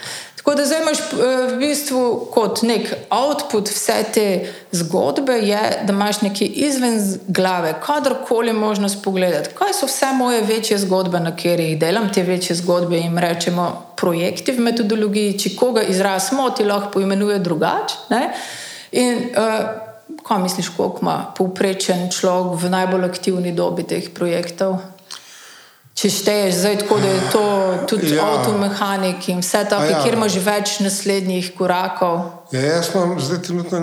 Tako 0.41 0.55
da 0.55 0.65
zdaj 0.65 0.81
imaš 0.81 0.99
eh, 0.99 1.53
v 1.53 1.57
bistvu 1.57 2.27
kot 2.33 2.63
nek 2.65 2.87
output 3.13 3.69
vse 3.69 3.97
te 4.13 4.23
zgodbe, 4.71 5.33
je, 5.33 5.59
da 5.85 5.93
imaš 5.93 6.21
nekaj 6.21 6.49
izven 6.65 6.97
glave, 7.27 7.75
kadarkoli 7.85 8.53
možnost 8.53 9.03
pogledati, 9.03 9.49
kaj 9.53 9.73
so 9.73 9.85
vse 9.85 10.09
moje 10.17 10.41
večje 10.41 10.77
zgodbe, 10.77 11.19
na 11.19 11.35
katerih 11.35 11.77
delam, 11.79 12.09
te 12.13 12.23
večje 12.23 12.55
zgodbe 12.55 12.97
jim 12.97 13.17
rečemo 13.17 13.85
projekti 13.97 14.51
v 14.57 14.65
metodologiji, 14.65 15.37
če 15.39 15.53
koga 15.55 15.83
izraz 15.85 16.31
moti, 16.33 16.65
lahko 16.65 16.89
poimenuje 16.97 17.37
drugače. 17.39 18.17
In 18.91 19.29
uh, 19.29 19.91
kaj 20.23 20.41
misliš, 20.41 20.71
koliko 20.77 20.99
ima 21.01 21.33
povprečen 21.37 22.09
človek 22.11 22.63
v 22.63 22.69
najbolj 22.69 23.05
aktivni 23.05 23.53
dobi 23.53 23.85
teh 23.85 24.09
projektov? 24.09 24.79
Če 25.91 26.09
šteješ 26.09 26.53
zdaj 26.55 26.77
tako, 26.81 26.97
da 27.03 27.07
je 27.07 27.23
to 27.31 27.47
tudi 27.91 28.13
ja. 28.15 28.23
avtomehanik 28.25 29.27
in 29.29 29.41
vse 29.43 29.65
to, 29.69 29.75
ja. 29.85 29.99
kjer 30.01 30.15
imaš 30.15 30.37
več 30.41 30.77
naslednjih 30.81 31.51
korakov. 31.57 32.15
Ja, 32.55 32.61
jaz 32.63 32.89
imam 32.95 33.19
zdaj 33.19 33.41
trenutno 33.45 33.81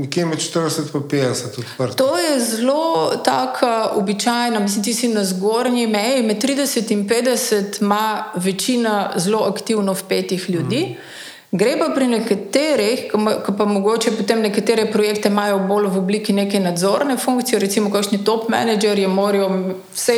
nekje 0.00 0.24
med 0.26 0.40
40 0.40 0.96
in 0.96 1.04
50 1.12 1.60
odprt. 1.62 1.96
To 2.00 2.08
je 2.18 2.34
zelo 2.40 3.12
tako 3.24 3.70
običajno, 4.00 4.60
mislim, 4.64 4.84
ti 4.88 4.94
si 4.96 5.12
na 5.12 5.24
zgornji 5.24 5.86
meji, 5.86 6.24
med 6.26 6.42
30 6.42 6.92
in 6.96 7.06
50 7.08 7.82
ima 7.84 8.32
večina 8.34 9.12
zelo 9.16 9.44
aktivno 9.52 9.94
vpetih 9.94 10.50
ljudi. 10.50 10.84
Mm. 10.90 11.20
Gre 11.52 11.72
pa 11.78 11.88
pri 11.90 12.06
nekaterih, 12.06 13.08
ki 13.10 13.52
pa 13.58 13.64
mogoče 13.66 14.12
potem 14.14 14.38
nekatere 14.42 14.84
projekte 14.92 15.28
imajo 15.28 15.58
bolj 15.66 15.88
v 15.90 15.98
obliki 15.98 16.32
neke 16.32 16.60
nadzorne 16.62 17.16
funkcije, 17.18 17.58
recimo, 17.58 17.90
kakšni 17.90 18.22
top 18.24 18.46
menedžerji 18.48 19.08
morajo 19.10 19.48
vse 19.94 20.16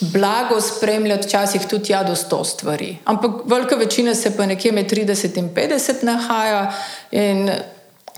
blago 0.00 0.60
spremljati, 0.60 1.26
včasih 1.26 1.66
tudi 1.70 1.92
ja, 1.92 2.02
do 2.02 2.16
sto 2.16 2.44
stvari. 2.44 2.96
Ampak 3.04 3.30
velika 3.44 3.76
večina 3.76 4.14
se 4.14 4.36
pa 4.36 4.46
nekje 4.46 4.72
med 4.72 4.92
30 4.92 5.38
in 5.38 5.50
50 5.54 6.02
nahaja 6.02 6.72
in 7.10 7.50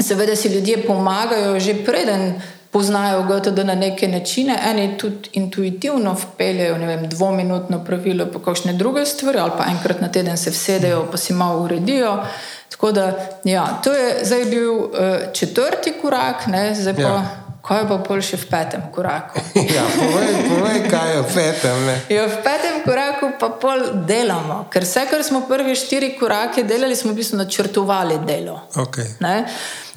seveda 0.01 0.37
si 0.37 0.49
ljudje 0.49 0.87
pomagajo 0.87 1.61
že 1.61 1.85
preden. 1.85 2.40
Poznajo 2.73 3.23
GTD 3.23 3.64
na 3.64 3.75
neke 3.75 4.09
načine, 4.09 4.59
eni 4.71 4.99
tudi 4.99 5.29
intuitivno 5.33 6.14
vpeljejo, 6.14 6.79
ne 6.79 6.87
vem, 6.87 7.09
dvominutno 7.09 7.85
pravilo, 7.85 8.27
pa 8.33 8.38
kakšne 8.38 8.73
druge 8.73 9.07
stvari, 9.07 9.38
ali 9.38 9.51
pa 9.59 9.64
enkrat 9.71 10.01
na 10.01 10.09
teden 10.09 10.37
se 10.37 10.51
vsedejo, 10.51 11.09
pa 11.11 11.16
si 11.16 11.33
malo 11.33 11.64
uredijo. 11.64 12.23
Tako 12.69 12.93
da, 12.93 13.12
ja, 13.45 13.81
to 13.85 13.93
je 13.93 14.25
zdaj 14.25 14.45
bil 14.45 14.73
uh, 14.73 14.88
četrti 15.33 15.93
korak, 16.03 16.47
ne, 16.47 16.75
zdaj 16.75 16.95
pa. 16.95 17.03
Ja. 17.03 17.50
Kaj 17.61 17.83
je 17.83 17.88
pa 17.90 17.96
bolj 18.01 18.23
še 18.25 18.38
v 18.40 18.46
petem 18.49 18.85
koraku? 18.92 19.40
ja, 19.77 19.85
povej, 19.92 20.31
povej, 20.49 20.79
kaj 20.88 21.11
je 21.12 21.18
v 21.20 21.35
petem. 21.35 21.90
Ja, 22.09 22.23
v 22.25 22.38
petem 22.44 22.79
koraku 22.87 23.35
pa 23.37 23.51
pol 23.61 23.85
delamo, 24.09 24.62
ker 24.73 24.87
vse, 24.88 25.05
kar 25.11 25.25
smo 25.27 25.42
prvi 25.49 25.77
štiri 25.77 26.14
korake 26.16 26.64
delali, 26.64 26.96
smo 26.96 27.12
v 27.12 27.20
bistvu 27.20 27.42
načrtovali 27.42 28.16
delo. 28.25 28.57
Okay. 28.81 29.12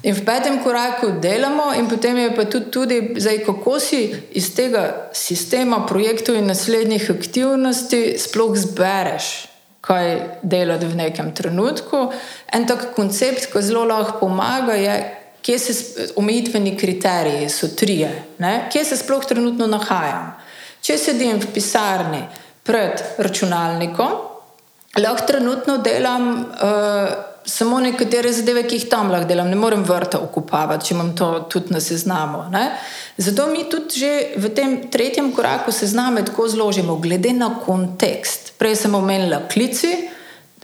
In 0.04 0.12
v 0.12 0.26
petem 0.28 0.60
koraku 0.60 1.16
delamo, 1.24 1.72
in 1.72 1.88
potem 1.88 2.20
je 2.20 2.36
pa 2.36 2.44
tudi, 2.44 2.68
tudi 2.68 3.00
zdaj, 3.16 3.40
kako 3.48 3.80
si 3.80 4.12
iz 4.36 4.52
tega 4.52 5.08
sistema 5.16 5.80
projektov 5.88 6.36
in 6.36 6.52
naslednjih 6.52 7.08
aktivnosti 7.16 8.20
sploh 8.20 8.52
zbereš. 8.60 9.48
Kaj 9.84 10.40
delati 10.40 10.88
v 10.88 10.96
nekem 10.96 11.32
trenutku. 11.36 12.08
En 12.52 12.64
tak 12.64 12.92
koncept, 12.96 13.48
ki 13.52 13.60
zelo 13.60 13.84
lahko 13.84 14.24
pomaga, 14.24 14.76
je, 14.80 15.23
kje 15.44 15.58
se 15.58 16.06
omejitveni 16.16 16.76
kriteriji 16.76 17.48
so 17.48 17.68
trije, 17.68 18.22
ne? 18.38 18.68
kje 18.72 18.84
se 18.84 18.96
sploh 18.96 19.26
trenutno 19.28 19.66
nahajam. 19.66 20.32
Če 20.80 20.96
sedim 20.98 21.36
v 21.40 21.50
pisarni 21.52 22.22
pred 22.64 23.02
računalnikom, 23.18 24.14
lahko 24.96 25.26
trenutno 25.28 25.76
delam 25.84 26.28
uh, 26.40 27.12
samo 27.44 27.80
nekatere 27.80 28.32
zadeve, 28.32 28.62
ki 28.64 28.78
jih 28.78 28.86
tam 28.88 29.10
lahko 29.12 29.28
delam, 29.28 29.50
ne 29.52 29.58
morem 29.60 29.84
vrta 29.84 30.22
okupavati, 30.24 30.88
če 30.88 30.94
imam 30.94 31.12
to 31.16 31.28
tudi 31.52 31.76
na 31.76 31.80
seznamu. 31.80 32.46
Ne? 32.52 32.64
Zato 33.16 33.46
mi 33.52 33.66
tudi 33.68 34.00
že 34.00 34.12
v 34.40 34.52
tem 34.56 34.78
tretjem 34.88 35.28
koraku 35.36 35.72
sezname 35.72 36.24
tako 36.24 36.48
zložimo, 36.48 36.96
glede 37.04 37.34
na 37.36 37.50
kontekst. 37.60 38.54
Prej 38.56 38.80
sem 38.86 38.96
omenila 38.96 39.42
klici, 39.52 39.92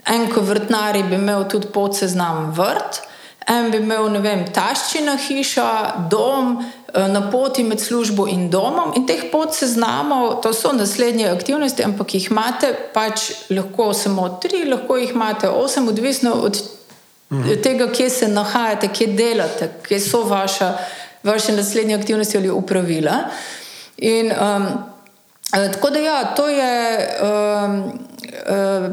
en 0.09 0.25
ko 0.33 0.41
vrtnari 0.41 1.05
bi 1.05 1.21
imel 1.21 1.45
tudi 1.45 1.69
pod 1.69 1.93
seznam 1.97 2.49
vrt. 2.57 3.10
En 3.47 3.71
bi 3.71 3.77
imel, 3.81 4.05
ne 4.13 4.19
vem, 4.21 4.43
taščina 4.53 5.15
hiša, 5.17 5.69
dom, 6.11 6.59
eh, 6.93 7.07
na 7.09 7.23
poti 7.31 7.63
med 7.63 7.81
službo 7.81 8.27
in 8.29 8.49
domom, 8.49 8.93
in 8.95 9.07
teh 9.07 9.23
pot 9.31 9.55
se 9.55 9.67
znamo, 9.67 10.41
to 10.43 10.53
so 10.53 10.73
naslednje 10.77 11.29
aktivnosti, 11.29 11.83
ampak 11.83 12.13
jih 12.13 12.29
imate 12.29 12.69
pač 12.93 13.31
lahko 13.49 13.93
samo 13.93 14.27
tri, 14.43 14.65
lahko 14.69 14.97
jih 14.97 15.15
imate 15.15 15.49
osem, 15.49 15.87
odvisno 15.87 16.33
od 16.33 16.61
mhm. 17.31 17.61
tega, 17.63 17.89
kje 17.91 18.09
se 18.09 18.27
nahajate, 18.27 18.91
kje 18.93 19.07
delate, 19.07 19.71
kje 19.87 19.99
so 19.99 20.23
vaša, 20.23 20.73
vaše 21.23 21.57
naslednje 21.57 21.95
aktivnosti 21.95 22.37
ali 22.37 22.49
upravila. 22.49 23.17
In, 23.97 24.31
um, 24.31 24.67
tako 25.51 25.89
da, 25.89 25.99
ja, 25.99 26.23
to 26.35 26.47
je. 26.49 27.09
Um, 27.21 28.00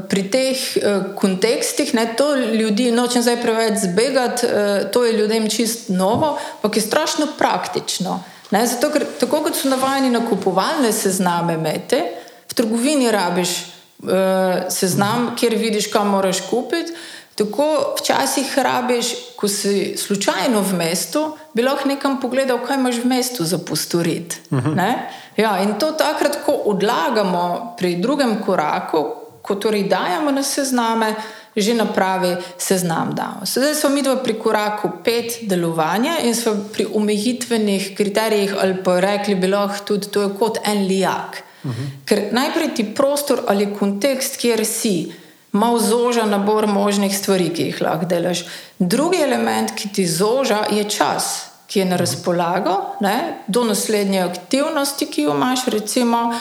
pri 0.09 0.23
teh 0.31 0.55
uh, 0.55 1.14
kontekstih, 1.16 1.94
ne, 1.94 2.07
to 2.16 2.35
ljudi 2.35 2.90
nočem 2.92 3.23
zdaj 3.23 3.40
preveč 3.42 3.81
zbegati, 3.83 4.47
uh, 4.47 4.90
to 4.92 5.05
je 5.05 5.12
ljudem 5.12 5.49
čist 5.51 5.88
novo, 5.88 6.38
ampak 6.55 6.77
je 6.77 6.83
strašno 6.83 7.27
praktično. 7.38 8.23
Ne, 8.51 8.66
zato, 8.66 8.90
ker 8.92 9.05
tako 9.21 9.42
kot 9.44 9.57
so 9.57 9.68
navajeni 9.68 10.11
na 10.11 10.23
kupovalne 10.25 10.92
sezname, 10.92 11.57
mete, 11.61 12.01
v 12.49 12.55
trgovini 12.55 13.11
rabiš 13.11 13.51
uh, 13.59 14.68
seznam, 14.71 15.33
kjer 15.37 15.57
vidiš, 15.59 15.90
kam 15.92 16.14
moraš 16.14 16.40
kupiti. 16.51 16.94
Tako 17.38 17.94
včasih 18.01 18.59
rabiš, 18.59 19.12
ko 19.38 19.49
si 19.49 19.94
slučajno 19.97 20.61
v 20.61 20.75
mestu, 20.75 21.21
bi 21.55 21.62
lahko 21.62 21.88
nekam 21.88 22.16
pogledal, 22.21 22.59
kaj 22.66 22.81
imaš 22.81 22.99
v 22.99 23.07
mestu 23.07 23.44
za 23.44 23.59
postoriti. 23.59 24.37
Uh. 24.51 24.59
-huh. 24.59 24.94
ja, 25.37 25.59
in 25.62 25.79
to 25.79 25.92
takrat, 25.92 26.38
ko 26.47 26.53
odlagamo 26.53 27.75
pri 27.79 27.97
drugem 27.97 28.42
koraku, 28.42 29.28
ko 29.42 29.55
torej 29.55 29.88
dajemo 29.88 30.31
na 30.31 30.42
sezname, 30.42 31.14
že 31.57 31.74
na 31.74 31.87
pravi 31.87 32.37
seznam 32.59 33.14
damo. 33.14 33.42
Zdaj 33.44 33.74
smo 33.74 33.90
mi 33.90 34.03
dva 34.03 34.16
pri 34.22 34.38
koraku 34.38 34.90
pet 35.05 35.38
delovanja 35.42 36.18
in 36.22 36.35
smo 36.35 36.55
pri 36.72 36.87
omejitvenih 36.94 37.96
kriterijih, 37.96 38.55
ali 38.62 38.83
pa 38.85 39.01
rekli 39.01 39.35
bi 39.35 39.51
lahko 39.51 39.85
tudi, 39.85 40.09
to 40.09 40.22
je 40.22 40.35
kot 40.38 40.59
en 40.64 40.87
lijak. 40.87 41.42
Uh 41.64 41.70
-huh. 41.70 41.88
Ker 42.05 42.22
najprej 42.33 42.74
ti 42.74 42.94
prostor 42.94 43.41
ali 43.49 43.74
kontekst, 43.78 44.36
kjer 44.36 44.66
si, 44.66 45.12
malo 45.53 45.78
zoža 45.78 46.26
nabor 46.26 46.66
možnih 46.66 47.18
stvari, 47.18 47.51
ki 47.51 47.62
jih 47.62 47.82
lahko 47.82 48.07
delaš. 48.07 48.45
Drugi 48.78 49.18
element, 49.22 49.70
ki 49.74 49.89
ti 49.89 50.07
zoža, 50.07 50.64
je 50.70 50.84
čas 50.84 51.49
ki 51.68 51.78
je 51.78 51.84
na 51.84 51.97
razpolago, 51.97 52.95
ne, 53.01 53.45
do 53.47 53.64
naslednje 53.64 54.20
aktivnosti, 54.20 55.07
ki 55.07 55.22
jo 55.22 55.34
imaš, 55.34 55.66
recimo, 55.66 56.22
uh, 56.22 56.36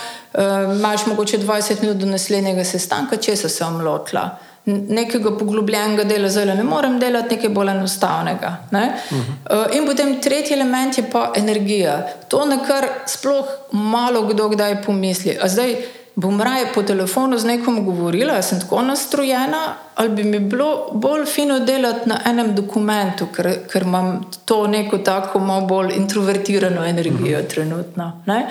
imaš 0.75 1.05
mogoče 1.05 1.38
20 1.38 1.82
minut 1.82 1.97
do 1.97 2.05
naslednjega 2.05 2.63
sestanka, 2.63 3.17
če 3.17 3.36
se 3.36 3.49
sem 3.49 3.82
lotila. 3.82 4.30
nekega 4.67 5.32
poglobljenega 5.39 6.03
dela, 6.03 6.30
zelo 6.30 6.51
ne 6.55 6.63
morem 6.63 6.97
delati, 6.99 7.36
nekaj 7.36 7.49
bolj 7.55 7.69
enostavnega. 7.71 8.49
Ne? 8.71 8.97
Uh 9.11 9.17
-huh. 9.17 9.67
uh, 9.69 9.75
in 9.75 9.86
potem 9.86 10.21
tretji 10.21 10.53
element 10.53 10.97
je 10.97 11.03
pa 11.11 11.32
energija. 11.36 12.07
To, 12.28 12.45
na 12.45 12.57
kar 12.67 12.88
sploh 13.05 13.45
malo 13.71 14.21
kdo 14.21 14.49
kdaj 14.49 14.82
pomisli. 14.84 15.38
A 15.41 15.47
zdaj, 15.47 15.75
bom 16.15 16.41
raje 16.41 16.65
po 16.73 16.84
telefonu 16.84 17.38
z 17.38 17.45
nekom 17.45 17.86
govorila, 17.86 18.41
sem 18.41 18.59
tako 18.59 18.82
nastrojena, 18.82 19.75
ali 19.97 20.09
bi 20.09 20.23
mi 20.23 20.39
bilo 20.39 20.89
bolj 20.93 21.25
fino 21.25 21.59
delati 21.59 22.09
na 22.09 22.19
enem 22.25 22.55
dokumentu, 22.55 23.27
ker, 23.35 23.47
ker 23.71 23.81
imam 23.81 24.25
to 24.45 24.67
neko 24.67 24.97
tako 24.97 25.39
malo 25.39 25.65
bolj 25.65 25.93
introvertirano 25.95 26.85
energijo 26.85 27.39
uh 27.39 27.45
-huh. 27.45 27.49
trenutno. 27.49 28.21
Uh 28.25 28.33
-huh. 28.33 28.43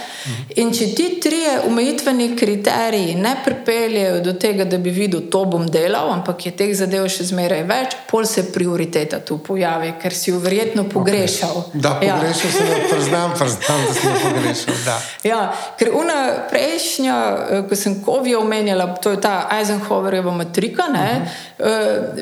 In 0.56 0.72
če 0.72 0.94
ti 0.94 1.20
trije 1.22 1.60
umejitveni 1.66 2.36
kriteriji 2.36 3.14
ne 3.14 3.36
pripeljejo 3.44 4.20
do 4.20 4.32
tega, 4.32 4.64
da 4.64 4.78
bi 4.78 4.90
videl, 4.90 5.20
to 5.30 5.44
bom 5.44 5.66
delal, 5.66 6.12
ampak 6.12 6.46
je 6.46 6.52
teh 6.52 6.74
zadev 6.74 7.08
še 7.08 7.24
zmeraj 7.24 7.62
več, 7.62 7.96
pol 8.10 8.26
se 8.26 8.52
prioriteta 8.52 9.20
tu 9.20 9.38
pojavi, 9.38 9.92
ker 10.02 10.14
si 10.14 10.30
jo 10.30 10.38
verjetno 10.38 10.84
pogrešal. 10.84 11.50
Okay. 11.56 11.80
Da, 11.80 11.90
pogrešal 11.90 12.50
ja. 12.50 12.56
sem 12.56 12.66
priznam, 12.90 13.30
priznam, 13.38 13.80
da 13.86 13.94
sem 13.94 14.12
jo 14.12 14.18
pogrešal. 14.22 14.74
Ja, 15.22 15.52
ker 15.78 15.94
una 15.94 16.32
prejšnja, 16.50 17.36
eh, 17.50 17.62
ko 17.68 17.76
sem 17.76 18.02
Kovijo 18.04 18.40
omenjala, 18.40 18.86
to 18.86 19.10
je 19.10 19.20
ta 19.20 19.48
Eisenhowerjeva 19.52 20.30
matrika. 20.36 20.82
Uh 20.90 20.96
-huh. 20.96 21.35
Uh, 21.58 21.66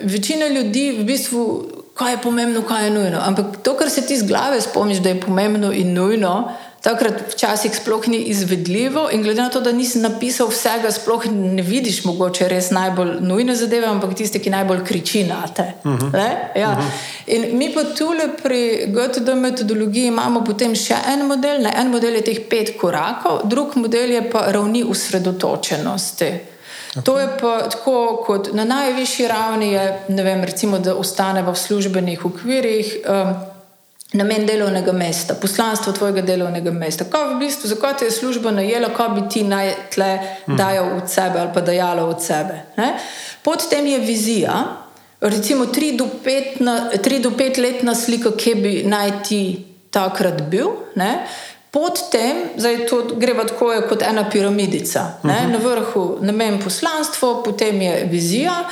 večina 0.03 0.49
ljudi 0.49 0.91
v 0.99 1.05
bistvu, 1.05 1.71
kaj 1.95 2.13
je 2.13 2.23
pomembno, 2.23 2.63
kaj 2.63 2.85
je 2.85 2.91
nujno. 2.91 3.19
Ampak 3.23 3.47
to, 3.63 3.77
kar 3.77 3.91
se 3.91 4.07
ti 4.07 4.17
z 4.19 4.27
glave 4.27 4.61
spomniš, 4.61 4.99
da 4.99 5.09
je 5.09 5.21
pomembno 5.21 5.73
in 5.73 5.93
nujno, 5.95 6.53
takrat 6.85 7.33
včasih 7.33 7.73
sploh 7.77 8.09
ni 8.09 8.19
izvedljivo. 8.29 9.09
In 9.13 9.23
glede 9.23 9.43
na 9.43 9.49
to, 9.49 9.61
da 9.61 9.73
nisi 9.73 9.99
napisal 9.99 10.51
vsega, 10.53 10.91
sploh 10.93 11.25
ne 11.33 11.63
vidiš 11.63 12.03
mogoče 12.05 12.49
res 12.49 12.71
najbolj 12.71 13.15
nujne 13.21 13.57
zadeve, 13.57 13.87
ampak 13.89 14.13
tiste, 14.19 14.39
ki 14.39 14.53
najbolj 14.53 14.85
kriči 14.85 15.25
na 15.25 15.47
te. 15.49 15.73
Uh 15.85 15.93
mhm. 15.93 16.11
-huh. 16.13 16.59
ja. 16.61 16.71
uh 16.71 16.79
mhm. 16.79 16.87
-huh. 16.87 16.91
In 17.27 17.59
mi 17.59 17.75
pa 17.75 17.85
tukaj 17.85 18.37
pri 18.43 18.87
GTD 18.87 19.35
metodologiji 19.35 20.07
imamo 20.07 20.45
potem 20.45 20.75
še 20.75 20.95
en 21.13 21.27
model. 21.27 21.63
Ne? 21.63 21.73
En 21.77 21.91
model 21.91 22.15
je 22.15 22.23
teh 22.23 22.41
pet 22.51 22.77
korakov, 22.81 23.41
drug 23.45 23.77
model 23.77 24.11
je 24.11 24.31
pa 24.31 24.45
ravni 24.53 24.85
usredotočenosti. 24.85 26.54
Okay. 26.95 27.03
To 27.05 27.19
je 27.19 27.29
pa 27.41 27.69
tako, 27.71 28.23
kot 28.27 28.53
na 28.53 28.65
najvišji 28.65 29.29
ravni 29.29 29.73
je, 29.73 30.05
vem, 30.09 30.45
recimo, 30.45 30.79
da 30.79 30.95
ostane 30.95 31.43
v 31.43 31.55
službenih 31.55 32.27
okvirih. 32.27 32.97
Um, 33.09 33.35
namen 34.15 34.47
delovnega 34.47 34.93
mesta, 34.93 35.35
poslanstvo 35.35 35.93
tvojega 35.93 36.23
delovnega 36.23 36.71
mesta. 36.71 37.05
Kaj 37.11 37.33
v 37.35 37.39
bistvu, 37.39 37.69
zakaj 37.69 37.97
te 37.99 38.07
je 38.07 38.15
služba 38.15 38.51
najela, 38.55 38.93
kaj 38.95 39.09
bi 39.17 39.25
ti 39.31 39.43
naj 39.43 39.75
tle 39.95 40.11
hmm. 40.47 40.57
dajal 40.57 40.97
od 40.97 41.11
sebe 41.11 41.41
ali 41.41 41.51
pa 41.55 41.61
dajalo 41.61 42.07
od 42.09 42.23
sebe. 42.23 42.61
Ne? 42.77 42.95
Pod 43.43 43.67
tem 43.71 43.87
je 43.87 43.99
vizija, 43.99 44.55
recimo 45.21 45.67
tri 45.67 45.97
do, 45.99 46.07
na, 46.61 46.91
tri 47.03 47.19
do 47.19 47.35
pet 47.35 47.59
letna 47.59 47.95
slika, 47.95 48.37
kje 48.39 48.55
bi 48.55 48.75
naj 48.87 49.11
ti 49.29 49.43
takrat 49.91 50.43
bil. 50.51 50.71
Ne? 50.95 51.27
Pod 51.75 51.99
tem, 52.11 52.55
zdaj 52.57 52.85
to 52.87 53.03
gre 53.19 53.35
tako 53.35 53.73
kot 53.89 54.03
ena 54.07 54.29
piramidica. 54.31 55.19
Uh 55.23 55.31
mhm. 55.31 55.39
-huh. 55.39 55.53
Na 55.53 55.59
vrhu 55.59 56.19
namen 56.21 56.61
poslanstvo, 56.63 57.43
potem 57.43 57.83
je 57.83 58.09
vizija. 58.11 58.65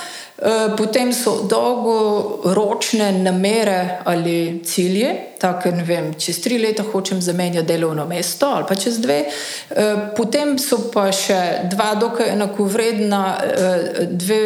Eh, 0.42 0.74
potem 0.76 1.12
so 1.12 1.44
dolgoročne 1.46 3.12
namere 3.12 3.98
ali 4.04 4.62
cilje, 4.64 5.14
tako 5.38 5.70
da 5.70 5.82
vem, 5.86 6.14
čez 6.18 6.40
tri 6.42 6.58
leta 6.58 6.82
hočem 6.82 7.20
zamenjati 7.22 7.66
delovno 7.66 8.06
mesto 8.06 8.46
ali 8.46 8.64
pa 8.68 8.74
čez 8.74 8.98
dve. 8.98 9.24
Eh, 9.70 9.94
potem 10.16 10.58
so 10.58 10.80
pa 10.90 11.12
še 11.12 11.68
dva 11.70 11.94
dokaj 11.94 12.32
enakovredna, 12.32 13.22
eh, 13.44 14.06
dve, 14.10 14.40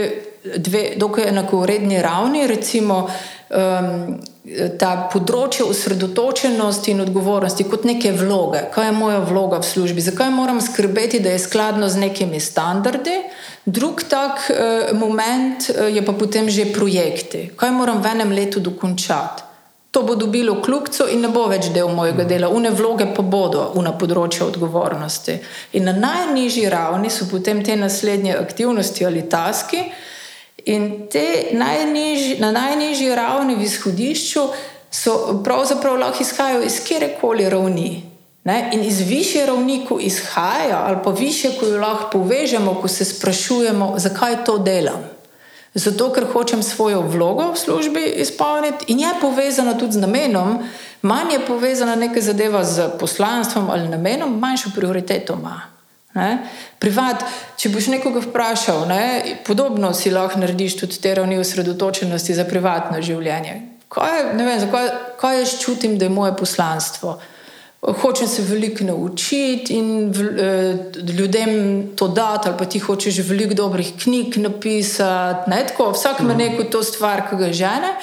dve 0.57 0.83
dokaj 0.97 1.31
enakovredni 1.31 2.03
ravni, 2.03 2.47
recimo. 2.47 3.07
Um, 3.51 4.17
Ta 4.79 5.09
področje 5.11 5.65
osredotočenosti 5.67 6.93
in 6.93 7.01
odgovornosti, 7.03 7.65
kot 7.67 7.83
neke 7.83 8.13
vloge, 8.15 8.61
kaj 8.71 8.85
je 8.87 8.93
moja 8.95 9.19
vloga 9.27 9.59
v 9.59 9.67
službi, 9.67 10.05
zakaj 10.07 10.31
moram 10.31 10.61
skrbeti, 10.63 11.19
da 11.19 11.33
je 11.35 11.41
skladno 11.43 11.89
z 11.91 11.99
nekimi 12.05 12.39
standardi, 12.39 13.17
Drug 13.67 14.05
tak 14.07 14.47
uh, 14.51 14.95
moment 14.95 15.67
uh, 15.71 15.91
je 15.91 16.03
pa 16.07 16.15
potem 16.15 16.47
že 16.47 16.71
projekti. 16.71 17.51
Kaj 17.59 17.75
moram 17.75 17.99
v 17.99 18.15
enem 18.15 18.31
letu 18.31 18.63
dokončati? 18.63 19.43
To 19.91 20.03
bo 20.03 20.15
dobilo 20.15 20.61
kljubco 20.63 21.09
in 21.09 21.25
ne 21.25 21.29
bo 21.33 21.47
več 21.49 21.71
del 21.75 21.89
mojega 21.89 22.27
dela, 22.29 22.51
une 22.53 22.71
vloge 22.71 23.09
pa 23.17 23.23
bodo 23.25 23.73
na 23.81 23.95
področju 23.97 24.45
odgovornosti. 24.53 25.39
In 25.73 25.89
na 25.89 25.95
najnižji 25.97 26.69
ravni 26.69 27.11
so 27.11 27.27
potem 27.31 27.65
te 27.65 27.75
naslednje 27.77 28.37
aktivnosti 28.37 29.07
ali 29.09 29.25
taski, 29.25 29.81
in 30.67 31.09
te 31.13 31.47
najnižji, 31.53 32.39
na 32.39 32.53
najnižji 32.53 33.15
ravni 33.15 33.55
v 33.55 33.63
izhodišču 33.63 34.41
so 34.91 35.41
pravzaprav 35.45 35.99
lahko 35.99 36.23
izhajajo 36.23 36.63
iz 36.63 36.81
kjerkoli 36.85 37.49
ravni. 37.51 38.03
Ne? 38.45 38.71
In 38.73 38.85
iz 38.85 39.01
više 39.01 39.47
ravni, 39.47 39.87
ko 39.89 39.99
izhajajo, 40.01 40.77
ali 40.77 40.97
pa 41.05 41.11
više, 41.11 41.51
ko 41.61 41.67
jo 41.67 41.81
lahko 41.81 42.11
povežemo, 42.13 42.75
ko 42.75 42.89
se 42.89 43.05
sprašujemo, 43.05 43.95
zakaj 43.97 44.45
to 44.45 44.59
delam. 44.59 45.05
Zato, 45.75 46.13
ker 46.13 46.25
hočem 46.33 46.63
svojo 46.63 47.01
vlogo 47.03 47.53
v 47.53 47.59
službi 47.59 48.05
izpolniti 48.17 48.85
in 48.89 49.01
je 49.01 49.09
povezana 49.21 49.79
tudi 49.79 49.93
z 49.93 50.01
namenom, 50.01 50.59
manj 51.03 51.33
je 51.33 51.47
povezana 51.47 51.95
neka 51.95 52.21
zadeva 52.21 52.65
z 52.65 52.89
poslanstvom 53.01 53.71
ali 53.71 53.89
namenom, 53.89 54.39
manjšo 54.39 54.71
prioriteto 54.75 55.33
ima. 55.33 55.76
Ne? 56.17 56.31
Privat, 56.81 57.23
če 57.61 57.71
boš 57.75 57.91
nekoga 57.93 58.23
vprašal, 58.25 58.87
ne? 58.89 59.37
podobno 59.47 59.93
si 59.95 60.11
lahko 60.11 60.41
narediš 60.41 60.79
tudi 60.81 61.01
te 61.03 61.15
ravni 61.15 61.39
osredotočenosti 61.39 62.35
za 62.35 62.45
privatno 62.49 63.03
življenje. 63.05 63.57
Kaj, 63.93 64.23
vem, 64.35 64.53
zakaj, 64.61 64.93
kaj 65.21 65.41
jaz 65.43 65.57
čutim, 65.63 65.99
da 66.01 66.09
je 66.09 66.15
moje 66.17 66.37
poslanstvo? 66.37 67.19
hočem 67.93 68.29
se 68.29 68.43
veliko 68.43 68.85
naučiti 68.85 69.75
in 69.75 70.13
v, 70.13 70.21
eh, 70.23 71.13
ljudem 71.13 71.87
to 71.97 72.09
dati, 72.09 72.49
ali 72.49 72.59
pa 72.59 72.65
ti 72.65 72.79
hočeš 72.79 73.19
veliko 73.19 73.55
dobrih 73.55 73.93
knjig 74.03 74.37
napisati. 74.37 75.51
Ne, 75.51 75.67
tako, 75.69 75.91
vsak 75.91 76.21
ima 76.21 76.35
mhm. 76.35 76.39
neko 76.39 76.65
to 76.65 76.83
stvar, 76.83 77.29
ki 77.31 77.37
ga 77.37 77.53
žene. 77.53 77.95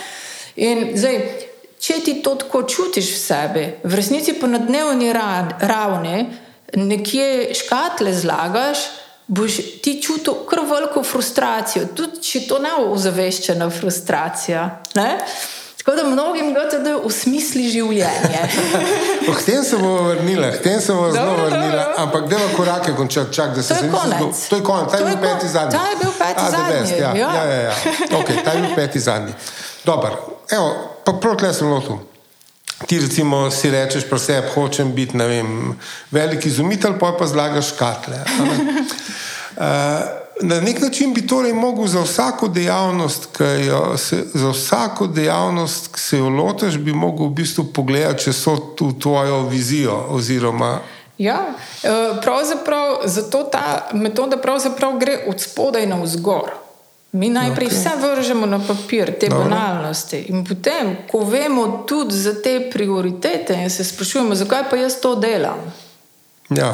In 0.55 0.91
zdaj, 0.95 1.19
če 1.79 1.93
ti 2.05 2.21
to 2.23 2.35
tako 2.35 2.63
čutiš 2.63 3.11
v 3.13 3.19
sebi, 3.19 3.65
v 3.83 3.95
resnici 3.95 4.33
pa 4.33 4.47
na 4.47 4.57
dnevni 4.57 5.13
ravni 5.59 6.25
nekje 6.75 7.53
škatle 7.53 8.13
zlagaš. 8.13 8.77
Boš 9.27 9.55
ti 9.81 10.01
čutil 10.03 10.33
kar 10.49 10.59
veliko 10.67 10.99
frustracijo, 11.03 11.85
tudi 11.95 12.19
če 12.21 12.41
to 12.47 12.57
ne 12.59 12.73
bo 12.75 12.89
ozaveščena 12.91 13.69
frustracija. 13.71 14.65
Ne? 14.99 15.07
Tako 15.83 15.95
da 15.95 16.03
mnogim 16.03 16.53
gre 16.53 16.69
to 16.69 16.99
v 17.07 17.11
smislu 17.11 17.61
življenja. 17.71 18.43
K 19.37 19.41
tem 19.45 19.63
se 19.63 19.79
bomo 19.79 20.03
vrnili, 20.09 20.51
k 20.55 20.61
tem 20.63 20.79
se 20.81 20.93
bomo 20.93 21.09
zelo 21.11 21.33
vrnili, 21.39 21.81
ampak 21.97 22.29
deva 22.31 22.45
korake, 22.55 22.93
končati, 22.95 23.33
čak, 23.33 23.55
da 23.55 23.63
se 23.63 23.75
zdi, 23.79 23.89
da 23.89 24.19
to 24.49 24.55
je 24.55 24.63
konec. 24.63 24.91
Ta 24.91 25.01
je 25.01 25.05
bil 25.05 25.19
peti 25.23 25.47
zadnji. 25.47 25.77
Ta 25.77 25.89
je 25.89 25.97
bil 25.99 26.13
peti 26.19 26.45
A, 26.45 26.51
zadnji. 26.51 26.79
Best, 26.79 26.99
ja. 26.99 27.11
Ja. 27.15 27.33
Ja, 27.35 27.43
ja, 27.43 27.59
ja. 27.61 27.75
Okay, 28.19 28.43
ta 28.43 28.51
je 28.51 28.61
bil 28.61 28.75
peti 28.75 28.99
zadnji. 28.99 29.33
Dobar, 29.83 30.15
evo, 30.51 30.71
pa 31.03 31.13
proti 31.19 31.53
sem 31.53 31.67
lotu. 31.67 31.99
Ti 32.87 32.99
recimo 32.99 33.51
si 33.51 33.71
rečeš 33.71 34.07
pri 34.09 34.19
sebi, 34.19 34.47
hočem 34.55 34.95
biti 34.95 35.17
vem, 35.17 35.75
velik 36.11 36.45
izumitelj, 36.45 36.97
pa 36.99 37.13
pa 37.19 37.27
zlagaš 37.27 37.73
škatle. 37.73 38.23
na 40.41 40.61
nek 40.61 40.81
način 40.81 41.13
bi 41.13 41.27
torej 41.27 41.53
mogel 41.53 41.87
za 41.87 42.01
vsako 42.01 42.47
dejavnost, 42.47 43.27
ki 43.37 43.67
jo 43.67 43.97
se, 43.97 44.23
za 44.33 44.49
vsako 44.49 45.07
dejavnost, 45.07 45.93
ki 45.93 45.99
se 45.99 46.17
jo 46.17 46.29
lotiš, 46.29 46.77
bi 46.77 46.93
mogel 46.93 47.27
v 47.27 47.37
bistvu 47.43 47.69
pogledati, 47.73 48.23
če 48.23 48.33
so 48.33 48.57
tu 48.75 48.93
tvojo 48.99 49.43
vizijo. 49.47 50.05
Oziroma, 50.09 50.79
Ja, 51.17 51.53
e, 51.83 51.89
pravzaprav 52.21 52.97
zato 53.05 53.43
ta 53.43 53.89
metoda 53.93 54.37
gre 54.99 55.25
od 55.27 55.41
spodaj 55.41 55.85
na 55.85 56.01
vzgor. 56.01 56.62
Mi 57.13 57.29
najprej 57.29 57.67
okay. 57.67 57.77
vse 57.77 57.89
vržemo 58.01 58.45
na 58.45 58.59
papir, 58.59 59.13
te 59.19 59.27
Dobre. 59.29 59.43
banalnosti, 59.43 60.17
in 60.29 60.43
potem, 60.43 60.95
ko 61.11 61.19
vemo 61.19 61.83
tudi 61.87 62.15
za 62.17 62.33
te 62.41 62.69
prioritete, 62.73 63.53
in 63.53 63.69
se 63.69 63.83
sprašujemo, 63.83 64.35
zakaj 64.35 64.63
pa 64.69 64.75
jaz 64.75 64.97
to 65.01 65.15
delam. 65.15 65.61
Ja. 66.49 66.73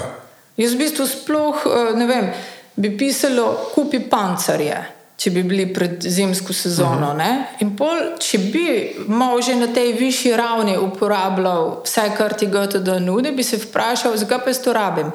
Jaz 0.58 0.74
v 0.74 0.78
bistvu 0.78 1.08
sploh 1.08 1.66
e, 1.68 1.84
ne 2.00 2.08
vem 2.08 2.32
bi 2.80 2.94
pisalo, 2.98 3.52
kupi 3.76 4.00
pancerje, 4.00 4.80
če 5.20 5.36
bi 5.36 5.44
bili 5.44 5.68
pred 5.74 6.08
zimsko 6.08 6.54
sezono. 6.54 7.12
Uh 7.12 7.18
mhm. 7.18 7.22
-huh. 7.22 7.44
In 7.60 7.76
pol, 7.76 8.00
če 8.20 8.38
bi 8.38 8.96
malo 9.08 9.42
že 9.42 9.56
na 9.56 9.68
tej 9.68 9.94
višji 9.94 10.38
ravni 10.38 10.78
uporabljal 10.78 11.82
vse, 11.84 12.12
kar 12.18 12.34
ti 12.34 12.48
ga 12.48 12.68
tudi 12.68 13.00
nudi, 13.00 13.32
bi 13.32 13.44
se 13.44 13.58
vprašal, 13.58 14.18
zakaj 14.18 14.40
pa 14.40 14.50
jaz 14.50 14.62
to 14.62 14.74
rabim. 14.74 15.12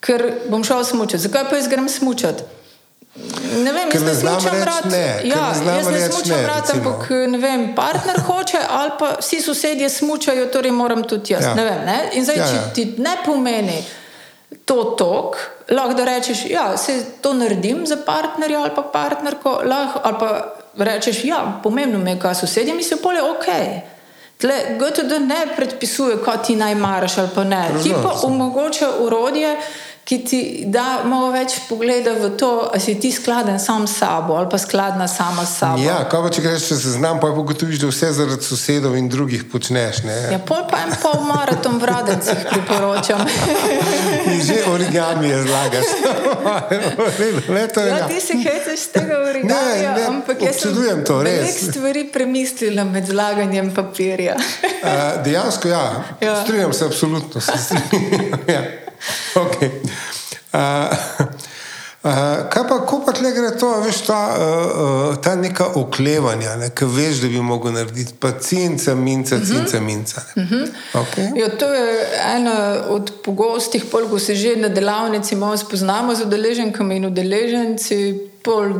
Ker 0.00 0.32
bom 0.48 0.64
šel 0.64 0.84
smučati, 0.84 1.22
zakaj 1.22 1.50
pa 1.50 1.56
jaz 1.56 1.68
grem 1.68 1.88
smučati. 1.88 2.42
Ne 3.14 3.72
vem, 3.72 3.90
jaz 3.92 4.02
ne 4.02 4.14
smučam 4.14 4.62
rad. 4.64 4.86
Ne, 4.90 5.20
ja, 5.24 5.52
ne 5.64 5.72
jaz 5.76 5.88
ne 5.90 6.00
smučam 6.10 6.44
rad, 6.46 6.70
ampak 6.74 7.10
ne 7.28 7.38
vem, 7.38 7.74
partner 7.76 8.20
hoče, 8.26 8.58
ali 8.70 8.90
pa 8.98 9.16
vsi 9.20 9.42
sosedje 9.42 9.88
smučajo, 9.90 10.46
torej 10.46 10.72
moram 10.72 11.04
tudi 11.04 11.32
jaz. 11.32 11.44
Ja. 11.44 11.54
Ne 11.54 11.64
vem, 11.64 11.84
ne? 11.84 11.98
In 12.12 12.24
zdaj, 12.24 12.36
ja, 12.36 12.46
če 12.48 12.54
ja. 12.54 12.62
ti 12.74 12.86
ne 12.98 13.16
pomeni 13.24 13.82
to 14.64 14.94
tok, 14.98 15.36
lahko 15.70 15.96
da 15.98 16.04
rečeš, 16.08 16.46
ja, 16.50 16.76
se 16.76 17.04
to 17.20 17.34
naredim 17.34 17.86
za 17.86 17.96
partnerja 18.06 18.60
ali 18.60 18.70
pa 18.76 18.82
partnerko, 18.82 19.60
lahko 19.64 20.00
ali 20.04 20.16
pa 20.20 20.84
rečeš, 20.84 21.24
ja, 21.24 21.60
pomembno 21.62 21.98
mi 21.98 22.10
je, 22.10 22.20
kaj 22.20 22.34
sosedje 22.34 22.74
mislijo, 22.74 23.02
pol 23.02 23.16
je 23.16 23.22
ok. 23.22 23.48
Tle, 24.42 24.54
GTD 24.78 25.20
ne 25.20 25.46
predpisuje, 25.56 26.16
kaj 26.24 26.42
ti 26.46 26.56
naj 26.56 26.74
maraš 26.74 27.18
ali 27.18 27.28
pa 27.34 27.44
ne. 27.44 27.62
Ti 27.82 27.92
pa 28.02 28.16
omogoča 28.26 28.88
urodje, 29.00 29.56
ki 30.04 30.16
ti 30.26 30.38
da 30.66 31.02
malo 31.06 31.30
več 31.30 31.54
pogleda 31.68 32.12
v 32.18 32.30
to, 32.36 32.48
ali 32.72 32.80
si 32.82 32.94
ti 33.00 33.12
skladen 33.12 33.60
sam 33.62 33.86
s 33.86 33.98
sabo 34.02 34.34
ali 34.34 34.48
pa 34.50 34.58
skladna 34.58 35.06
sama 35.08 35.44
s 35.46 35.58
sabo. 35.58 35.78
Ja, 35.82 36.00
kaj 36.10 36.22
pa 36.24 36.30
če 36.34 36.42
greš 36.42 36.66
čez 36.68 36.82
seznam, 36.82 37.20
pa 37.22 37.30
pogotoviš, 37.36 37.78
da 37.78 37.86
vse 37.86 38.10
zaradi 38.12 38.42
sosedov 38.44 38.96
in 38.98 39.08
drugih 39.08 39.44
počneš. 39.52 40.02
Ne? 40.04 40.16
Ja, 40.34 40.40
pol 40.42 40.64
pa 40.70 40.82
en 40.86 40.94
pol 41.02 41.22
maraton 41.28 41.78
v 41.78 41.86
radencih 41.86 42.42
priporočam. 42.50 43.22
In 44.32 44.38
že 44.42 44.58
origami 44.70 45.28
je 45.28 45.38
zlagaš. 45.42 45.88
ne, 47.54 47.62
to 47.68 47.80
je 47.80 47.88
Ja, 47.88 47.96
ja. 47.98 48.06
ti 48.08 48.20
si 48.20 48.38
heceš 48.42 48.80
z 48.80 48.88
tega 48.92 49.18
origamija, 49.28 49.92
Ne, 49.94 50.00
ne, 50.00 50.04
ampak 50.06 50.42
jaz 50.42 50.60
sem 50.62 51.04
to, 51.04 51.22
res. 51.22 51.32
veliko 51.42 51.72
stvari 51.72 52.04
premislila 52.12 52.84
med 52.84 53.06
zlaganjem 53.06 53.70
papirja. 53.74 54.36
Uh, 54.36 55.22
dejansko, 55.24 55.68
ja, 55.68 55.82
Ja. 56.20 56.26
ja. 56.26 56.36
strinjam 56.44 56.72
se, 56.72 56.84
absolutno 56.84 57.40
se 57.40 57.52
strinjam. 57.58 58.38
ja. 58.54 58.62
okay. 59.34 59.70
Uh, 60.52 60.60
uh, 62.02 62.48
kaj 62.52 62.64
pa, 62.68 62.78
ko 62.86 63.02
pa 63.06 63.12
tle 63.16 63.32
gre 63.32 63.52
to, 63.58 63.70
veš, 63.84 64.00
ta, 64.06 64.20
uh, 64.32 64.40
uh, 64.84 65.16
ta 65.22 65.34
neka 65.36 65.72
oklevanja, 65.80 66.56
ne, 66.60 66.70
ki 66.74 66.88
veš, 66.96 67.22
da 67.24 67.30
bi 67.32 67.42
mogel 67.44 67.76
narediti, 67.76 68.16
pa 68.20 68.34
cinca, 68.40 68.94
minca, 68.94 69.38
cinca, 69.46 69.80
minca. 69.80 70.22
Uh 70.36 70.42
-huh. 70.42 70.68
okay. 70.94 71.30
Ja, 71.40 71.48
to 71.56 71.72
je 71.72 72.08
ena 72.36 72.84
od 72.88 73.12
pogostih, 73.24 73.84
pol, 73.90 74.08
ko 74.08 74.18
se 74.18 74.34
že 74.34 74.56
na 74.56 74.68
delavnici 74.68 75.36
malo 75.36 75.56
spoznamo 75.56 76.14
z 76.14 76.22
udeleženkami 76.22 76.96
in 76.96 77.06
udeleženci. 77.06 78.28
Pol 78.42 78.72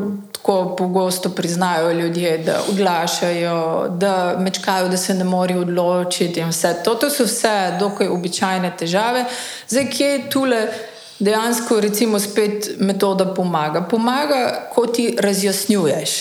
tako 0.42 0.76
pogosto 0.76 1.30
priznajo 1.30 1.92
ljudje, 1.92 2.38
da 2.38 2.62
odlašajo, 2.70 3.88
da 3.88 4.36
mečkajo, 4.38 4.88
da 4.88 4.96
se 4.96 5.14
ne 5.14 5.24
morejo 5.24 5.60
odločiti. 5.60 6.40
in 6.40 6.48
vse 6.48 6.74
To, 6.84 6.94
to 6.94 7.10
so 7.10 7.24
vse 7.24 7.76
dokaj 7.78 8.08
običajne 8.08 8.72
težave. 8.78 9.24
Zdaj, 9.68 9.90
kje 9.90 10.06
je 10.06 10.30
tule 10.30 10.68
dejansko, 11.22 11.80
recimo, 11.80 12.20
spet 12.20 12.70
metoda 12.78 13.26
pomaga? 13.34 13.82
Pomaga, 13.90 14.68
ko 14.74 14.86
ti 14.86 15.12
razjasnjuješ. 15.18 16.14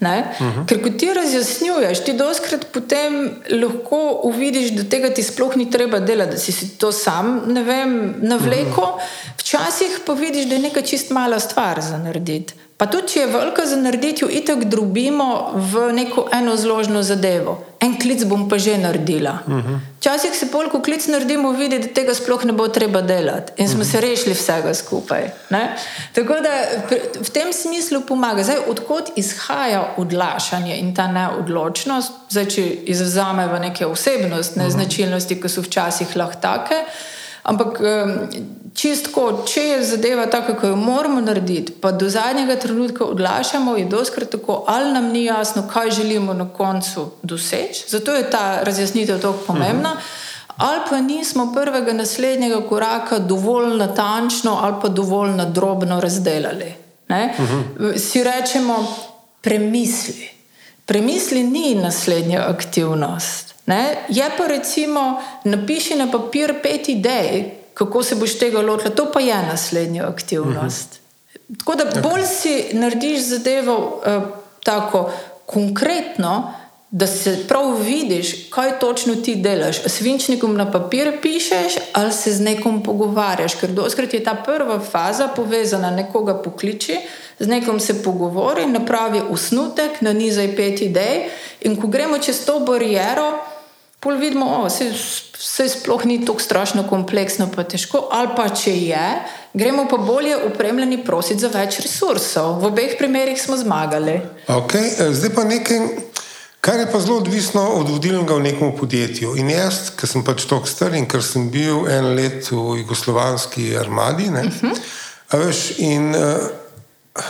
Ne? 0.00 0.34
Uh 0.40 0.46
-huh. 0.46 0.66
Ker 0.66 0.82
ko 0.82 0.90
ti 0.90 1.08
razjasnjuješ, 1.14 2.04
ti 2.04 2.12
doskrat 2.12 2.66
potem 2.72 3.30
lahko 3.50 4.20
uvidiš, 4.24 4.70
da 4.70 4.84
tega 4.84 5.10
ti 5.14 5.22
sploh 5.22 5.56
ni 5.56 5.70
treba 5.70 5.98
delati, 5.98 6.30
da 6.30 6.38
si, 6.38 6.52
si 6.52 6.68
to 6.78 6.92
sam 6.92 7.42
ne 7.46 7.62
vem, 7.62 8.14
navleko. 8.18 8.80
Uh 8.80 8.88
-huh. 8.88 9.34
Včasih 9.38 10.00
pa 10.06 10.12
vidiš, 10.12 10.46
da 10.46 10.54
je 10.54 10.60
neka 10.60 10.82
čist 10.82 11.10
mala 11.10 11.40
stvar 11.40 11.80
za 11.80 11.98
narediti. 11.98 12.54
Pa 12.78 12.86
tudi, 12.86 13.08
če 13.10 13.24
je 13.24 13.30
velika 13.32 13.64
za 13.66 13.76
narediti, 13.76 14.22
jo 14.22 14.28
itak 14.30 14.60
drobimo 14.70 15.50
v 15.54 15.88
neko 15.96 16.28
enozložno 16.32 17.02
zadevo. 17.02 17.56
En 17.82 17.96
klic 17.98 18.22
bom 18.30 18.44
pa 18.50 18.58
že 18.58 18.76
naredila. 18.78 19.38
Včasih 19.98 20.30
uh 20.30 20.36
-huh. 20.36 20.40
se 20.40 20.46
pol, 20.50 20.70
ko 20.70 20.82
klic 20.82 21.06
naredimo, 21.06 21.50
vidi, 21.52 21.78
da 21.78 21.88
tega 21.88 22.14
sploh 22.14 22.44
ne 22.44 22.52
bo 22.52 22.68
treba 22.68 23.02
delati 23.02 23.52
in 23.56 23.68
smo 23.68 23.80
uh 23.80 23.86
-huh. 23.86 23.90
se 23.90 24.00
rešili 24.00 24.34
vsega 24.34 24.74
skupaj. 24.74 25.30
Ne? 25.50 25.76
Tako 26.14 26.34
da 26.34 26.50
v 27.20 27.30
tem 27.30 27.52
smislu 27.52 28.00
pomaga. 28.00 28.42
Zdaj, 28.42 28.56
odkot 28.68 29.10
izhaja 29.16 29.94
odlašanje 29.96 30.76
in 30.76 30.94
ta 30.94 31.06
neodločnost, 31.06 32.12
zdaj, 32.30 32.46
če 32.46 32.62
izvzamemo 32.84 33.58
neke 33.58 33.86
osebnostne 33.86 34.70
značilnosti, 34.70 35.40
ki 35.40 35.48
so 35.48 35.60
včasih 35.60 36.16
lahko 36.16 36.40
take. 36.40 36.84
Ampak 37.48 37.80
čistko, 38.78 39.24
če 39.48 39.62
je 39.62 39.78
zadeva 39.92 40.26
taka, 40.30 40.54
kot 40.58 40.70
jo 40.70 40.76
moramo 40.76 41.20
narediti, 41.24 41.74
pa 41.80 41.92
do 41.92 42.08
zadnjega 42.12 42.58
trenutka 42.60 43.04
odlašamo, 43.04 43.76
je 43.76 43.88
doskrat 43.90 44.30
tako, 44.30 44.62
ali 44.68 44.92
nam 44.92 45.10
ni 45.12 45.24
jasno, 45.24 45.64
kaj 45.72 45.90
želimo 45.90 46.34
na 46.34 46.48
koncu 46.52 47.08
doseči, 47.22 47.84
zato 47.88 48.14
je 48.14 48.30
ta 48.30 48.62
razjasnitev 48.62 49.20
tako 49.20 49.46
pomembna. 49.46 49.96
Ali 50.58 50.80
pa 50.90 51.00
nismo 51.00 51.52
prvega 51.54 51.92
naslednjega 51.92 52.64
koraka 52.68 53.18
dovolj 53.18 53.76
natančno 53.78 54.58
ali 54.62 54.74
pa 54.82 54.88
dovolj 54.88 55.30
nadrobno 55.38 56.00
razdelali. 56.00 56.72
Ne? 57.08 57.34
Si 57.96 58.24
rečemo, 58.24 58.78
premisli. 59.40 60.30
Premisli 60.86 61.42
ni 61.42 61.74
naslednja 61.74 62.42
aktivnost. 62.48 63.54
Ne? 63.68 63.96
Je 64.08 64.24
pa 64.36 64.46
recimo, 64.46 65.22
napiši 65.44 65.94
na 65.94 66.06
papir 66.10 66.54
pet 66.62 66.88
idej, 66.88 67.50
kako 67.74 68.02
se 68.02 68.16
boš 68.16 68.38
tega 68.38 68.62
lotila, 68.62 68.94
to 68.94 69.10
pa 69.12 69.20
je 69.20 69.42
naslednja 69.42 70.08
aktivnost. 70.08 70.88
Uh 70.92 70.98
-huh. 71.40 71.58
Tako 71.58 71.74
da 71.74 72.00
bolj 72.00 72.24
si 72.26 72.66
narediš 72.72 73.20
zadevo 73.20 74.02
uh, 74.06 74.22
tako 74.64 75.10
konkretno, 75.46 76.54
da 76.90 77.06
se 77.06 77.44
prav 77.48 77.82
vidiš, 77.82 78.50
kaj 78.50 78.78
točno 78.78 79.14
ti 79.14 79.34
delaš. 79.36 79.76
S 79.86 80.00
vinčnikom 80.00 80.56
na 80.56 80.72
papir 80.72 81.20
pišeš 81.22 81.72
ali 81.92 82.12
se 82.12 82.32
z 82.32 82.40
nekom 82.40 82.82
pogovarjaš, 82.82 83.54
ker 83.54 83.70
doskrat 83.70 84.14
je 84.14 84.24
ta 84.24 84.34
prva 84.34 84.80
faza 84.80 85.28
povezana, 85.36 85.90
nekoga 85.90 86.42
pokliči, 86.42 86.96
z 87.38 87.46
nekom 87.46 87.80
se 87.80 88.02
pogovori, 88.02 88.66
napravi 88.66 89.20
usnutek, 89.30 90.00
nanizaj 90.00 90.56
pet 90.56 90.80
idej 90.80 91.28
in 91.60 91.80
ko 91.80 91.86
gremo 91.86 92.18
čez 92.18 92.44
to 92.44 92.60
barijero, 92.60 93.32
pol 94.00 94.18
vidimo, 94.18 94.62
da 94.62 94.70
se, 94.70 94.92
se 95.38 95.68
sploh 95.68 96.04
ni 96.06 96.24
tako 96.24 96.40
strašno 96.40 96.86
kompleksno, 96.88 97.48
pa 97.54 97.64
težko, 97.64 98.08
ali 98.12 98.28
pa 98.36 98.48
če 98.48 98.74
je, 98.76 99.06
gremo 99.54 99.88
pa 99.90 99.96
bolje 99.96 100.36
upremljeni 100.46 101.04
prositi 101.04 101.40
za 101.42 101.50
več 101.52 101.80
resursov. 101.82 102.60
V 102.62 102.70
obeh 102.70 102.94
primerih 102.98 103.40
smo 103.42 103.56
zmagali. 103.58 104.20
Okay. 104.46 104.94
Zdaj 105.12 105.34
pa 105.34 105.44
nekaj, 105.44 105.82
kar 106.60 106.78
je 106.78 106.86
pa 106.92 107.00
zelo 107.02 107.18
odvisno 107.18 107.64
od 107.80 107.90
vodilnega 107.90 108.38
v 108.38 108.46
nekem 108.46 108.72
podjetju. 108.78 109.34
In 109.40 109.50
jaz, 109.50 109.88
ker 109.98 110.10
sem 110.10 110.22
pač 110.26 110.46
tako 110.46 110.70
star 110.70 110.94
in 110.94 111.08
ker 111.10 111.24
sem 111.24 111.50
bil 111.50 111.88
en 111.90 112.12
let 112.14 112.52
v 112.54 112.78
jugoslovanski 112.84 113.72
armadi, 113.78 114.30
ne, 114.30 114.46
uh 114.46 114.62
-huh. 114.62 114.82
a 115.28 115.42
veš, 115.42 115.78
in, 115.78 116.14
uh, 116.14 117.22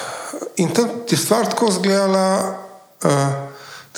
in 0.57 0.69
tam 0.75 0.91
je 1.09 1.16
stvar 1.16 1.49
tako 1.49 1.69
izgledala. 1.69 2.59
Uh, 3.05 3.49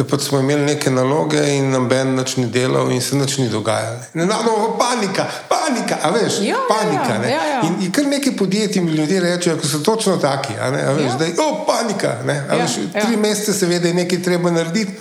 Da 0.00 0.04
pač 0.06 0.22
smo 0.22 0.38
imeli 0.40 0.62
neke 0.64 0.90
naloge, 0.90 1.42
in 1.50 1.70
nam 1.70 1.88
Ben 1.88 2.14
nič 2.16 2.36
ni 2.36 2.46
delal, 2.46 2.88
in 2.90 3.00
se 3.00 3.16
nič 3.16 3.34
ni 3.36 3.48
dogajalo. 3.48 3.98
Nenadoma 4.14 4.70
panika, 4.78 5.26
panika, 5.44 5.98
a 6.02 6.10
veš, 6.10 6.38
Ja, 6.40 6.46
ja, 6.46 6.60
panika. 6.68 7.12
ja, 7.14 7.18
ne. 7.18 7.30
ja, 7.30 7.42
ja. 7.46 7.60
In, 7.62 7.74
in 7.80 7.92
kar 7.92 8.06
nekaj 8.06 8.32
podjetij 8.32 8.80
mi 8.82 8.92
ljudje 8.92 9.20
rečejo, 9.20 9.58
ko 9.58 9.68
so 9.68 9.78
točno 9.80 10.16
taki, 10.16 10.56
a 10.56 10.70
ne, 10.70 10.80
a 10.82 10.92
veš, 10.92 11.04
Ja. 11.04 11.16
da 11.16 11.24
je 11.24 11.34
oh, 11.38 11.66
panika. 11.66 12.14
Ne, 12.24 12.46
a 12.48 12.54
Ja, 12.54 12.62
veš, 12.64 12.78
ja. 12.94 13.02
tri 13.02 13.16
mesece 13.16 13.52
se 13.52 13.66
ve, 13.66 13.78
da 13.78 13.88
je 13.88 13.94
nekaj 13.94 14.22
treba 14.22 14.50
narediti, 14.50 14.92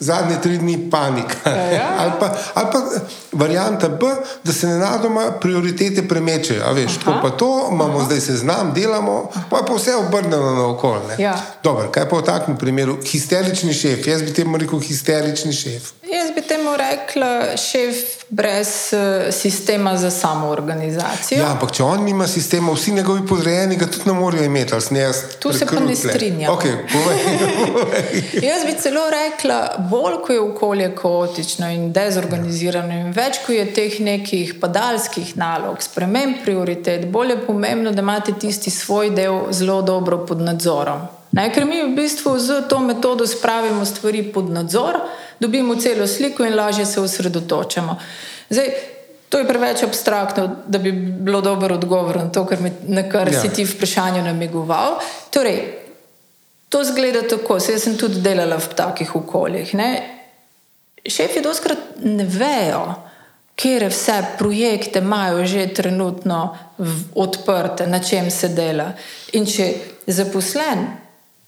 zadnje 0.00 0.36
tri 0.42 0.58
dni 0.58 0.90
panika. 0.90 1.50
Ja, 1.50 1.70
ja. 1.70 1.88
ali, 2.00 2.12
pa, 2.20 2.34
ali 2.54 2.66
pa 2.72 2.78
varianta 3.32 3.88
B, 3.88 4.06
da 4.44 4.52
se 4.52 4.66
nenadoma 4.66 5.30
prioritete 5.40 6.08
premečejo. 6.08 6.72
Veš, 6.74 6.98
to 7.04 7.18
pa 7.22 7.30
to, 7.30 7.68
imamo 7.72 7.98
Aha. 7.98 8.04
zdaj 8.04 8.20
seznam, 8.20 8.72
delamo, 8.74 9.30
pa 9.50 9.62
pa 9.66 9.74
vse 9.74 9.96
obrnjeno 9.96 10.50
na 10.54 10.66
okolje. 10.66 11.16
Ja. 11.18 11.36
Dobro, 11.62 11.90
kaj 11.90 12.08
pa 12.08 12.16
v 12.16 12.22
takem 12.22 12.58
primeru? 12.58 12.98
Histerični 13.04 13.74
šef, 13.74 14.06
jaz 14.06 14.22
bi 14.22 14.32
temu 14.32 14.56
rekel 14.56 14.80
histerični 14.80 15.52
šef. 15.52 15.92
Jaz 16.12 16.30
bi 16.34 16.42
temu 16.42 16.70
rekla 16.76 17.56
šef 17.56 17.96
brez 18.28 18.68
uh, 18.92 19.34
sistema 19.34 19.96
za 19.96 20.10
samoorganizacijo. 20.10 21.38
Ja, 21.38 21.50
ampak 21.52 21.72
če 21.72 21.82
on 21.82 22.04
nima 22.04 22.26
sistema, 22.26 22.72
vsi 22.72 22.92
njegovi 22.92 23.26
podrejeni 23.26 23.76
ga 23.76 23.86
tudi 23.86 24.06
ne 24.06 24.12
morejo 24.12 24.44
imeti. 24.44 24.74
Tu 25.38 25.52
se 25.52 25.66
pa 25.66 25.80
ne 25.80 25.96
strinjam. 25.96 26.54
Okay, 26.54 26.76
povej, 26.92 27.18
povej. 27.74 28.22
Jaz 28.42 28.64
bi 28.66 28.74
celo 28.80 29.04
rekla, 29.10 29.74
bolj 29.90 30.16
ko 30.26 30.32
je 30.32 30.40
okolje 30.40 30.88
kaotično 30.96 31.70
in 31.70 31.92
dezorganizirano, 31.92 32.94
in 32.94 33.12
več 33.12 33.42
ko 33.46 33.52
je 33.52 33.68
teh 33.74 34.00
nekih 34.00 34.54
padalskih 34.60 35.36
nalog, 35.36 35.82
sprememb 35.82 36.40
prioritet, 36.44 37.06
bolj 37.12 37.36
je 37.36 37.38
pomembno, 37.46 37.92
da 37.92 38.00
imate 38.00 38.32
tisti 38.40 38.70
svoj 38.70 39.10
del 39.10 39.52
zelo 39.52 39.82
dobro 39.82 40.24
pod 40.26 40.40
nadzorom. 40.40 41.17
Ne, 41.32 41.48
ker 41.52 41.66
mi 41.66 41.82
v 41.82 41.94
bistvu 41.96 42.38
z 42.38 42.62
to 42.68 42.78
metodo 42.80 43.26
spravimo 43.26 43.84
stvari 43.84 44.22
pod 44.32 44.50
nadzor, 44.50 45.00
dobimo 45.40 45.76
celo 45.76 46.06
sliko 46.06 46.44
in 46.44 46.56
lažje 46.56 46.86
se 46.86 47.00
osredotočamo. 47.00 47.96
Zdaj, 48.50 48.70
to 49.28 49.38
je 49.38 49.48
preveč 49.48 49.82
abstraktno, 49.82 50.50
da 50.66 50.78
bi 50.78 50.92
bilo 50.92 51.40
dobro 51.40 51.74
odgovor 51.74 52.16
na 52.16 52.30
to, 52.32 52.46
kar, 52.46 52.60
me, 52.60 52.72
na 52.88 53.08
kar 53.08 53.28
Ja. 53.32 53.40
si 53.40 53.48
ti 53.48 53.64
v 53.64 53.74
vprašanju 53.74 54.22
namigoval. 54.24 54.98
Torej, 55.30 55.88
To 56.68 56.84
zgleda 56.84 57.22
tako, 57.28 57.60
se 57.60 57.72
jaz 57.72 57.82
sem 57.82 57.96
tudi 57.96 58.20
delala 58.20 58.58
v 58.60 58.74
takih 58.76 59.16
okoljih. 59.16 59.74
Ne? 59.74 59.90
Šefi 61.08 61.40
doskrat 61.40 61.78
ne 62.04 62.24
vejo, 62.28 62.82
kje 63.56 63.88
vse 63.88 64.16
projekte 64.38 65.00
imajo 65.00 65.46
že 65.46 65.66
trenutno 65.74 66.56
odprte, 67.14 67.86
na 67.86 67.98
čem 67.98 68.30
se 68.30 68.48
dela. 68.48 68.92
In 69.32 69.46
če 69.46 69.72
zaposlen, 70.06 70.86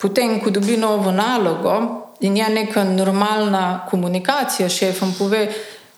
potem, 0.01 0.41
ko 0.41 0.51
dobi 0.51 0.77
novo 0.77 1.13
nalogo 1.13 2.07
in 2.21 2.37
je 2.37 2.49
neka 2.49 2.85
normalna 2.85 3.87
komunikacija 3.91 4.69
s 4.69 4.73
šefom, 4.73 5.15
pove, 5.19 5.49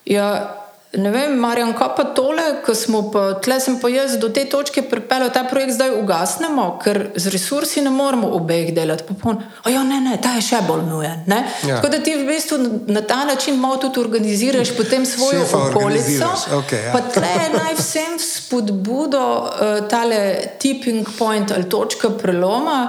ja, 0.05 0.59
ne 0.92 1.11
vem, 1.11 1.36
Marjan, 1.40 1.72
kaj 1.72 1.88
pa 1.96 2.05
tole, 2.14 2.42
ko 2.64 2.74
smo 2.76 3.03
pa 3.11 3.22
tle, 3.40 3.57
sem 3.61 3.78
pa 3.80 3.88
jaz 3.88 4.18
do 4.20 4.28
te 4.28 4.44
točke 4.48 4.82
pripeljal, 4.88 5.30
ta 5.32 5.44
projekt 5.48 5.74
zdaj 5.78 5.94
ugasnemo, 5.98 6.66
ker 6.82 7.00
z 7.16 7.32
resursi 7.32 7.80
ne 7.80 7.90
moremo 7.90 8.28
obeh 8.36 8.72
delati. 8.76 9.07
Pa 9.09 9.16
pon, 9.22 9.40
ja, 9.72 9.82
ne, 9.88 10.00
ne, 10.05 10.18
ta 10.22 10.34
je 10.36 10.44
še 10.50 10.61
bolj 10.68 10.84
nujen. 10.90 11.24
Ja. 11.32 11.78
Tako 11.78 11.92
da 11.94 12.03
ti 12.05 12.14
v 12.18 12.26
bistvu 12.28 12.59
na 12.92 13.03
ta 13.09 13.22
način 13.24 13.57
malo 13.61 13.80
tudi 13.82 14.00
organiziraš 14.00 14.74
potem 14.76 15.07
svojo 15.09 15.46
Šefa 15.46 15.62
okolico. 15.70 16.28
Okay, 16.61 16.84
ja. 16.86 16.92
Pa 16.92 17.00
tle 17.14 17.32
naj 17.57 17.78
vsem 17.80 18.20
spodbudo 18.20 19.24
uh, 19.24 19.80
tale 19.88 20.20
tipping 20.61 21.09
point 21.18 21.57
ali 21.57 21.68
točka 21.72 22.12
preloma. 22.20 22.84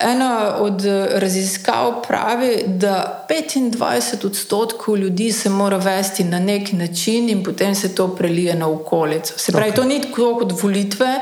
Ena 0.00 0.56
od 0.58 0.82
raziskav 1.12 2.02
pravi, 2.08 2.64
da 2.66 3.26
25 3.30 4.26
odstotkov 4.26 4.96
ljudi 4.96 5.32
se 5.32 5.50
mora 5.50 5.76
vesti 5.76 6.24
na 6.24 6.38
neki 6.38 6.76
način, 6.76 7.28
in 7.28 7.44
potem 7.44 7.74
se 7.74 7.94
to 7.94 8.16
prelije 8.16 8.54
na 8.54 8.68
okolico. 8.68 9.34
Se 9.36 9.52
pravi, 9.52 9.70
okay. 9.70 9.76
to 9.76 9.84
ni 9.84 10.02
tako 10.02 10.38
kot 10.38 10.62
volitve, 10.62 11.20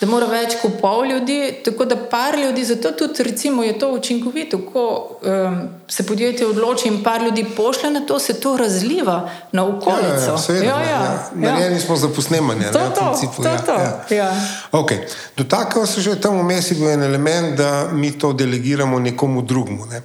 da 0.00 0.06
mora 0.06 0.26
več 0.30 0.54
kot 0.62 0.76
pol 0.80 1.08
ljudi, 1.10 1.38
tako 1.64 1.84
da 1.84 1.96
par 1.96 2.38
ljudi, 2.38 2.64
zato 2.64 2.92
tudi 2.92 3.22
recimo 3.22 3.62
je 3.62 3.78
to 3.78 3.88
učinkovito, 3.92 4.58
ko 4.72 4.84
um, 5.22 5.56
se 5.88 6.06
podjetje 6.06 6.46
odloči 6.46 6.88
in 6.88 7.02
par 7.02 7.22
ljudi 7.22 7.44
pošle 7.56 7.90
na 7.90 8.00
to, 8.06 8.18
se 8.18 8.40
to 8.40 8.56
razliva 8.56 9.30
na 9.52 9.66
okolico. 9.66 10.36
Ja, 10.48 10.54
ja, 10.54 10.62
ja, 10.62 10.80
ja, 10.80 10.90
ja. 10.90 11.30
Narejeni 11.34 11.76
ja. 11.76 11.80
smo 11.80 11.96
za 11.96 12.08
posnemanje. 12.08 12.70
To, 12.72 12.78
ne, 12.78 12.94
to, 12.94 13.00
principu, 13.00 13.42
to, 13.42 13.48
ja, 13.48 13.58
to. 13.58 13.72
Ja. 13.72 14.16
Ja. 14.16 14.34
Okay. 14.72 14.98
Dotaknil 15.36 15.86
se 15.86 16.00
že 16.00 16.20
tam 16.20 16.38
vmes 16.40 16.70
je 16.70 16.76
bil 16.76 16.90
en 16.90 17.02
element, 17.02 17.56
da 17.56 17.88
mi 17.92 18.12
to 18.18 18.32
delegiramo 18.32 18.98
nekomu 18.98 19.42
drugemu. 19.42 19.86
Ne. 19.86 20.02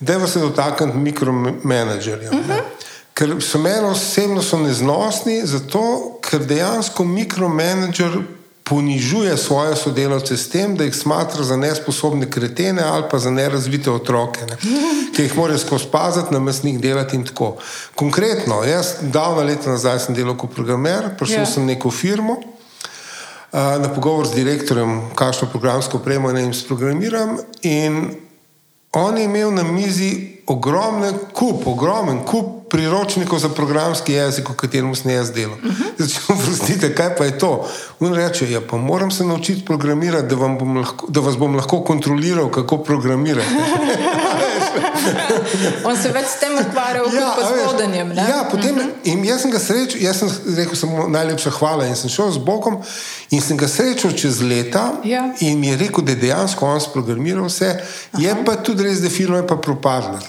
Dejva 0.00 0.26
se 0.26 0.40
dotakniti 0.40 0.98
mikromanagerjev. 0.98 2.32
Uh 2.32 2.38
-huh. 2.38 2.62
Ker 3.14 3.36
so 3.42 3.58
meni 3.58 3.86
osebno 3.86 4.42
so 4.42 4.58
neznosni, 4.58 5.46
zato 5.46 6.18
ker 6.22 6.44
dejansko 6.46 7.04
mikromanager 7.04 8.18
ponižuje 8.68 9.36
svoje 9.36 9.76
sodelavce 9.76 10.36
s 10.36 10.48
tem, 10.48 10.76
da 10.76 10.84
jih 10.84 10.94
smatra 10.94 11.44
za 11.44 11.56
nesposobne 11.56 12.30
kretene 12.30 12.82
ali 12.82 13.04
pa 13.10 13.18
za 13.18 13.30
nerazvite 13.30 13.90
otroke, 13.90 14.40
ne? 14.46 14.56
ki 15.16 15.22
jih 15.22 15.36
morajo 15.36 15.58
skozi 15.58 15.86
paziti, 15.92 16.32
na 16.34 16.40
mesnih 16.40 16.80
delati 16.80 17.16
in 17.16 17.24
tako. 17.24 17.56
Konkretno, 17.94 18.62
jaz 18.64 18.94
davno 19.02 19.42
leta 19.42 19.70
nazaj 19.70 19.98
sem 19.98 20.14
delal 20.14 20.36
kot 20.36 20.54
programer, 20.54 21.14
prišel 21.18 21.36
yeah. 21.36 21.48
Ja. 21.48 21.52
sem 21.52 21.66
neko 21.66 21.90
firmo. 21.90 22.40
Na 23.52 23.88
pogovor 23.94 24.26
z 24.28 24.36
direktorjem, 24.36 25.00
kakšno 25.16 25.48
programsko 25.48 25.96
opremo 25.98 26.32
naj 26.32 26.42
jim 26.42 26.54
sprogramiram, 26.54 27.38
in 27.62 28.10
on 28.92 29.18
je 29.18 29.24
imel 29.24 29.54
na 29.54 29.62
mizi 29.62 30.37
ogromen 30.48 31.14
kup, 31.32 31.66
ogromen 31.66 32.24
kup 32.24 32.58
priročnikov 32.68 33.38
za 33.38 33.48
programski 33.48 34.12
jezik, 34.12 34.48
v 34.48 34.56
katerem 34.56 34.94
sem 34.96 35.10
jaz 35.10 35.32
delal. 35.32 35.56
Uh 35.56 35.64
-huh. 35.64 35.92
Zdaj, 35.98 36.36
prostite, 36.44 36.94
kaj 36.94 37.16
pa 37.16 37.24
je 37.24 37.38
to? 37.38 37.66
On 38.00 38.14
reče, 38.14 38.50
ja, 38.50 38.60
pa 38.60 38.76
moram 38.76 39.10
se 39.10 39.24
naučiti 39.24 39.64
programirati, 39.64 40.26
da, 40.26 40.36
bom 40.36 40.76
lahko, 40.76 41.06
da 41.08 41.20
vas 41.20 41.36
bom 41.36 41.56
lahko 41.56 41.80
kontroliral, 41.80 42.50
kako 42.50 42.78
programirate. 42.78 43.48
On 45.88 45.96
se 45.96 46.12
več 46.12 46.26
s 46.26 46.40
tem 46.40 46.54
ukvarja, 46.58 47.02
kot 47.04 47.14
ja, 47.14 47.34
s 47.38 47.64
vodenjem. 47.66 48.12
Ja, 48.16 48.44
potem, 48.50 48.76
uh 48.76 48.82
mhm. 48.82 48.90
-huh. 49.04 49.28
Jaz 49.28 49.42
sem 49.42 49.50
ga 49.50 49.58
srečal, 49.58 50.00
jaz 50.00 50.18
sem 50.18 50.30
rekel, 50.56 50.76
samo 50.76 51.08
najlepša 51.08 51.50
hvala 51.50 51.86
in 51.86 51.96
sem 51.96 52.10
šel 52.10 52.30
z 52.30 52.38
Bogom 52.38 52.78
in 53.30 53.40
sem 53.40 53.56
ga 53.56 53.68
srečal 53.68 54.12
čez 54.12 54.40
leta 54.40 54.92
ja. 55.04 55.32
in 55.40 55.60
mi 55.60 55.68
je 55.68 55.76
rekel, 55.76 56.04
da 56.04 56.12
je 56.12 56.16
dejansko 56.16 56.66
on 56.66 56.80
sprogramiral 56.80 57.44
vse. 57.44 57.68
Aha. 58.12 58.22
Je 58.22 58.34
pa 58.44 58.56
tudi 58.56 58.82
res, 58.82 59.00
da 59.00 59.10
firma 59.10 59.36
je 59.36 59.46
pa 59.46 59.56
propadla. 59.56 60.20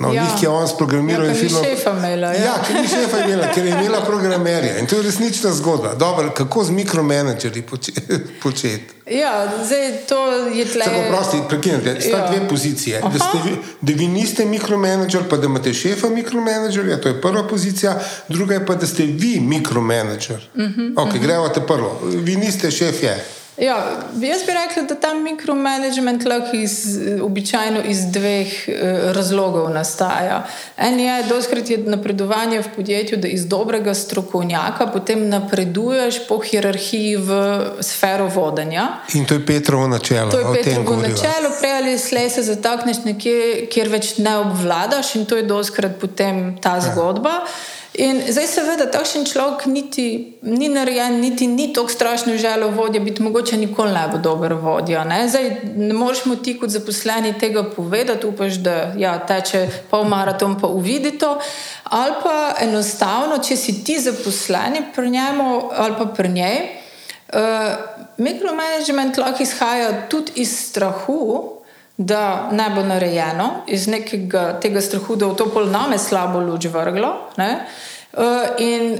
No, 0.00 0.12
ja. 0.12 0.22
Njih 0.22 0.42
je 0.42 0.48
on 0.48 0.68
sprogramiral 0.68 1.24
ja, 1.24 1.30
in 1.30 1.36
firma. 1.36 1.58
Šefa 1.64 1.90
imela, 1.98 2.32
ja, 2.32 2.44
ja 2.44 2.54
ker 2.66 2.80
ni 2.80 2.88
šefa 2.88 3.24
imela, 3.24 3.48
ker 3.54 3.64
je 3.64 3.72
imela 3.72 4.00
programerja. 4.04 4.78
In 4.78 4.86
to 4.86 4.96
je 4.96 5.02
resnična 5.02 5.52
zgodba. 5.52 5.94
Dobar, 5.94 6.30
kako 6.34 6.64
z 6.64 6.70
mikromanagerji 6.70 7.62
početi? 8.42 8.98
Ja, 9.10 9.48
zdaj 9.64 9.92
to 10.08 10.32
je 10.32 10.64
tle. 10.64 10.84
Tako 10.84 11.02
prosti, 11.08 11.36
prekinite, 11.48 12.00
sta 12.00 12.16
ja. 12.16 12.28
dve 12.30 12.48
pozicije. 12.48 13.00
Da, 13.00 13.40
vi, 13.44 13.56
da 13.80 13.92
vi 13.96 14.08
niste 14.20 14.46
mikromanager, 14.46 15.22
pa 15.30 15.36
da 15.36 15.46
imate 15.46 15.74
šefa 15.74 16.08
mikromanagerja, 16.08 17.00
to 17.00 17.08
je 17.08 17.20
prva 17.20 17.46
pozicija, 17.48 18.00
druga 18.28 18.54
je 18.54 18.66
pa, 18.66 18.74
da 18.74 18.86
ste 18.86 19.06
vi 19.06 19.40
mikromanager. 19.40 20.48
Uh 20.54 20.62
-huh, 20.62 20.92
ok, 20.96 21.06
uh 21.06 21.14
-huh. 21.14 21.22
gremo 21.22 21.48
te 21.48 21.60
prvo. 21.66 22.00
Vi 22.04 22.36
niste 22.36 22.70
šef, 22.70 23.02
je. 23.02 23.37
Ja, 23.60 23.76
jaz 24.20 24.42
bi 24.46 24.52
rekla, 24.52 24.82
da 24.82 24.94
ta 24.94 25.14
mikromanagement 25.14 26.24
lahko 26.24 26.56
iz, 26.56 26.98
običajno 27.22 27.80
iz 27.84 27.98
dveh 28.12 28.68
eh, 28.68 28.74
razlogov 29.12 29.70
nastaja. 29.70 30.46
En 30.76 31.00
je, 31.00 31.22
da 31.22 31.34
je 31.68 31.78
napredovanje 31.78 32.60
v 32.60 32.68
podjetju, 32.76 33.18
da 33.18 33.28
iz 33.28 33.46
dobrega 33.46 33.94
strokovnjaka 33.94 34.86
potem 34.86 35.28
napreduješ 35.28 36.20
po 36.28 36.38
hierarhiji 36.38 37.16
v 37.16 37.30
sfero 37.80 38.28
vodenja. 38.28 38.88
In 39.14 39.24
to 39.24 39.34
je 39.34 39.46
Petrovo 39.46 39.88
načelo. 39.88 40.30
To 40.30 40.38
je 40.38 40.62
Petrovo 40.62 40.96
načelo, 40.96 41.50
prej 41.60 41.72
ali 41.72 41.98
slej 41.98 42.30
se 42.30 42.42
zatakneš 42.42 43.02
nekje, 43.04 43.66
kjer 43.70 43.88
več 43.88 44.16
ne 44.18 44.36
obvladaš, 44.38 45.14
in 45.14 45.26
to 45.26 45.36
je 45.36 45.42
doskrat 45.42 45.98
potem 46.00 46.56
ta 46.62 46.80
zgodba. 46.80 47.30
Ja. 47.30 47.77
In 47.98 48.20
zdaj, 48.30 48.46
seveda, 48.46 48.86
takšen 48.86 49.24
človek 49.26 49.64
niti 49.66 50.38
ni 50.46 50.68
narejen, 50.70 51.18
niti 51.18 51.48
ni 51.50 51.72
tako 51.74 51.90
strašno 51.90 52.36
želel 52.38 52.70
vodja, 52.70 53.00
biti 53.02 53.22
mogoče 53.22 53.56
nikoli 53.58 53.90
ne 53.90 54.04
bo 54.12 54.20
dober 54.22 54.54
vodja. 54.54 55.02
Ne, 55.04 55.24
zdaj, 55.28 55.50
ne 55.74 55.94
moreš 55.94 56.22
mu 56.30 56.36
ti 56.36 56.54
kot 56.58 56.70
zaposleni 56.70 57.34
tega 57.38 57.64
povedati, 57.64 58.26
upaš, 58.26 58.62
da 58.62 58.92
ja, 58.96 59.16
teče 59.18 59.66
pol 59.90 60.06
maraton, 60.06 60.54
pa 60.60 60.70
uvidi 60.70 61.18
to. 61.18 61.40
Ali 61.84 62.14
pa 62.22 62.54
enostavno, 62.62 63.42
če 63.42 63.56
si 63.56 63.80
ti 63.84 63.98
zaposleni 63.98 64.84
pri 64.94 65.10
njemu 65.10 65.70
ali 65.74 65.94
pa 65.98 66.06
pri 66.06 66.28
njej, 66.28 66.58
uh, 67.34 67.40
mikromanagement 68.16 69.18
lahko 69.18 69.42
izhaja 69.42 70.06
tudi 70.08 70.32
iz 70.46 70.54
strahu 70.68 71.57
da 71.98 72.48
ne 72.52 72.70
bo 72.74 72.82
narejeno, 72.82 73.50
iz 73.66 73.88
nekega 73.88 74.60
tega 74.62 74.80
strahu, 74.80 75.16
da 75.16 75.26
bo 75.26 75.34
to 75.34 75.48
pol 75.50 75.66
name 75.66 75.98
slabo 75.98 76.38
luč 76.38 76.68
vrglo. 76.70 77.10
Ne? 77.36 77.50
Uh, 78.12 78.46
in 78.62 78.94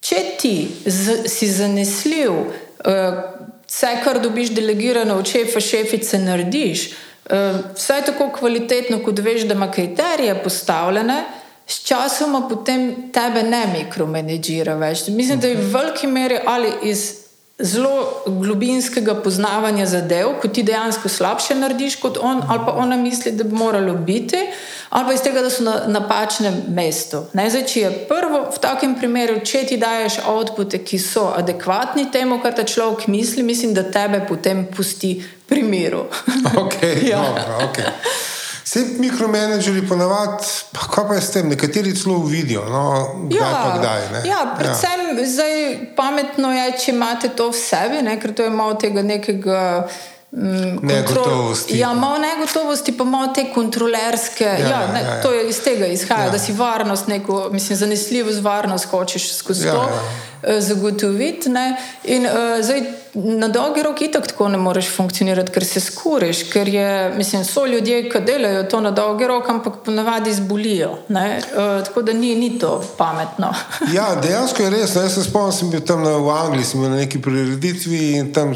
če 0.00 0.20
ti 0.38 0.54
z, 0.86 1.24
si 1.26 1.50
zanesljiv, 1.50 2.30
uh, 2.30 3.18
vse, 3.66 3.90
kar 4.04 4.22
dobiš 4.22 4.54
delegirano 4.54 5.18
od 5.18 5.26
šefa, 5.26 5.60
šefice, 5.60 6.22
narediš, 6.22 6.86
uh, 7.26 7.58
vse 7.74 7.98
tako 8.06 8.30
kvalitetno, 8.38 9.02
kot 9.02 9.18
veš, 9.18 9.48
da 9.50 9.58
ima 9.58 9.70
kriterije 9.70 10.38
postavljene. 10.44 11.24
Sčasoma 11.68 12.46
potem 12.48 13.10
tebe 13.12 13.42
ne 13.42 13.66
mikromanedžira 13.74 14.78
več. 14.78 15.08
Mislim, 15.10 15.40
da 15.42 15.50
je 15.50 15.58
v 15.58 15.72
veliki 15.74 16.06
meri 16.06 16.38
ali 16.46 16.70
iz 16.88 17.27
zelo 17.58 18.22
globinskega 18.26 19.14
poznavanja 19.14 19.86
zadev, 19.86 20.28
ko 20.42 20.48
ti 20.48 20.62
dejansko 20.62 21.08
slabše 21.08 21.54
narediš 21.54 21.96
kot 22.00 22.18
on, 22.22 22.42
ali 22.48 22.60
pa 22.66 22.72
ona 22.72 22.96
misli, 22.96 23.32
da 23.32 23.44
bi 23.44 23.54
moralo 23.54 23.94
biti, 23.94 24.38
ali 24.90 25.06
pa 25.06 25.12
iz 25.12 25.22
tega, 25.22 25.42
da 25.42 25.50
so 25.50 25.64
na 25.64 25.74
napačnem 25.86 26.62
mestu. 26.68 27.24
Zdaj, 27.32 27.66
če 27.66 27.80
je 27.80 27.90
prvo 28.08 28.44
v 28.54 28.62
takem 28.62 28.94
primeru, 28.98 29.40
če 29.44 29.64
ti 29.66 29.76
daješ 29.76 30.20
outpute, 30.30 30.78
ki 30.84 30.98
so 31.02 31.32
adekvatni 31.34 32.06
temu, 32.12 32.38
kar 32.42 32.54
ta 32.54 32.64
človek 32.64 33.08
misli, 33.10 33.42
mislim, 33.42 33.74
da 33.74 33.82
tebe 33.82 34.22
potem 34.28 34.66
pusti 34.76 35.18
pri 35.46 35.62
miru. 35.62 36.06
ok, 36.54 36.82
ja. 37.10 37.22
dobro, 37.22 37.70
ok. 37.70 38.37
Vse 38.68 38.82
mikromenedžerji 38.98 39.86
ponavadi, 39.88 40.44
pa 40.76 40.88
kaj 40.92 41.04
pa 41.08 41.14
je 41.16 41.20
s 41.24 41.30
tem, 41.32 41.46
nekateri 41.48 41.94
celo 41.96 42.18
vidijo, 42.20 42.66
no, 42.68 42.82
kdaj 43.30 43.40
ja, 43.40 43.62
pa 43.64 43.78
kdaj. 43.78 44.02
Ne? 44.12 44.20
Ja, 44.28 44.40
predvsem 44.58 45.04
ja. 45.08 45.24
zdaj 45.24 45.54
pametno 45.96 46.50
je, 46.52 46.66
če 46.82 46.92
imate 46.92 47.30
to 47.32 47.46
v 47.48 47.56
sebi, 47.56 48.02
ne, 48.04 48.18
ker 48.20 48.34
to 48.36 48.44
je 48.44 48.52
malo 48.52 48.76
tega 48.76 49.00
nekega. 49.02 49.62
Mm, 50.32 50.78
negotovosti. 50.82 51.78
Ja, 51.78 51.94
malo 51.94 52.18
negotovosti, 52.18 52.96
pa 52.96 53.04
malo 53.04 53.32
te 53.34 53.46
kontrolerske. 53.54 54.44
Ja, 54.44 54.58
ja, 54.58 54.92
ne, 54.92 55.00
ja, 55.00 55.14
ja. 55.14 55.22
To 55.22 55.32
je 55.32 55.48
iz 55.48 55.60
tega 55.60 55.86
izhaja, 55.86 56.24
ja. 56.24 56.30
da 56.30 56.38
si 56.38 56.52
varnost, 56.52 57.06
neko, 57.06 57.48
mislim, 57.52 57.76
zanesljivost, 57.76 58.42
varnost 58.42 58.84
hočeš 58.84 59.32
skozi 59.34 59.66
ja, 59.66 59.72
to 59.72 59.82
ja. 59.82 60.02
Eh, 60.42 60.60
zagotoviti. 60.60 61.48
In 62.04 62.26
uh, 62.26 62.32
zdaj 62.62 62.82
na 63.14 63.48
dolgi 63.48 63.82
rok 63.82 64.02
itak 64.02 64.26
tako 64.26 64.48
ne 64.48 64.58
moreš 64.58 64.90
funkcionirati, 64.96 65.52
ker 65.52 65.64
se 65.64 65.80
skuriš, 65.80 66.42
ker 66.52 66.68
je, 66.68 67.14
mislim, 67.16 67.44
so 67.44 67.66
ljudje, 67.66 68.10
ki 68.10 68.20
delajo 68.20 68.62
to 68.62 68.80
na 68.80 68.90
dolgi 68.90 69.26
rok, 69.26 69.48
ampak 69.48 69.80
ponavadi 69.84 70.34
zbolijo. 70.34 70.90
Uh, 70.90 71.84
tako 71.86 72.02
da 72.02 72.12
ni, 72.12 72.34
ni 72.34 72.58
to 72.58 72.84
pametno. 72.98 73.54
ja, 73.92 74.14
dejansko 74.22 74.62
je 74.62 74.70
res. 74.70 74.94
No, 74.94 75.02
jaz 75.02 75.14
se 75.14 75.24
spomnim, 75.24 75.52
sem 75.52 75.70
bil 75.70 75.80
tam 75.80 76.04
na, 76.04 76.10
v 76.10 76.30
Angliji, 76.30 76.64
sem 76.64 76.80
bil 76.80 76.90
na 76.90 76.96
neki 76.96 77.22
prireditvi 77.22 78.12
in 78.20 78.32
tam 78.32 78.54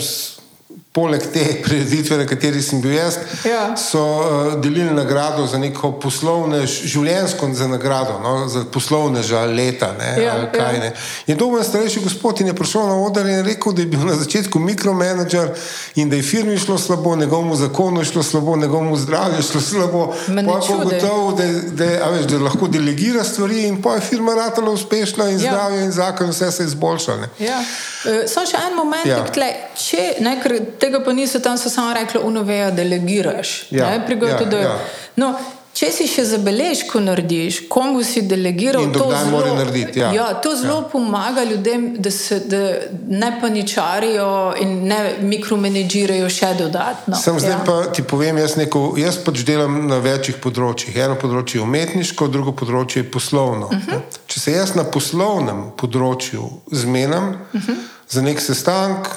poleg 0.92 1.22
te 1.24 1.40
prireditve, 1.62 2.16
na 2.16 2.26
kateri 2.26 2.62
sem 2.62 2.80
bil 2.80 2.92
jaz, 2.92 3.14
Ja. 3.44 3.76
so 3.78 3.98
uh, 3.98 4.24
delili 4.56 4.90
nagrado 4.92 5.46
za 5.46 5.58
neko 5.58 5.92
poslovne, 5.94 6.66
življenjsko 6.66 7.48
za 7.52 7.66
nagrado, 7.66 8.18
no, 8.18 8.48
za 8.48 8.64
poslovneža 8.66 9.40
leta. 9.46 9.94
Ne, 9.94 10.22
Ja, 10.22 10.34
kaj, 10.48 10.74
ja. 10.74 10.80
ne. 10.80 10.90
In 11.26 11.38
to 11.38 11.48
je 11.56 11.64
starejši 11.64 12.00
gospod 12.00 12.40
in 12.40 12.46
je 12.46 12.54
prišel 12.54 12.82
na 12.82 12.96
oder 12.98 13.26
in 13.26 13.40
rekel, 13.40 13.72
da 13.72 13.80
je 13.80 13.86
bil 13.86 14.00
na 14.00 14.14
začetku 14.14 14.58
mikromanager 14.60 15.48
in 15.94 16.10
da 16.10 16.16
je 16.16 16.22
firmi 16.24 16.58
šlo 16.58 16.78
slabo, 16.78 17.16
njegovemu 17.16 17.56
zakonu 17.56 18.00
je 18.00 18.04
šlo 18.06 18.22
slabo, 18.22 18.56
njegovemu 18.56 18.96
zdravju 18.98 19.36
je 19.36 19.42
šlo 19.44 19.60
slabo. 19.62 20.02
Je 20.28 20.44
pa 20.46 20.60
čudi. 20.60 20.74
ugotovil, 20.76 21.32
da, 21.32 21.44
je- 21.44 21.62
da, 21.72 21.84
je, 21.84 22.00
a 22.00 22.10
veš, 22.10 22.24
da 22.26 22.38
lahko 22.40 22.68
delegira 22.68 23.24
stvari 23.24 23.62
in 23.62 23.82
pa 23.82 23.94
je 23.94 24.00
firma 24.02 24.34
ratala 24.34 24.70
uspešna 24.70 25.24
in 25.26 25.32
Ja. 25.34 25.48
zdravje 25.48 25.84
in 25.84 25.92
zakon 25.92 26.28
vse 26.28 26.52
se 26.52 26.62
je 26.62 26.66
izboljšalo. 26.66 27.26
Ja. 27.38 27.58
Uh, 28.04 28.28
Samo 28.28 28.46
še 28.46 28.56
en 28.60 28.76
moment, 28.76 29.06
Ja. 29.06 29.24
tle, 29.26 29.46
če, 29.76 30.14
ne, 30.20 30.40
ker 30.42 30.52
tega 30.82 31.00
pa 31.04 31.14
niso 31.14 31.38
tam, 31.40 31.54
so 31.58 31.70
samo 31.70 31.94
rekli, 31.94 32.20
unoveja, 32.20 32.70
delegiraš. 32.74 33.56
Ja, 33.70 33.90
ne, 33.94 34.02
pri 34.06 34.18
ja, 34.18 34.20
GTD-ju. 34.38 34.62
ja. 34.66 34.78
No, 35.16 35.34
če 35.72 35.88
si 35.94 36.04
še 36.10 36.22
zabeležko 36.28 37.00
narediš, 37.00 37.62
komu 37.72 38.02
si 38.04 38.20
delegiral, 38.28 38.90
to 38.92 39.06
zelo, 39.08 39.40
narediti, 39.56 40.00
ja. 40.02 40.10
Ja, 40.12 40.26
to 40.44 40.52
zelo 40.56 40.82
ja. 40.82 40.88
pomaga 40.92 41.44
ljudem, 41.48 41.86
da, 42.02 42.10
se, 42.12 42.40
da 42.44 42.60
ne 43.08 43.30
paničarijo 43.40 44.26
in 44.60 44.74
ne 44.90 44.98
mikromanedžirajo 45.22 46.28
še 46.30 46.52
dodatno. 46.58 47.16
Sem 47.16 47.40
zdaj 47.40 47.54
ja. 47.56 47.62
pa 47.66 47.78
ti 47.94 48.04
povem, 48.04 48.38
jaz, 48.42 48.56
neko, 48.60 48.92
jaz 49.00 49.16
pač 49.24 49.44
delam 49.48 49.86
na 49.88 49.96
večjih 50.04 50.36
področjih. 50.44 50.96
Eno 51.06 51.16
področje 51.20 51.60
je 51.60 51.64
umetniško, 51.64 52.28
drugo 52.28 52.52
področje 52.52 53.04
je 53.04 53.10
poslovno. 53.10 53.66
Uh 53.66 53.76
Mhm. 53.76 53.90
-huh. 53.90 54.20
Če 54.26 54.40
se 54.40 54.52
jaz 54.52 54.74
na 54.74 54.84
poslovnem 54.84 55.72
področju 55.76 56.50
zmenam 56.72 57.28
uh 57.28 57.54
Mhm. 57.54 57.72
-huh. 57.72 57.76
za 58.08 58.20
nek 58.22 58.40
sestanek, 58.40 59.08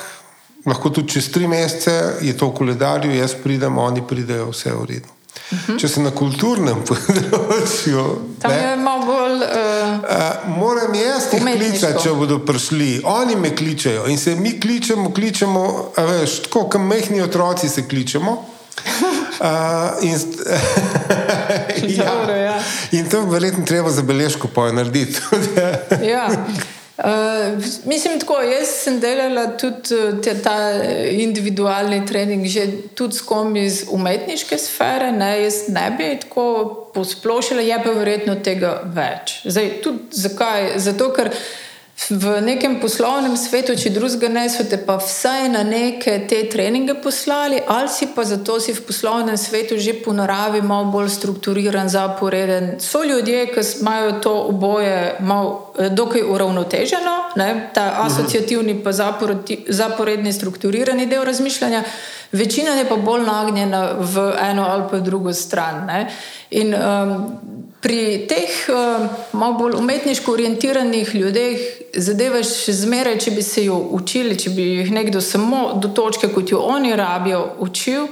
lahko 0.66 0.90
tudi 0.90 1.14
čez 1.14 1.32
tri 1.32 1.48
mesece 1.48 1.94
je 2.22 2.38
to 2.38 2.50
v 2.50 2.56
koledarju, 2.58 3.16
jaz 3.16 3.36
pridem, 3.44 3.78
oni 3.78 4.02
pridejo, 4.08 4.50
vse 4.52 4.70
je 4.70 4.76
v 4.76 4.86
redu. 4.86 5.10
Uh 5.52 5.58
-huh. 5.60 5.80
Če 5.80 5.88
se 5.88 6.02
na 6.02 6.12
kulturnem 6.12 6.82
področju. 6.88 8.02
Mhm. 8.02 8.40
Tam 8.42 8.52
je 8.52 8.76
malo 8.76 9.06
bolj. 9.06 9.36
Uh, 9.36 9.76
Uh, 10.06 10.58
moram 10.58 10.94
jaz 10.94 11.24
jih 11.34 11.42
klicati, 11.42 12.04
če 12.04 12.12
bodo 12.14 12.40
prišli. 12.46 13.02
Oni 13.04 13.36
me 13.36 13.56
kličejo 13.56 14.06
in 14.08 14.18
se 14.18 14.36
mi 14.36 14.60
kličemo, 14.60 15.14
kličemo, 15.14 15.92
veš, 15.98 16.40
tako 16.46 16.70
kot 16.70 16.82
majhni 16.82 17.22
otroci 17.22 17.70
se 17.70 17.88
kličemo. 17.88 18.32
Uh, 19.40 19.48
in, 20.08 20.20
Dobro, 21.98 22.36
ja. 22.36 22.60
in 22.92 23.10
to 23.10 23.22
verjetno 23.22 23.66
treba 23.66 23.92
zabeležko 23.92 24.48
pa 24.48 24.72
narediti. 24.72 25.22
Ja. 26.12 26.30
Uh, 26.98 27.64
mislim, 27.86 28.20
tako, 28.20 28.38
jaz 28.42 28.68
sem 28.68 29.00
delala 29.00 29.58
tudi 29.58 29.96
eh, 29.96 30.22
te, 30.24 30.32
ta 30.42 30.72
eh, 30.72 31.10
individualni 31.24 32.06
trening, 32.08 32.46
že 32.48 32.68
tudi 32.96 33.18
s 33.18 33.22
kom 33.22 33.56
iz 33.56 33.82
umetniške 33.92 34.58
sfere. 34.58 35.12
Ne, 35.12 35.34
jaz 35.44 35.66
ne 35.68 35.90
bi 35.98 36.08
tako 36.22 36.46
posplošila, 36.94 37.62
je 37.62 37.82
pa 37.84 37.92
verjetno 38.00 38.38
tega 38.40 38.78
več. 38.96 39.42
Zdaj, 39.44 39.70
tudi 39.84 40.24
zakaj? 40.24 40.78
Zato, 40.80 41.12
ker 41.12 41.34
v 41.96 42.42
nekem 42.42 42.78
poslovnem 42.84 43.34
svetu, 43.40 43.74
če 43.74 43.90
drugega 43.96 44.28
ne, 44.30 44.44
so 44.52 44.66
te 44.68 44.78
pa 44.78 44.98
vsaj 45.00 45.48
na 45.50 45.64
neke 45.66 46.20
te 46.30 46.44
treninge 46.52 46.94
poslali, 47.02 47.62
ali 47.66 47.90
si 47.90 48.12
pa 48.14 48.26
zato 48.28 48.60
si 48.60 48.76
v 48.76 48.84
poslovnem 48.86 49.38
svetu 49.40 49.80
že 49.80 49.96
po 50.04 50.14
naravi 50.14 50.62
malo 50.62 50.92
bolj 50.92 51.10
strukturiran, 51.16 51.90
zaporeden. 51.90 52.78
So 52.84 53.02
ljudje, 53.02 53.48
ki 53.56 53.64
imajo 53.82 54.20
to 54.22 54.34
oboje 54.52 55.16
malo, 55.20 55.74
eh, 55.80 55.90
dokaj 55.90 56.22
uravnoteženo, 56.22 57.16
ne, 57.40 57.72
ta 57.74 58.06
asociativni 58.06 58.84
pa 58.84 58.92
zaporedi- 58.92 59.66
zaporedni 59.68 60.34
strukturirani 60.34 61.08
del 61.08 61.24
razmišljanja. 61.24 61.84
Večina 62.32 62.76
je 62.76 62.86
pa 62.86 62.96
bolj 62.96 63.24
nagnjena 63.26 63.96
v 64.00 64.34
eno 64.42 64.68
ali 64.68 64.84
pa 64.92 65.00
drugo 65.00 65.34
stran. 65.34 65.86
Ne. 65.86 66.12
In 66.52 66.76
um, 66.76 67.65
pri 67.86 68.26
teh 68.26 68.50
um, 68.74 69.10
malo 69.38 69.54
bolj 69.60 69.76
umetniško 69.78 70.34
orientiranih 70.34 71.16
ljudeh 71.16 71.60
zadeva 71.94 72.42
še 72.42 72.74
zmeraj, 72.74 73.20
če 73.22 73.34
bi 73.36 73.44
se 73.46 73.66
jo 73.68 73.78
učili, 73.94 74.34
če 74.42 74.54
bi 74.58 74.64
jih 74.80 74.94
nekdo 74.96 75.22
samo 75.22 75.76
do 75.78 75.92
točke, 75.94 76.32
kot 76.34 76.50
jo 76.50 76.64
oni 76.66 76.96
rabijo, 76.98 77.44
učil, 77.62 78.08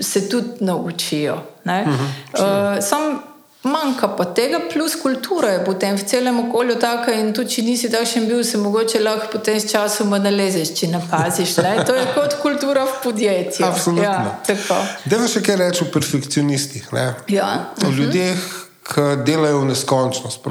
se 0.00 0.28
tudi 0.28 0.66
naučijo. 0.68 1.38
Uh 1.64 1.72
-huh, 1.72 2.10
uh, 2.36 2.84
sam 2.84 3.22
manjka 3.64 4.08
pa 4.16 4.24
tega, 4.24 4.60
plus 4.72 4.96
kultura 5.02 5.48
je 5.48 5.64
potem 5.64 5.96
v 5.96 6.04
celem 6.04 6.40
okolju 6.48 6.74
taka 6.80 7.12
in 7.12 7.32
tudi, 7.32 7.50
če 7.50 7.62
nisi 7.62 7.90
takšen 7.90 8.26
bil, 8.28 8.44
se 8.44 8.58
mogoče 8.58 9.00
lahko 9.00 9.30
potem 9.32 9.60
s 9.60 9.70
časom 9.70 10.10
nalezeš, 10.10 10.74
če 10.80 10.86
ne 10.86 11.00
paziš. 11.10 11.56
Ne? 11.56 11.84
To 11.86 11.94
je 11.94 12.04
kot 12.14 12.36
kultura 12.42 12.84
v 12.84 13.00
podjetju. 13.02 13.66
Absolutno. 13.66 14.02
Ja. 14.02 14.82
Deva 15.04 15.28
še 15.28 15.40
kaj 15.42 15.56
reči 15.56 15.84
o 15.84 15.88
perfekcionistih. 15.92 16.92
Ne? 16.92 17.14
Ja. 17.28 17.72
O 17.86 17.90
ljudeh, 17.90 18.63
ki 18.84 19.00
delajo 19.24 19.60
v 19.60 19.64
neskončnost, 19.64 20.42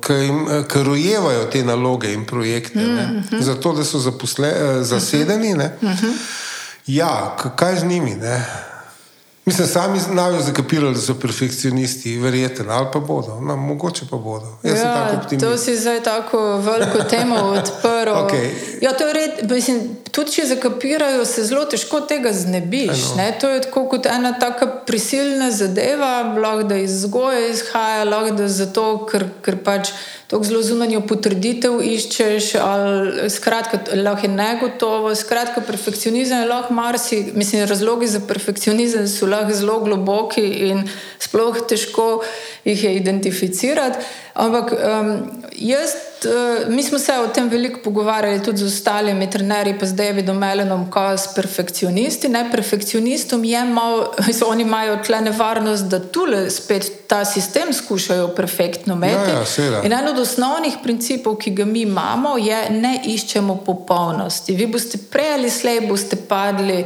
ki, 0.00 0.12
eh, 0.12 0.84
rojevajo 0.84 1.44
te 1.44 1.64
naloge 1.64 2.12
in 2.12 2.24
projekte, 2.24 2.78
mm 2.78 3.22
-hmm. 3.30 3.40
zato 3.42 3.72
da 3.72 3.84
so 3.84 3.98
zaposle, 3.98 4.48
eh, 4.48 4.82
zasedeni. 4.84 5.54
Ne? 5.54 5.76
Ja, 6.86 7.36
k- 7.42 7.50
kaj 7.56 7.76
z 7.76 7.84
njimi? 7.84 8.14
Ne? 8.14 8.46
Mislim, 9.46 9.68
sami 9.68 9.98
znajo 10.00 10.40
zakapirati, 10.40 10.94
da 10.94 11.00
so 11.00 11.14
perfekcionisti, 11.14 12.18
verjeten, 12.18 12.70
ali 12.70 12.86
pa 12.92 12.98
bodo, 13.00 13.40
no, 13.40 13.56
mogoče 13.56 14.06
pa 14.10 14.16
bodo. 14.16 14.46
Jaz 14.62 14.78
sem 14.78 14.82
tako 14.84 15.12
Ja, 15.12 15.20
optimist. 15.20 15.46
to 15.46 15.58
si 15.58 15.76
zdaj 15.76 16.02
tako 16.02 16.56
veliko 16.56 16.98
temo 17.04 17.36
odprl. 17.36 18.10
Okej. 18.24 18.50
Ja, 18.80 18.92
to 18.92 19.06
je 19.06 19.14
red, 19.14 19.50
mislim, 19.50 19.80
tudi 20.10 20.32
če 20.32 20.46
zakapirajo, 20.46 21.24
se 21.24 21.44
zelo 21.44 21.64
težko 21.64 22.00
tega 22.00 22.32
znebiš. 22.32 23.14
Ne? 23.16 23.36
To 23.40 23.48
je 23.48 23.60
tako 23.60 23.88
kot 23.88 24.06
ena 24.06 24.38
taka 24.38 24.66
prisilna 24.86 25.50
zadeva, 25.50 26.22
lahko 26.22 26.62
da 26.62 26.76
iz 26.76 26.92
vzgoje 27.04 27.50
izhaja, 27.50 28.04
lahko 28.04 28.30
da 28.34 28.48
zato, 28.48 29.06
ker, 29.10 29.26
ker 29.42 29.56
pač 29.64 29.92
tako 30.34 30.44
zelo 30.44 30.60
zunanjo 30.66 30.98
potrditev 31.06 31.76
iščeš, 31.86 32.46
ali 32.58 33.28
skratka, 33.30 33.78
lahko 33.94 34.26
je 34.26 34.30
negotovo. 34.32 35.12
Skratka, 35.14 35.62
perfekcionizem 35.62 36.40
je 36.42 36.48
lahko 36.48 36.74
marsi, 36.74 37.20
mislim, 37.38 37.68
razlogi 37.70 38.08
za 38.10 38.18
perfekcionizem 38.26 39.06
so 39.08 39.28
lahko 39.30 39.54
zelo 39.54 39.78
globoki 39.84 40.42
in 40.70 40.82
sploh 41.22 41.60
težko 41.70 42.08
jih 42.64 42.82
je 42.84 42.96
identificirati. 42.96 44.02
Ampak 44.34 44.74
um, 44.74 45.12
jaz, 45.54 45.94
mi 46.68 46.82
smo 46.82 46.98
se 46.98 47.12
o 47.18 47.26
tem 47.26 47.48
veliko 47.48 47.80
pogovarjali 47.84 48.42
tudi 48.42 48.58
z 48.58 48.66
ostalimi 48.66 49.30
trenerji, 49.30 49.78
pa 49.78 49.86
z 49.86 49.92
Davidom 49.92 50.38
Melenom, 50.38 50.90
kot 50.90 51.20
s 51.20 51.34
perfekcionisti. 51.34 52.28
Ne, 52.28 52.48
perfekcionistom 52.50 53.44
je 53.44 53.64
malo, 53.64 54.10
oni 54.52 54.62
imajo 54.62 54.98
tle 55.06 55.20
nevarnost, 55.20 55.84
da 55.84 56.00
tule 56.00 56.50
spet 56.50 56.90
ta 57.06 57.24
sistem 57.24 57.72
skušajo 57.72 58.28
perfektno 58.28 58.94
imeti. 58.94 59.30
Ja, 59.30 59.38
ja, 59.38 59.46
seveda. 59.46 59.82
In 59.82 59.92
en 59.92 60.08
od 60.08 60.18
osnovnih 60.18 60.78
principov, 60.82 61.36
ki 61.36 61.50
ga 61.50 61.64
mi 61.64 61.80
imamo, 61.80 62.36
je, 62.38 62.70
ne 62.70 63.00
iščemo 63.04 63.56
popolnosti. 63.66 64.56
Vi 64.56 64.66
boste 64.66 64.98
prej 65.10 65.34
ali 65.34 65.50
slej 65.50 65.80
boste 65.88 66.16
padli. 66.16 66.84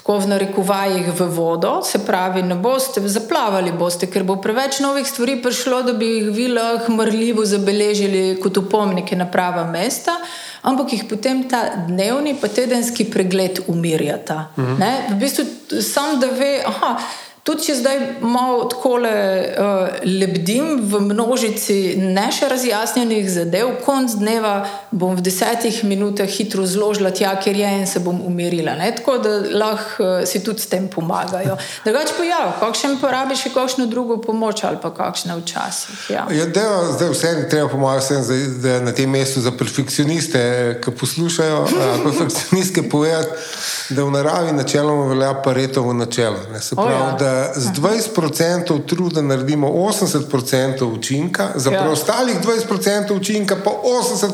Tako 0.00 0.16
v 0.18 0.28
narekovajih 0.32 1.08
v 1.12 1.26
vodo, 1.28 1.82
se 1.84 1.98
pravi, 2.00 2.40
ne 2.42 2.54
boste 2.56 3.02
zaplavali, 3.04 3.68
boste, 3.76 4.08
ker 4.08 4.24
bo 4.24 4.38
preveč 4.40 4.78
novih 4.80 5.04
stvari 5.04 5.34
prišlo, 5.44 5.82
da 5.84 5.92
bi 5.92 6.06
jih 6.08 6.30
vi 6.32 6.46
lahko 6.48 6.94
mrljivo 6.96 7.44
zabeležili 7.44 8.38
kot 8.40 8.56
upomnike 8.56 9.16
na 9.16 9.26
prava 9.28 9.66
mesta, 9.68 10.16
ampak 10.64 10.94
jih 10.96 11.04
potem 11.04 11.44
ta 11.44 11.60
dnevni, 11.84 12.32
pa 12.40 12.48
tedenski 12.48 13.10
pregled 13.12 13.60
umirjata. 13.68 14.48
Uh 14.56 14.64
-huh. 14.64 15.12
V 15.12 15.20
bistvu 15.20 15.44
sam 15.82 16.20
da 16.20 16.32
ve, 16.32 16.62
aha. 16.66 16.96
Tudi 17.40 17.64
če 17.64 17.74
zdaj 17.78 17.98
malo 18.20 18.66
tako 18.68 18.98
uh, 19.00 19.06
lebdim 20.04 20.82
v 20.84 21.00
množici 21.00 21.96
ne 21.96 22.26
še 22.34 22.50
razjasnjenih 22.52 23.30
zadev, 23.32 23.70
konc 23.84 24.12
dneva 24.20 24.66
bom 24.92 25.16
v 25.16 25.24
desetih 25.24 25.78
minutah 25.88 26.28
hitro 26.28 26.66
zložila 26.68 27.14
tja, 27.16 27.32
kjer 27.40 27.56
je 27.62 27.70
in 27.80 27.86
se 27.88 28.02
bom 28.04 28.18
umirila. 28.28 28.74
Ne? 28.76 28.90
Tako 28.98 29.16
da 29.24 29.32
lahko 29.56 30.04
uh, 30.04 30.26
si 30.28 30.42
tudi 30.44 30.60
s 30.60 30.68
tem 30.68 30.88
pomagajo. 30.92 31.56
Drugače 31.86 32.18
pa 32.18 32.26
ja, 32.28 32.42
kakšen 32.60 32.98
porabi 33.00 33.38
še 33.40 33.54
kakšno 33.54 33.88
drugo 33.88 34.20
pomoč 34.20 34.64
ali 34.68 34.76
pa 34.82 34.92
kakšne 34.92 35.38
včasih. 35.40 36.04
Ja. 36.12 36.26
Ja, 36.36 36.44
deva, 36.44 36.84
zdaj 36.92 37.14
vseeno 37.14 37.48
treba 37.48 37.72
pomagati 37.72 38.04
vsem, 38.04 38.22
zdaj, 38.28 38.46
da 38.60 38.76
na 38.84 38.92
tem 38.92 39.08
mestu 39.08 39.40
za 39.40 39.54
perfekcioniste, 39.56 40.44
ki 40.84 40.92
poslušajo, 40.92 41.64
perfekcionistke 42.04 42.84
povedati, 42.92 43.32
da 43.96 44.04
v 44.04 44.12
naravi 44.12 44.52
načeloma 44.52 45.08
velja 45.08 45.34
paretovo 45.42 45.96
načelo. 45.96 46.44
Ne, 46.52 46.60
se 46.60 46.76
O, 46.76 46.84
pravi, 46.84 47.00
ja. 47.00 47.16
da 47.18 47.39
z 47.54 47.70
20% 47.70 48.86
truda 48.86 49.22
naredimo 49.22 49.68
80% 49.68 50.18
učinka, 50.88 51.48
za 51.54 51.70
Ja. 51.70 51.80
preostalih 51.80 52.36
20% 52.36 52.68
učinka 53.12 53.56
pa 53.56 53.70
80% 53.70 54.30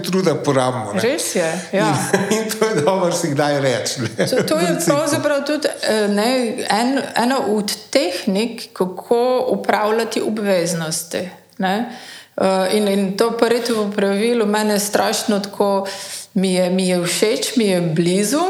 truda 0.00 0.34
porabimo. 0.34 0.92
Ne. 0.94 1.00
Res 1.02 1.34
je. 1.34 1.60
Ja. 1.72 1.94
In, 2.30 2.38
in 2.38 2.50
to 2.50 2.66
je 2.66 2.74
dobro 2.76 3.12
si 3.12 3.28
kdaj 3.28 3.60
reči. 3.60 4.00
ne. 4.00 4.26
To, 4.42 4.56
je 4.56 4.76
pravzaprav 4.86 5.44
tudi 5.44 5.68
eh, 5.82 6.08
ne, 6.08 6.30
en, 6.70 6.90
ena 7.16 7.38
od 7.48 7.76
tehnik, 7.90 8.68
kako 8.72 9.20
upravljati 9.48 10.22
obveznosti. 10.22 11.28
Ne? 11.58 11.90
Eh, 12.36 12.42
In, 12.72 12.88
in 12.88 13.16
to 13.16 13.30
paretovo 13.32 13.90
pravilo 13.90 14.46
meni 14.46 14.80
strašno 14.80 15.40
tako, 15.40 15.86
mi 16.34 16.54
je, 16.54 16.70
mi 16.70 16.88
je 16.88 17.04
všeč, 17.04 17.56
mi 17.56 17.64
je 17.64 17.80
blizu. 17.80 18.40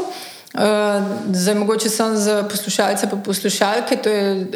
Uh, 0.57 0.63
zdaj, 1.33 1.55
mogoče 1.55 1.89
samo 1.89 2.15
za 2.15 2.43
poslušalce, 2.43 3.09
pa 3.09 3.15
poslušalke. 3.15 3.95
To 3.95 4.09
je 4.09 4.41
uh, 4.41 4.47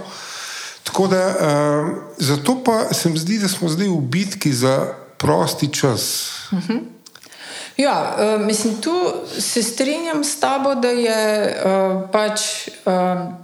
Tako 0.83 1.07
da, 1.07 1.23
um, 1.27 1.95
zato 2.17 2.63
pa 2.63 2.93
se 2.93 3.09
mi 3.09 3.17
zdi, 3.17 3.39
da 3.39 3.47
smo 3.47 3.69
zdaj 3.69 3.87
v 3.87 4.01
bitki 4.01 4.53
za 4.53 4.93
prosti 5.17 5.73
čas. 5.73 6.31
Uh 6.51 6.59
-huh. 6.59 6.79
Ja, 7.77 8.17
uh, 8.17 8.45
mislim, 8.45 8.81
tu 8.81 9.13
se 9.39 9.63
strinjam 9.63 10.23
s 10.23 10.39
tabo, 10.39 10.75
da 10.75 10.89
je 10.89 11.55
uh, 11.65 12.09
pač 12.11 12.41
uh, 12.67 12.93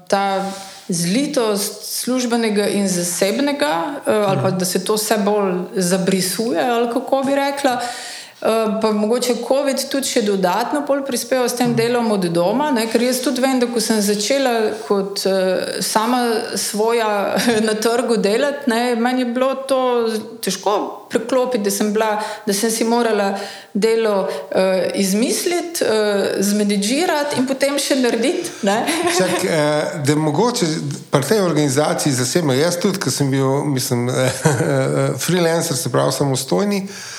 ta 0.08 0.52
zlitost 0.90 1.84
službenega 1.84 2.68
in 2.68 2.88
zasebnega, 2.88 3.84
uh, 3.96 4.14
ali 4.30 4.42
pa 4.42 4.52
da 4.52 4.66
se 4.66 4.84
to 4.86 4.94
vse 4.94 5.18
bolj 5.18 5.54
zabrisuje, 5.76 6.62
ali 6.70 6.94
kako 6.94 7.24
bi 7.24 7.36
rekla. 7.36 7.74
Uh, 7.74 8.15
pa 8.82 8.92
mogoče 8.92 9.36
COVID 9.48 9.86
tudi 9.92 10.10
še 10.10 10.22
dodatno 10.28 10.82
prispeval 11.08 11.48
s 11.50 11.56
tem 11.56 11.72
delom 11.76 12.12
od 12.12 12.26
doma, 12.36 12.68
ne? 12.76 12.84
ker 12.92 13.02
jaz 13.02 13.22
tudi 13.24 13.42
vem, 13.42 13.62
da 13.62 13.70
ko 13.72 13.80
sem 13.80 14.02
začela 14.04 14.52
kot 14.88 15.24
uh, 15.24 15.80
sama 15.80 16.20
svoja 16.60 17.38
na 17.68 17.78
trgu 17.80 18.18
delati, 18.20 18.70
ne? 18.70 18.96
meni 19.00 19.24
je 19.24 19.32
bilo 19.32 19.54
to 19.70 19.80
težko 20.44 20.76
preklopiti, 21.10 21.64
da 21.64 21.72
sem, 21.72 21.94
bila, 21.96 22.12
da 22.46 22.54
sem 22.54 22.72
si 22.76 22.84
morala 22.84 23.32
delo 23.74 24.28
uh, 24.28 24.84
izmisliti, 25.00 25.88
uh, 25.88 26.36
zmedižirati 26.44 27.40
in 27.40 27.48
potem 27.48 27.80
še 27.80 28.02
narediti. 28.04 28.52
Čak, 29.20 29.36
uh, 29.48 29.98
da 30.04 30.20
mogoče 30.20 30.68
pri 31.10 31.32
tej 31.32 31.46
organizaciji 31.48 32.14
zasebno, 32.20 32.54
jaz 32.54 32.82
tudi, 32.84 33.00
ker 33.00 33.16
sem 33.16 33.32
bil 33.32 33.64
mislim, 33.72 34.10
freelancer, 35.24 35.80
se 35.80 35.94
pravi 35.94 36.20
samostojni. 36.20 36.84
Uh, 36.84 37.14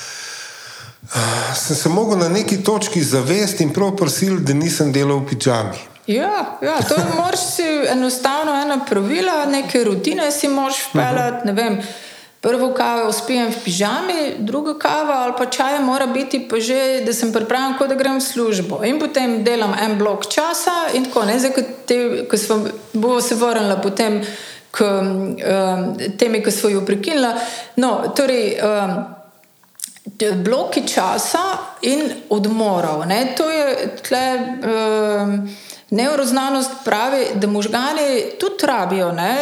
sem 1.55 1.75
se 1.75 1.89
mogel 1.89 2.17
na 2.17 2.29
neki 2.29 2.63
točki 2.63 3.03
zavesti 3.03 3.63
in 3.63 3.73
prav 3.73 3.95
prosil, 3.95 4.39
da 4.39 4.53
nisem 4.53 4.91
delal 4.91 5.19
v 5.19 5.29
pižami. 5.29 5.77
Ja, 6.07 6.57
ja, 6.61 6.77
to 6.87 6.95
je 6.95 7.05
moraš 7.17 7.39
si 7.55 7.63
enostavno 7.91 8.53
ena 8.61 8.79
pravila, 8.89 9.45
neke 9.45 9.83
rutine 9.83 10.31
si 10.31 10.47
moraš 10.47 10.75
vpeljati. 10.89 11.49
Uh 11.49 11.55
-huh. 11.55 11.81
Prvo 12.41 12.73
kavo 12.73 13.11
spijem 13.11 13.51
v 13.51 13.63
pižami, 13.63 14.35
druga 14.39 14.79
kava 14.79 15.13
ali 15.13 15.33
pa 15.37 15.45
čaj 15.45 15.79
mora 15.79 16.05
biti 16.07 16.47
pa 16.49 16.59
že, 16.59 17.01
da 17.05 17.13
sem 17.13 17.33
pripravljen, 17.33 17.77
kot 17.77 17.89
da 17.89 17.95
grem 17.95 18.17
v 18.17 18.21
službo. 18.21 18.83
In 18.83 18.99
potem 18.99 19.43
delam 19.43 19.73
en 19.81 19.97
blok 19.97 20.27
časa 20.29 20.93
in 20.93 21.05
tako 21.05 21.25
ne, 21.25 21.39
zdaj, 21.39 21.51
ko 22.29 22.37
sem 22.37 22.71
se 23.21 23.35
vrnila 23.35 23.75
potem 23.81 24.21
k 24.71 24.81
um, 24.81 25.97
temi, 26.17 26.43
ki 26.43 26.51
so 26.51 26.69
jo 26.69 26.85
prekinila. 26.85 27.33
No, 27.75 28.13
torej, 28.15 28.59
um, 28.61 29.16
bloki 30.43 30.87
časa 30.87 31.43
in 31.81 32.11
odmorov. 32.29 33.05
Ne? 33.07 33.33
To 33.37 33.49
je 33.49 33.95
tle. 34.03 34.25
Um, 34.63 35.49
Neuroznanost 35.89 36.71
pravi, 36.83 37.25
da 37.35 37.47
možgani 37.47 38.35
tudi 38.39 38.67
rabijo 38.67 39.11
ne, 39.11 39.37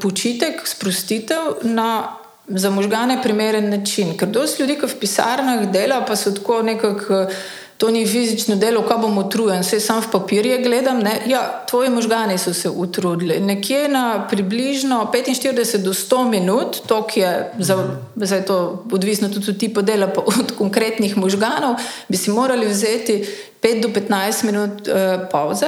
počitek, 0.00 0.60
sprostitev 0.64 1.40
na 1.62 2.16
za 2.48 2.70
možgane 2.70 3.22
primeren 3.22 3.70
način. 3.70 4.18
Ker 4.18 4.28
dosti 4.28 4.62
ljudi, 4.62 4.76
ki 4.80 4.86
v 4.86 4.98
pisarnah 5.00 5.66
dela, 5.72 6.04
pa 6.06 6.16
so 6.16 6.30
tako 6.30 6.62
nekako 6.62 7.26
to 7.78 7.90
ni 7.90 8.06
fizično 8.06 8.56
delo, 8.56 8.82
ko 8.82 8.98
bom 8.98 9.18
utrujen, 9.18 9.62
vse 9.62 9.80
sam 9.80 10.02
v 10.02 10.10
papirje 10.12 10.58
gledam. 10.62 11.00
Ne? 11.02 11.22
Ja, 11.26 11.64
tvoji 11.70 11.90
možgani 11.90 12.38
so 12.38 12.54
se 12.54 12.70
utrudili. 12.70 13.40
Nekje 13.40 13.88
na 13.88 14.26
približno 14.30 15.10
45 15.12 15.76
do 15.82 15.92
100 15.92 16.28
minut, 16.28 16.76
to 16.86 17.06
je 17.14 17.50
za, 17.58 17.98
za 18.16 18.42
to 18.42 18.84
odvisno 18.92 19.28
tudi 19.28 19.50
od 19.50 19.58
tipa 19.58 19.82
dela, 19.82 20.12
od 20.16 20.52
konkretnih 20.58 21.16
možganov, 21.16 21.74
bi 22.08 22.16
si 22.16 22.30
morali 22.30 22.66
vzeti 22.66 23.26
5 23.62 23.82
do 23.82 23.88
15 23.88 24.44
minut 24.44 24.88
eh, 24.88 25.28
pauze. 25.30 25.66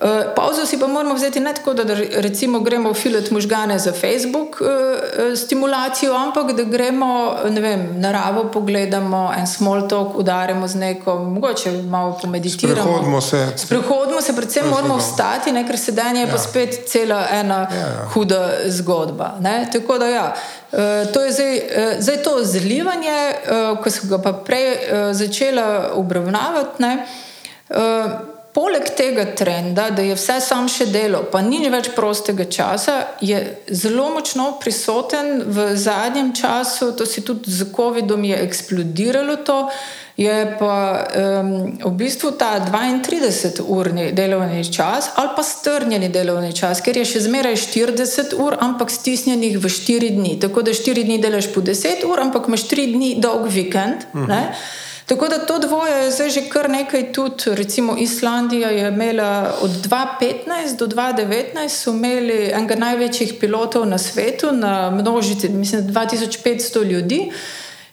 Uh, 0.00 0.06
Pauzo 0.34 0.66
si 0.66 0.78
pa 0.78 0.86
moramo 0.86 1.14
vzeti 1.14 1.40
ne 1.40 1.54
tako, 1.54 1.74
da 1.74 1.94
recimo 2.16 2.60
gremo 2.60 2.94
filat 2.94 3.30
možgane 3.30 3.78
za 3.78 3.92
Facebook 3.92 4.60
uh, 4.60 5.36
stimulacijo, 5.36 6.14
ampak 6.14 6.52
da 6.52 6.62
gremo 6.62 7.36
vem, 7.44 8.00
naravo 8.00 8.44
pogledamo, 8.44 9.32
en 9.38 9.46
small 9.46 9.88
talk 9.88 10.16
udarimo 10.16 10.68
z 10.68 10.74
neko, 10.74 11.18
mogoče 11.18 11.72
malo 11.72 12.18
pomeditiramo. 12.22 12.82
Sprehodimo 12.82 13.20
se. 13.20 13.46
Sprehodimo 13.56 14.20
se, 14.20 14.36
predvsem 14.36 14.68
moramo 14.68 14.96
vstati, 14.96 15.52
ne, 15.52 15.66
ker 15.66 15.78
sedanje 15.78 16.20
je 16.20 16.26
ja. 16.26 16.32
pa 16.32 16.38
spet 16.38 16.78
cela 16.88 17.26
ena 17.32 17.68
ja, 17.70 17.78
ja. 17.78 18.08
huda 18.14 18.50
zgodba. 18.66 19.34
Ne. 19.40 19.68
Tako 19.72 19.98
da 19.98 20.06
ja. 20.06 20.34
Uh, 20.72 20.78
to 21.12 21.24
je 21.24 21.32
zdaj, 21.32 21.56
uh, 21.56 22.00
zdaj 22.00 22.22
to 22.22 22.38
zlivanje, 22.44 23.32
uh, 23.44 23.78
ko 23.82 23.90
sem 23.90 24.08
ga 24.08 24.18
pa 24.18 24.32
prej 24.32 24.76
začela 25.12 25.90
obravnavati. 25.94 26.84
Poleg 28.54 28.88
tega 28.96 29.24
trenda, 29.38 29.90
da 29.94 30.02
je 30.02 30.16
vse 30.18 30.40
sam 30.42 30.66
še 30.68 30.88
delo, 30.90 31.22
pa 31.30 31.38
ni 31.44 31.62
več 31.70 31.92
prostega 31.94 32.48
časa, 32.50 32.96
je 33.22 33.38
zelo 33.70 34.08
močno 34.10 34.56
prisoten 34.62 35.44
v 35.46 35.70
zadnjem 35.78 36.32
času, 36.34 36.90
to 36.98 37.06
si 37.06 37.22
tudi 37.22 37.50
z 37.50 37.70
COVID-om 37.70 38.24
je 38.26 38.40
eksplodiralo. 38.42 39.36
To, 39.46 39.58
je 40.20 40.56
pa 40.58 41.06
um, 41.40 41.78
v 41.80 41.92
bistvu 41.96 42.34
ta 42.36 42.60
32-urni 42.60 44.10
delovni 44.12 44.60
čas 44.68 45.08
ali 45.16 45.32
pa 45.36 45.42
strnjeni 45.42 46.10
delovni 46.12 46.52
čas, 46.52 46.82
ker 46.84 46.98
je 47.00 47.06
še 47.08 47.24
zmeraj 47.24 47.56
40 47.56 48.36
ur, 48.36 48.58
ampak 48.60 48.92
stisnjenih 48.92 49.56
v 49.56 49.72
4 49.72 50.12
dni. 50.18 50.34
Tako 50.42 50.66
da 50.66 50.76
4 50.76 51.06
dni 51.08 51.16
delaš 51.22 51.48
po 51.54 51.64
10 51.64 52.04
ur, 52.04 52.20
ampak 52.20 52.52
imaš 52.52 52.68
3 52.68 52.92
dni 52.92 53.10
dolg 53.22 53.48
vikend. 53.48 54.04
Uh 54.12 54.20
mhm. 54.20 54.30
-huh. 54.30 54.88
Tako 55.10 55.28
da 55.28 55.38
to 55.38 55.58
dvoje 55.58 56.04
je 56.04 56.10
zdaj 56.10 56.30
že 56.30 56.48
kar 56.48 56.70
nekaj 56.70 57.12
tudi. 57.12 57.44
Recimo 57.46 57.96
Islandija 57.98 58.68
je 58.70 58.88
imela 58.88 59.54
od 59.60 59.70
2015 59.70 60.76
do 60.78 60.86
2019 60.86 61.68
so 61.68 61.90
imeli 61.90 62.50
enega 62.54 62.74
največjih 62.74 63.34
pilotov 63.40 63.86
na 63.86 63.98
svetu, 63.98 64.52
na 64.52 64.90
množici, 64.90 65.48
mislim, 65.48 65.82
2500 65.82 66.84
ljudi. 66.84 67.32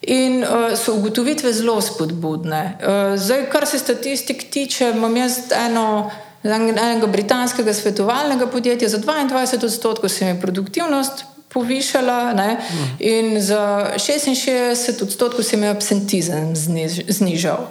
In 0.01 0.43
uh, 0.43 0.78
so 0.78 0.93
ugotovitve 0.93 1.53
zelo 1.53 1.82
spodbudne. 1.82 2.78
Uh, 2.78 3.20
zdaj, 3.20 3.49
kar 3.49 3.65
se 3.65 3.80
statistik 3.80 4.49
tiče, 4.49 4.91
imam 4.95 5.18
jaz 5.18 5.39
eno, 5.65 6.11
enega 6.43 7.07
britanskega 7.07 7.74
svetovalnega 7.74 8.47
podjetja, 8.47 8.89
za 8.89 8.97
22 8.97 9.65
odstotkov 9.65 10.09
se 10.09 10.26
je 10.26 10.41
produktivnost 10.41 11.26
povišala, 11.58 12.38
ne? 12.38 12.62
in 13.01 13.41
za 13.41 13.97
66 13.97 15.01
odstotkov 15.01 15.43
se 15.43 15.58
je 15.58 15.70
absentizem 15.70 16.53
zniž, 16.55 17.10
znižal. 17.10 17.68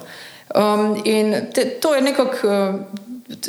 Um, 0.51 0.99
in 1.03 1.35
te, 1.53 1.65
to 1.79 1.95
je 1.95 2.01
nekako 2.01 2.47
uh, 2.47 2.75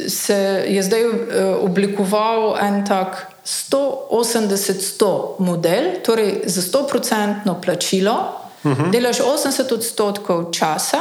se 0.08 0.64
je 0.66 0.82
zdaj 0.82 1.04
uh, 1.06 1.14
oblikoval 1.62 2.56
en 2.60 2.86
tak 2.86 3.26
180-100 3.44 5.38
model, 5.38 5.84
torej 6.04 6.42
za 6.46 6.62
100-procentno 6.62 7.60
plačilo, 7.62 8.34
uh 8.64 8.72
-huh. 8.72 8.90
delaš 8.90 9.18
80 9.18 9.74
odstotkov 9.74 10.52
časa, 10.52 11.00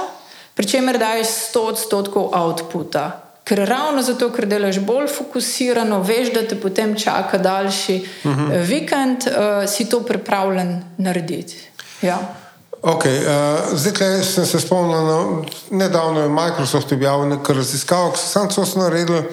pri 0.54 0.68
čemer 0.68 0.98
daješ 0.98 1.28
100 1.28 1.60
odstotkov 1.60 2.30
outputa. 2.34 3.27
Ker 3.48 3.64
ravno 3.64 4.02
zato, 4.04 4.28
ker 4.36 4.46
delaš 4.46 4.82
bolj 4.84 5.08
fokusirano, 5.08 6.02
veš, 6.04 6.34
da 6.36 6.44
te 6.48 6.58
potem 6.60 6.96
čaka 7.00 7.38
daljši 7.38 7.96
uh 8.24 8.32
-huh. 8.32 8.66
vikend, 8.66 9.28
uh, 9.28 9.70
si 9.70 9.90
to 9.90 10.02
pripravljen 10.04 10.84
narediti. 10.98 11.56
Ja. 12.02 12.20
Okay, 12.82 13.18
uh, 13.20 13.78
zdaj, 13.78 14.24
sem 14.24 14.46
se 14.46 14.60
spomnil, 14.60 14.92
da 14.96 15.02
no, 15.02 15.46
nedavno 15.70 16.22
je 16.22 16.30
Microsoft 16.30 16.92
objavil 16.92 17.28
nekaj 17.28 17.56
raziskav, 17.56 18.12
ki 18.12 18.20
so 18.20 18.28
samo 18.28 18.48
to 18.48 18.80
naredili 18.80 19.24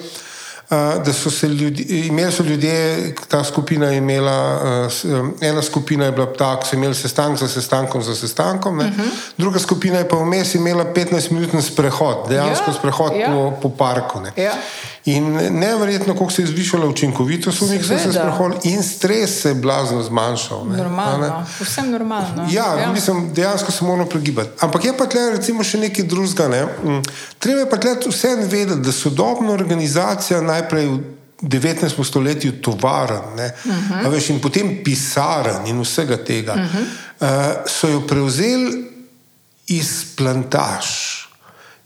da 0.69 1.13
so 1.13 1.31
se 1.31 1.47
ljudje, 1.47 1.85
imeli 1.89 2.31
so 2.31 2.43
ljudje, 2.43 3.13
ta 3.27 3.43
skupina 3.43 3.85
je 3.85 3.97
imela, 3.97 4.59
ena 5.41 5.61
skupina 5.61 6.05
je 6.05 6.11
bila 6.11 6.33
tako, 6.33 6.67
so 6.67 6.75
imeli 6.75 6.95
sestank 6.95 7.37
za 7.37 7.47
sestankom 7.47 8.03
za 8.03 8.15
sestankom, 8.15 8.79
uh 8.79 8.85
mhm. 8.85 9.01
-huh. 9.01 9.09
druga 9.37 9.59
skupina 9.59 9.97
je 9.97 10.09
pa 10.09 10.15
vmes 10.15 10.55
imela 10.55 10.85
15-minutni 10.85 11.61
sprehod, 11.61 12.29
dejansko 12.29 12.71
ja, 12.71 12.73
sprehod 12.73 13.11
ja. 13.15 13.27
Po, 13.27 13.53
po 13.61 13.69
parku. 13.69 14.21
Ja. 14.37 14.53
In 15.05 15.33
nevrjetno, 15.51 16.13
kako 16.13 16.31
se 16.31 16.41
je 16.41 16.47
zvišala 16.47 16.87
učinkovitost 16.87 17.61
v 17.61 17.69
njih, 17.69 17.85
se 17.85 17.97
sprehodili 18.11 18.59
in 18.63 18.83
stres 18.83 19.41
se 19.41 19.49
je 19.49 19.55
blazno 19.55 20.03
zmanjšal. 20.03 20.65
Ne? 20.69 20.77
Normalno, 20.77 21.45
vsem 21.59 21.91
normalno. 21.91 22.47
Ja, 22.51 22.79
ja. 22.79 22.91
Mislim, 22.93 23.33
dejansko 23.33 23.71
se 23.71 23.85
moramo 23.85 24.09
pregibati. 24.09 24.49
Ampak 24.59 24.85
je 24.85 24.97
pa 24.97 25.05
tle 25.05 25.29
recimo 25.31 25.63
še 25.63 25.77
nekaj 25.77 26.05
drugega. 26.09 26.47
Ne? 26.47 26.63
Mm, 26.63 27.03
treba 27.39 27.59
je 27.59 27.69
pa 27.69 27.77
tle 27.77 27.93
vse 28.07 28.35
vedeti, 28.49 28.81
da 28.81 28.91
sodobna 28.91 29.53
organizacija 29.53 30.41
najprej 30.41 30.87
v 30.87 30.99
19. 31.41 32.03
stoletju 32.03 32.61
tovaren 32.61 33.37
uh 33.37 33.71
mhm. 33.71 33.93
-huh. 33.93 34.09
veš, 34.11 34.29
in 34.29 34.41
potem 34.41 34.83
pisaren 34.83 35.67
in 35.67 35.81
vsega 35.81 36.17
tega, 36.17 36.53
uh 36.53 36.59
-huh. 36.59 36.81
uh, 37.19 37.69
so 37.69 37.87
jo 37.87 38.01
prevzeli 38.07 38.91
iz 39.67 40.05
plantaž. 40.15 41.14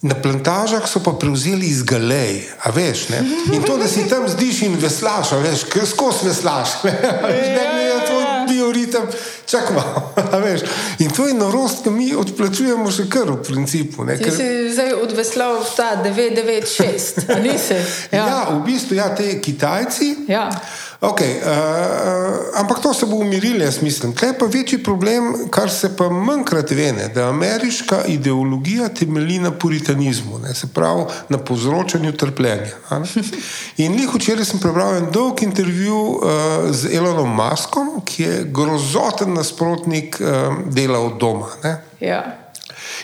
Na 0.02 0.16
plantažah 0.16 0.88
so 0.88 1.04
pa 1.04 1.12
prevzeli 1.12 1.68
iz 1.68 1.84
galej, 1.84 2.48
a 2.64 2.72
veš, 2.72 3.10
ne? 3.12 3.20
in 3.52 3.64
to, 3.68 3.76
da 3.78 3.88
si 3.88 4.06
tam 4.08 4.30
zdiš 4.32 4.62
in 4.62 4.78
veslaš, 4.80 5.34
veš, 5.44 5.66
skozi 5.92 6.30
veslaš, 6.30 6.78
ne 6.88 7.66
glede 7.68 7.90
na 7.92 8.00
to, 8.08 8.20
bioritem, 8.48 9.10
čakaj 9.46 9.76
malo, 9.76 10.14
veš. 10.46 10.64
In 11.04 11.12
to 11.12 11.28
je 11.28 11.34
norost, 11.34 11.84
ki 11.84 11.92
mi 11.92 12.14
odplačujemo 12.16 12.88
še 12.92 13.10
kar 13.12 13.28
v 13.28 13.42
principu. 13.44 14.08
Ne? 14.08 14.16
Ker... 14.16 14.32
Ti 14.32 14.40
si 14.40 14.72
zdaj 14.78 14.96
odveslal 15.04 15.60
v 15.60 15.76
ta 15.76 15.90
996, 16.08 17.28
ali 17.28 17.52
nisi? 17.52 17.80
Ja. 18.16 18.24
ja, 18.32 18.40
v 18.56 18.64
bistvu, 18.64 18.96
ja, 19.04 19.12
te 19.12 19.36
Kitajci. 19.44 20.32
Ja. 20.32 20.48
Okay, 21.00 21.40
uh, 21.40 21.48
uh, 21.48 22.60
ampak 22.60 22.82
to 22.84 22.94
se 22.94 23.06
bo 23.06 23.16
umirilo, 23.16 23.64
jaz 23.64 23.82
mislim. 23.82 24.16
Kaj 24.16 24.34
pa 24.40 24.46
večji 24.46 24.84
problem, 24.84 25.48
kar 25.50 25.70
se 25.72 25.96
pa 25.98 26.10
manjkrat 26.10 26.72
vene, 26.72 27.08
da 27.16 27.30
ameriška 27.30 28.04
ideologija 28.08 28.90
temelji 28.90 29.40
na 29.40 29.52
puritanizmu, 29.52 30.40
ne, 30.40 30.54
se 30.54 30.68
pravi 30.74 31.06
na 31.30 31.38
povzročanju 31.38 32.12
trpljenja. 32.12 32.76
In 33.78 33.96
njih 33.96 34.10
včeraj 34.16 34.46
sem 34.46 34.60
prebral 34.60 34.98
en 34.98 35.08
dolg 35.12 35.44
intervju 35.44 35.96
uh, 35.96 36.20
z 36.72 36.92
Elonom 36.96 37.36
Maskom, 37.36 38.02
ki 38.06 38.24
je 38.24 38.44
grozoten 38.44 39.34
nasprotnik 39.34 40.20
uh, 40.20 40.28
dela 40.68 41.00
od 41.00 41.18
doma. 41.20 41.48
Ja. 42.00 42.39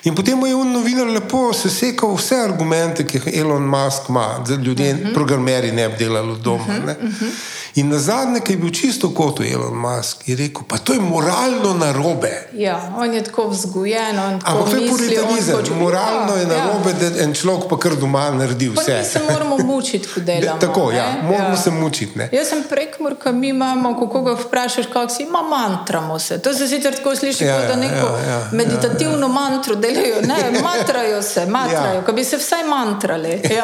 In 0.04 0.16
potem 0.16 0.46
je 0.46 0.56
on 0.56 0.72
novinar 0.72 1.08
lepo 1.08 1.54
sesekal 1.54 2.16
vse 2.16 2.36
argumente, 2.36 3.06
ki 3.08 3.18
jih 3.18 3.40
Elon 3.42 3.64
Musk 3.64 4.10
ima, 4.10 4.44
da 4.48 4.56
ljudje, 4.56 4.94
uh 4.94 5.00
mhm. 5.00 5.08
-huh. 5.08 5.14
programeri 5.14 5.72
ne 5.72 5.90
bi 5.90 5.96
delali 5.98 6.32
od 6.32 6.40
doma. 6.40 6.64
Uh 6.64 6.74
-huh, 6.74 7.04
uh 7.04 7.22
-huh. 7.22 7.32
In 7.76 7.90
na 7.90 8.00
zadnje, 8.00 8.40
ki 8.40 8.54
je 8.54 8.58
bil 8.58 8.72
čisto 8.72 9.10
kot 9.12 9.40
Elon 9.40 9.76
Musk, 9.76 10.30
je 10.30 10.36
rekel: 10.36 10.64
pa 10.68 10.78
to 10.78 10.94
je 10.94 11.00
moralno 11.00 11.74
narobe. 11.74 12.48
Ja, 12.54 12.94
on 12.98 13.14
je 13.14 13.24
tako 13.24 13.48
vzgojen. 13.48 14.20
Ampak 14.20 14.70
to 14.72 14.78
je 14.78 14.90
puritanizem. 14.90 15.56
Hoč... 15.56 15.70
Moralno 15.80 16.36
ja, 16.36 16.40
je 16.40 16.48
narobe, 16.48 16.90
ja. 16.90 17.10
da 17.10 17.24
en 17.24 17.34
človek 17.34 17.68
pa 17.70 17.78
kar 17.78 17.96
doma 18.00 18.30
naredi 18.32 18.70
vse. 18.70 18.98
Mi 18.98 19.06
se 19.06 19.20
moramo 19.32 19.58
mučiti, 19.58 20.08
ko 20.14 20.20
delamo. 20.28 20.60
tako, 20.60 20.92
ja, 20.92 21.06
moramo 21.24 21.50
ja. 21.50 21.58
se 21.58 21.72
mučiti. 21.72 22.20
Ne? 22.20 22.30
Jaz 22.32 22.48
sem 22.48 22.64
prekmor, 22.70 23.16
ki 23.24 23.32
mi 23.32 23.50
imamo, 23.50 23.96
ko 24.00 24.08
koga 24.10 24.38
vprašaš, 24.40 24.86
kako 24.94 25.14
si, 25.14 25.24
ima 25.24 25.42
mantramo 25.42 26.20
se. 26.20 26.42
To 26.42 26.54
se 26.54 26.68
sicer 26.68 26.96
tako 26.96 27.16
sliši, 27.16 27.44
ja, 27.44 27.58
kot 27.58 27.68
da 27.68 27.74
ja, 27.74 27.80
neko 27.80 28.08
ja, 28.08 28.30
ja, 28.30 28.50
meditativno 28.52 29.28
ja, 29.28 29.28
ja. 29.28 29.28
mantro 29.28 29.76
delajo. 29.86 30.22
Ne, 30.22 30.60
matrajo 30.68 31.22
se, 31.22 31.46
matrajo, 31.46 31.96
ja. 31.96 32.06
ko 32.06 32.14
bi 32.14 32.24
se 32.24 32.38
vsaj 32.38 32.64
mantrali. 32.64 33.42
Ja. 33.56 33.64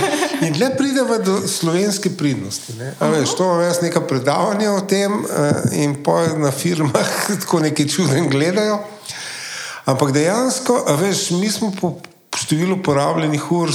In 0.46 0.58
le 0.60 0.70
pridemo 0.76 1.18
do 1.18 1.40
slovenske 1.48 2.10
pridnosti. 2.10 2.72
Ne? 2.78 2.94
A 3.00 3.08
veš, 3.08 3.36
to 3.36 3.44
imamo 3.44 3.62
jaz 3.62 3.82
nekaj 3.82 4.06
predavanja 4.08 4.72
o 4.72 4.80
tem 4.80 5.12
uh, 5.12 5.28
in 5.72 6.02
pa 6.02 6.26
na 6.36 6.50
firmah 6.50 7.14
tako 7.40 7.60
neki 7.60 7.88
čuden 7.88 8.28
gledajo. 8.28 8.78
Ampak 9.84 10.12
dejansko, 10.12 10.84
veš, 11.00 11.30
mi 11.30 11.50
smo 11.50 11.72
po 11.80 11.94
številu 12.46 12.78
porabljenih 12.82 13.42
ur 13.52 13.72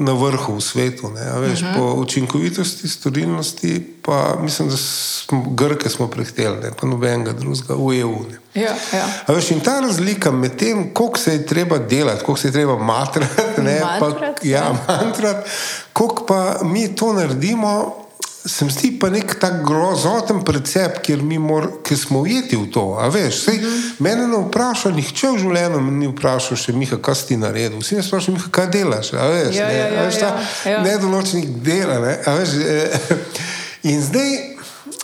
na 0.00 0.14
vrhu 0.14 0.54
v 0.56 0.62
svetu. 0.62 1.10
Veš, 1.40 1.62
uh 1.62 1.68
-huh. 1.68 1.74
Po 1.76 1.94
učinkovitosti, 2.00 2.88
storilnosti, 2.88 3.96
pa 4.02 4.36
mislim, 4.42 4.68
da 4.68 4.76
smo 4.76 5.44
Grke 5.50 5.88
smo 5.88 6.06
prehteli, 6.06 6.70
pa 6.80 6.86
nobenega 6.86 7.32
drugega 7.32 7.74
v 7.74 8.00
EU. 8.00 8.24
Ja, 8.54 8.74
ja. 8.92 9.06
Veš, 9.28 9.50
in 9.50 9.60
ta 9.60 9.80
razlika 9.80 10.30
med 10.30 10.56
tem, 10.56 10.94
koliko 10.94 11.18
se 11.18 11.32
je 11.32 11.46
treba 11.46 11.78
delati, 11.78 12.24
koliko 12.24 12.40
se 12.40 12.48
je 12.48 12.52
treba 12.52 12.78
matrati, 12.78 13.62
ne, 13.62 13.80
mantrat, 14.00 14.40
pa, 14.40 14.48
ja, 14.48 14.58
ja. 14.58 14.76
mantrat, 14.88 15.46
koliko 15.92 16.26
pa 16.26 16.58
mi 16.62 16.96
to 16.96 17.12
naredimo 17.12 17.97
se 18.48 18.64
mi 18.64 18.70
zdi 18.70 18.92
pa 19.00 19.10
nek 19.12 19.34
tak 19.40 19.60
grozoten 19.66 20.40
precept, 20.44 21.02
ker, 21.04 21.20
ker 21.84 21.98
smo 21.98 22.22
ujeti 22.24 22.56
v 22.56 22.70
to. 22.72 22.84
Veš, 23.12 23.44
sej, 23.44 23.58
mm 23.58 23.64
-hmm. 23.64 23.92
Mene 23.98 24.28
ne 24.28 24.38
vpraša, 24.38 24.90
nihče 24.90 25.28
v 25.28 25.38
življenju 25.38 25.80
ni 25.80 26.08
vprašal, 26.08 26.56
še 26.56 26.72
Miha, 26.72 26.96
kaj 26.96 27.14
si 27.14 27.36
naredil. 27.36 27.78
Vsi 27.80 27.94
me 27.94 28.02
sprašujejo, 28.02 28.36
Miha, 28.38 28.50
kaj 28.50 28.66
delaš. 28.66 29.12
Veš, 29.12 29.56
ja, 29.56 29.68
ne, 29.68 29.74
ja, 29.76 29.86
ja, 29.86 30.02
veš, 30.02 30.18
ta 30.18 30.26
ja, 30.64 30.70
ja. 30.70 30.82
nedoločenih 30.82 31.48
dela. 31.62 31.98
Ne, 31.98 32.18
veš, 32.26 32.48
eh, 32.54 32.98
in 33.92 34.02
zdaj, 34.02 34.30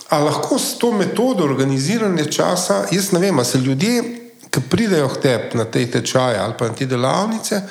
a 0.09 0.19
lahko 0.19 0.59
s 0.59 0.77
to 0.77 0.91
metodo 0.91 1.43
organiziranja 1.43 2.25
časa, 2.25 2.85
jaz 2.91 3.11
ne 3.11 3.19
vem, 3.19 3.37
ali 3.37 3.45
se 3.45 3.57
ljudje, 3.57 4.03
ki 4.49 4.61
pridejo 4.69 5.09
k 5.09 5.21
tebi 5.21 5.57
na 5.57 5.65
te 5.65 5.85
tečaje 5.91 6.39
ali 6.39 6.53
pa 6.57 6.67
na 6.67 6.73
te 6.73 6.85
delavnice, 6.85 7.61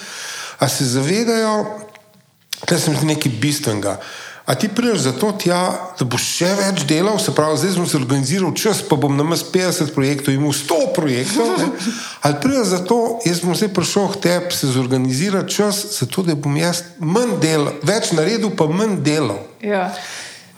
a 0.59 0.69
se 0.69 0.85
zavedajo, 0.85 1.65
da 2.69 2.79
sem 2.79 2.97
nekaj 3.03 3.33
bistvenega. 3.41 4.01
A 4.47 4.55
ti 4.55 4.69
priješ 4.69 4.99
zato, 4.99 5.33
tja, 5.33 5.61
da 5.99 6.05
boš 6.05 6.25
še 6.37 6.49
več 6.59 6.83
delal, 6.85 7.17
se 7.19 7.33
pravi, 7.33 7.57
zdaj 7.63 7.71
sem 7.79 7.87
se 7.89 7.97
organiziral 7.97 8.51
čas, 8.53 8.83
pa 8.85 8.99
bom 9.01 9.15
na 9.17 9.25
mestu 9.25 9.49
50 9.55 9.95
projektov, 9.97 10.35
imel 10.35 10.53
100 10.53 10.81
projektov. 10.97 11.49
Ne? 11.63 11.71
Ali 12.29 12.37
priješ 12.43 12.67
zato, 12.75 12.99
jaz 13.25 13.41
sem 13.41 13.57
zdaj 13.57 13.73
prišel 13.79 14.11
k 14.13 14.21
tebi, 14.27 14.53
se 14.53 14.69
zorganizirati 14.75 15.55
čas, 15.55 15.81
zato 15.97 16.27
da 16.29 16.37
bom 16.37 16.61
jaz 16.61 16.83
manj 17.01 17.39
delal, 17.41 17.73
več 17.89 18.13
naredil, 18.13 18.53
pa 18.53 18.69
manj 18.69 19.01
delal. 19.07 19.41
Ja. 19.65 19.89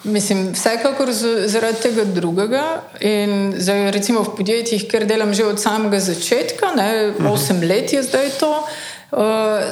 Mislim, 0.07 0.53
vsekakor 0.55 1.11
zaradi 1.51 1.81
tega 1.83 2.05
drugega. 2.11 2.65
In 3.07 3.55
zdaj, 3.59 3.89
recimo 3.95 4.27
v 4.27 4.35
podjetjih, 4.39 4.85
ker 4.91 5.07
delam 5.07 5.33
že 5.35 5.47
od 5.47 5.63
samega 5.63 6.03
začetka, 6.03 6.75
ne, 6.75 6.91
8 7.23 7.23
mhm. 7.23 7.65
let 7.71 7.95
je 7.95 8.03
zdaj 8.07 8.35
to. 8.43 8.51
Eh, 8.51 8.96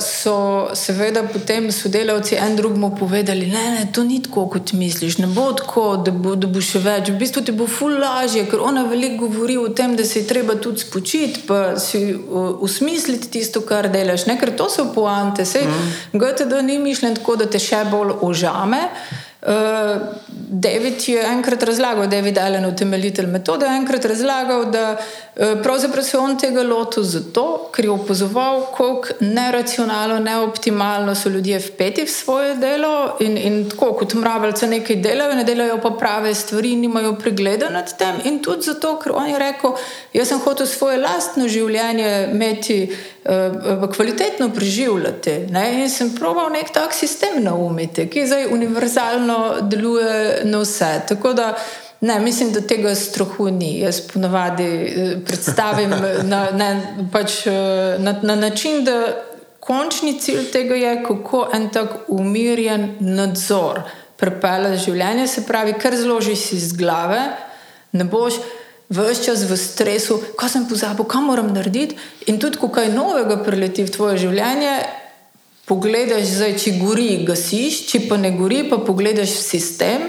so 0.00 0.68
seveda 0.74 1.22
potem 1.22 1.72
sodelavci 1.72 2.34
en 2.34 2.56
drugemu 2.56 2.96
povedali, 2.98 3.46
da 3.46 3.58
ne, 3.58 3.88
to 3.92 4.04
ni 4.04 4.22
tako, 4.22 4.46
kot 4.48 4.72
misliš, 4.72 5.18
ne 5.18 5.26
bo 5.26 5.52
tako, 5.52 5.96
da 5.96 6.10
bo, 6.10 6.36
da 6.38 6.46
bo 6.46 6.62
še 6.62 6.78
več. 6.78 7.10
V 7.10 7.18
bistvu 7.18 7.42
ti 7.42 7.52
bo 7.52 7.66
ful 7.66 7.98
lažje, 7.98 8.46
ker 8.50 8.62
ona 8.62 8.84
veliko 8.86 9.26
govori 9.26 9.58
o 9.58 9.68
tem, 9.68 9.96
da 9.96 10.04
se 10.04 10.22
je 10.22 10.28
treba 10.30 10.54
tudi 10.54 10.84
spočiti, 10.86 11.42
pa 11.48 11.74
si 11.82 12.14
usmisliti 12.60 13.30
tisto, 13.34 13.64
kar 13.66 13.90
delaš. 13.90 14.28
Ne, 14.30 14.38
ker 14.38 14.54
to 14.56 14.70
so 14.70 14.86
poante. 14.94 15.44
Sej, 15.44 15.66
mm. 15.66 15.92
GTD 16.14 16.62
ni 16.62 16.78
mišljen 16.78 17.18
tako, 17.18 17.36
da 17.42 17.50
te 17.50 17.58
še 17.58 17.84
bolj 17.90 18.14
ožame. 18.22 18.86
Uh, 19.44 20.00
David 20.48 21.08
je 21.08 21.20
enkrat 21.20 21.62
razlagal, 21.62 22.06
David 22.06 22.38
Allen, 22.38 22.66
utemeljitelj 22.66 23.26
metode, 23.26 23.66
enkrat 23.66 24.04
razlagal, 24.04 24.64
da 24.72 24.96
uh, 24.96 25.62
pravzaprav 25.62 26.04
se 26.04 26.18
on 26.18 26.38
tega 26.38 26.62
lotil 26.62 27.02
zato, 27.02 27.68
ker 27.74 27.84
je 27.84 27.90
opazoval, 27.90 28.62
kako 28.70 29.18
neracionalno, 29.20 30.18
neoptimalno 30.18 31.14
so 31.14 31.28
ljudje 31.28 31.58
vpeti 31.58 32.06
v 32.06 32.10
svoje 32.10 32.54
delo 32.56 33.16
in, 33.20 33.36
in 33.38 33.70
tako 33.70 33.92
kot 33.92 34.14
mravljce 34.14 34.66
nekaj 34.66 34.96
delajo, 34.96 35.34
ne 35.36 35.44
delajo 35.44 35.76
pa 35.82 35.90
prave 35.90 36.34
stvari, 36.34 36.76
nimajo 36.76 37.12
pregleda 37.18 37.68
nad 37.68 37.96
tem. 37.98 38.22
In 38.24 38.40
tudi 38.42 38.62
zato, 38.62 38.96
ker 39.02 39.12
on 39.12 39.28
je 39.28 39.38
rekel, 39.38 39.76
jaz 40.12 40.28
sem 40.28 40.40
hotel 40.40 40.66
svoje 40.66 41.02
lastno 41.04 41.48
življenje 41.48 42.30
imeti 42.32 42.78
kvalitetno 43.94 44.50
preživljati. 44.54 45.30
Ne? 45.50 45.82
In 45.82 45.90
sem 45.90 46.10
proval 46.14 46.52
nek 46.52 46.72
tak 46.72 46.92
sistem 46.92 47.42
naumiti, 47.44 48.08
ki 48.10 48.26
zdaj 48.26 48.46
univerzalno 48.52 49.38
deluje 49.62 50.40
na 50.44 50.60
vse. 50.60 51.00
Tako 51.08 51.32
da 51.32 51.54
ne, 52.00 52.18
mislim, 52.20 52.52
da 52.52 52.60
tega 52.60 52.94
strahu 52.94 53.50
ni. 53.50 53.78
Jaz 53.80 54.00
ponovadi 54.12 54.64
eh, 54.64 55.16
predstavim 55.26 55.94
na, 56.32 56.50
ne, 56.50 56.96
pač, 57.12 57.46
eh, 57.46 57.96
na, 57.98 58.18
na 58.22 58.34
način, 58.36 58.84
da 58.84 59.24
končni 59.60 60.18
cilj 60.20 60.50
tega 60.52 60.74
je, 60.74 61.02
kako 61.06 61.48
en 61.54 61.70
tak 61.72 61.88
umirjen 62.08 62.96
nadzor 63.00 63.80
prepele 64.16 64.76
življenje, 64.76 65.26
se 65.28 65.46
pravi, 65.46 65.72
kar 65.80 65.96
zložiš 65.96 66.52
iz 66.52 66.72
glave, 66.76 67.22
ne 67.92 68.04
boš. 68.04 68.36
Ves 68.92 69.22
čas 69.24 69.46
v 69.48 69.56
stresu, 69.56 70.20
ko 70.36 70.48
sem 70.48 70.66
pozabil, 70.68 71.06
kaj 71.08 71.24
moram 71.24 71.48
narediti, 71.54 71.96
in 72.28 72.36
tudi, 72.38 72.60
ko 72.60 72.68
kaj 72.68 72.92
novega 72.92 73.38
prileti 73.40 73.86
v 73.86 73.92
tvoje 73.94 74.18
življenje, 74.26 74.74
pogledaš, 75.64 76.28
zdaj, 76.36 76.58
če 76.60 76.74
gori, 76.82 77.08
gasiš, 77.24 77.86
če 77.88 78.04
pa 78.10 78.20
ne 78.20 78.34
gori, 78.36 78.64
pa 78.68 78.78
pogledaš 78.84 79.38
v 79.38 79.46
sistem 79.46 80.04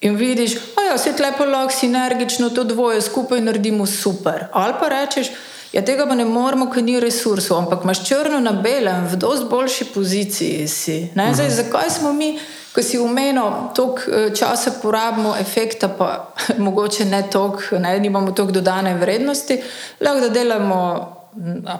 in 0.00 0.16
vidiš, 0.18 0.56
da 0.76 0.82
ja, 0.90 0.98
se 0.98 1.14
lepo 1.18 1.44
lahko 1.44 1.72
sinergično 1.72 2.50
to 2.50 2.64
dvoje 2.64 3.00
skupaj 3.02 3.40
naredimo 3.40 3.86
super. 3.86 4.46
Ali 4.52 4.74
pa 4.80 4.88
rečeš, 4.88 5.30
ja, 5.72 5.84
tega 5.84 6.06
pa 6.06 6.14
ne 6.14 6.24
moremo, 6.24 6.68
ker 6.70 6.84
ni 6.84 6.98
resursov, 7.00 7.58
ampak 7.62 7.86
imaš 7.86 8.04
črno 8.08 8.40
na 8.42 8.52
belem, 8.52 9.06
v 9.06 9.16
dosti 9.16 9.48
boljši 9.50 9.88
poziciji 9.94 10.68
si. 10.68 10.98
Zdaj, 11.14 11.50
zakaj 11.50 11.90
smo 11.90 12.12
mi, 12.12 12.36
ko 12.76 12.82
si 12.82 12.98
umenil, 13.00 13.72
toliko 13.74 14.12
eh, 14.12 14.30
časa 14.36 14.76
porabimo, 14.82 15.32
efekta 15.40 15.88
pa 15.88 16.34
mogoče 16.66 17.04
ne 17.04 17.22
toliko, 17.32 17.78
ne 17.78 17.96
imamo 18.04 18.32
toliko 18.32 18.52
dodane 18.60 18.94
vrednosti, 18.94 19.62
lahko 20.00 20.20
da 20.20 20.28
delamo. 20.28 21.12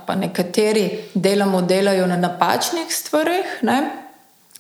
Pa 0.07 0.15
nekateri 0.15 0.83
delamo, 1.15 1.63
delajo 1.63 2.07
na 2.07 2.17
napačnih 2.17 2.91
stvarih, 2.93 3.63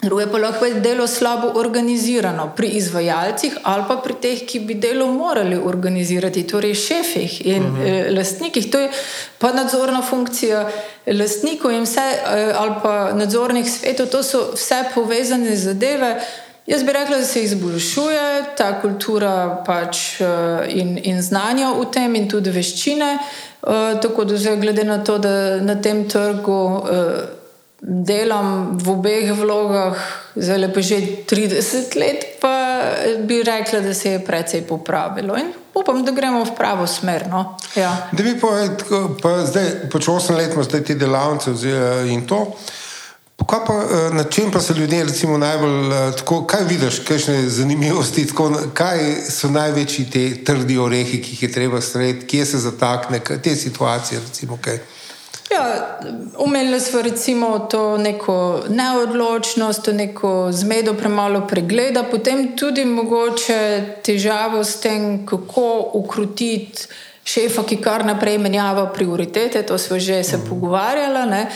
Drugo 0.02 0.26
pa 0.32 0.38
lahko 0.38 0.66
je 0.66 0.80
delo 0.80 1.06
slabo 1.06 1.52
organizirano 1.54 2.52
pri 2.56 2.68
izvajalcih 2.68 3.56
ali 3.62 3.84
pa 3.88 3.96
pri 3.96 4.14
teh, 4.20 4.42
ki 4.46 4.60
bi 4.60 4.74
delo 4.74 5.06
morali 5.06 5.56
organizirati, 5.56 6.46
torej 6.46 6.74
šefih 6.74 7.46
in 7.46 7.62
uh 7.62 7.68
mhm. 7.68 7.82
-huh. 7.82 8.08
eh, 8.08 8.10
lastnikih. 8.16 8.70
To 8.70 8.78
je 8.78 8.90
pa 9.38 9.52
nadzorna 9.52 10.02
funkcija 10.02 10.68
lastnikov 11.06 11.72
in 11.72 11.82
vse, 11.82 12.00
eh, 12.00 12.52
ali 12.56 12.74
pa 12.82 13.12
nadzornih 13.12 13.70
svetov, 13.70 14.06
to 14.06 14.22
so 14.22 14.50
vse 14.54 14.84
povezane 14.94 15.56
zadeve. 15.56 16.20
Jaz 16.66 16.82
bi 16.82 16.92
rekla, 16.92 17.16
da 17.16 17.24
se 17.24 17.42
izboljšuje 17.42 18.44
ta 18.56 18.80
kultura 18.80 19.62
pač, 19.66 20.20
eh, 20.20 20.26
in, 20.68 20.98
in 21.02 21.22
znanja 21.22 21.70
v 21.70 21.90
tem, 21.92 22.14
in 22.14 22.28
tudi 22.28 22.50
veščine. 22.50 23.18
Tako 24.02 24.24
da, 24.24 24.56
glede 24.56 24.84
na 24.84 25.04
to, 25.04 25.18
da 25.18 25.60
na 25.60 25.82
tem 25.82 26.08
trgu. 26.08 26.82
Eh, 27.76 27.86
delam 27.86 28.78
v 28.78 28.88
obeh 28.88 29.32
vlogah, 29.32 29.96
zelo 30.36 30.68
pa 30.68 30.80
že 30.80 31.24
30 31.26 31.96
let, 31.96 32.40
pa 32.40 32.80
bi 33.24 33.42
rekla, 33.42 33.80
da 33.80 33.94
se 33.94 34.10
je 34.10 34.24
precej 34.24 34.62
popravilo. 34.62 35.36
In 35.36 35.52
upam, 35.74 36.04
da 36.04 36.12
gremo 36.12 36.44
v 36.44 36.54
pravo 36.56 36.86
smer. 36.86 37.28
No? 37.28 37.56
Ja. 37.76 38.08
Da 38.12 38.22
bi 38.22 38.40
povedal, 38.40 39.16
pa 39.22 39.44
zdaj, 39.44 39.90
pač 39.92 40.08
8 40.08 40.36
let 40.36 40.52
imamo 40.52 40.64
zdaj 40.64 40.84
te 40.84 40.94
delavnice 40.94 41.50
in 42.08 42.26
to. 42.26 42.56
Pa, 43.46 43.60
na 44.12 44.24
čem 44.24 44.50
pa 44.50 44.60
so 44.60 44.72
ljudje, 44.72 45.04
recimo, 45.04 45.38
najbolj, 45.38 45.92
tako, 46.16 46.46
kaj 46.48 46.64
vidiš, 46.64 46.98
kakšne 47.04 47.48
zanimivosti, 47.48 48.26
tako, 48.26 48.50
kaj 48.74 49.28
so 49.30 49.52
največji 49.52 50.10
te 50.10 50.44
trdi 50.44 50.78
orehi, 50.78 51.20
ki 51.22 51.36
jih 51.36 51.42
je 51.42 51.52
treba 51.52 51.80
sredi, 51.80 52.26
kje 52.26 52.46
se 52.46 52.58
zatakne, 52.58 53.20
te 53.20 53.56
situacije, 53.56 54.20
recimo, 54.20 54.58
kaj. 54.60 54.80
Ja, 55.50 55.98
Umeli 56.38 56.80
smo 56.80 57.02
recimo 57.02 57.58
to 57.58 57.98
neko 57.98 58.64
neodločnost, 58.68 59.84
to 59.84 59.92
neko 59.92 60.48
zmedo, 60.52 60.94
premalo 60.94 61.46
pregleda, 61.46 62.02
potem 62.02 62.56
tudi 62.56 62.84
mogoče 62.84 63.82
težavo 64.02 64.64
s 64.64 64.80
tem, 64.80 65.26
kako 65.26 65.90
ukrotiti 65.94 66.88
šefa, 67.24 67.62
ki 67.66 67.78
kar 67.82 68.04
naprej 68.06 68.38
menjava 68.38 68.86
prioritete. 68.92 69.62
To 69.62 69.78
smo 69.78 69.98
že 69.98 70.22
se 70.24 70.38
pogovarjali. 70.48 71.46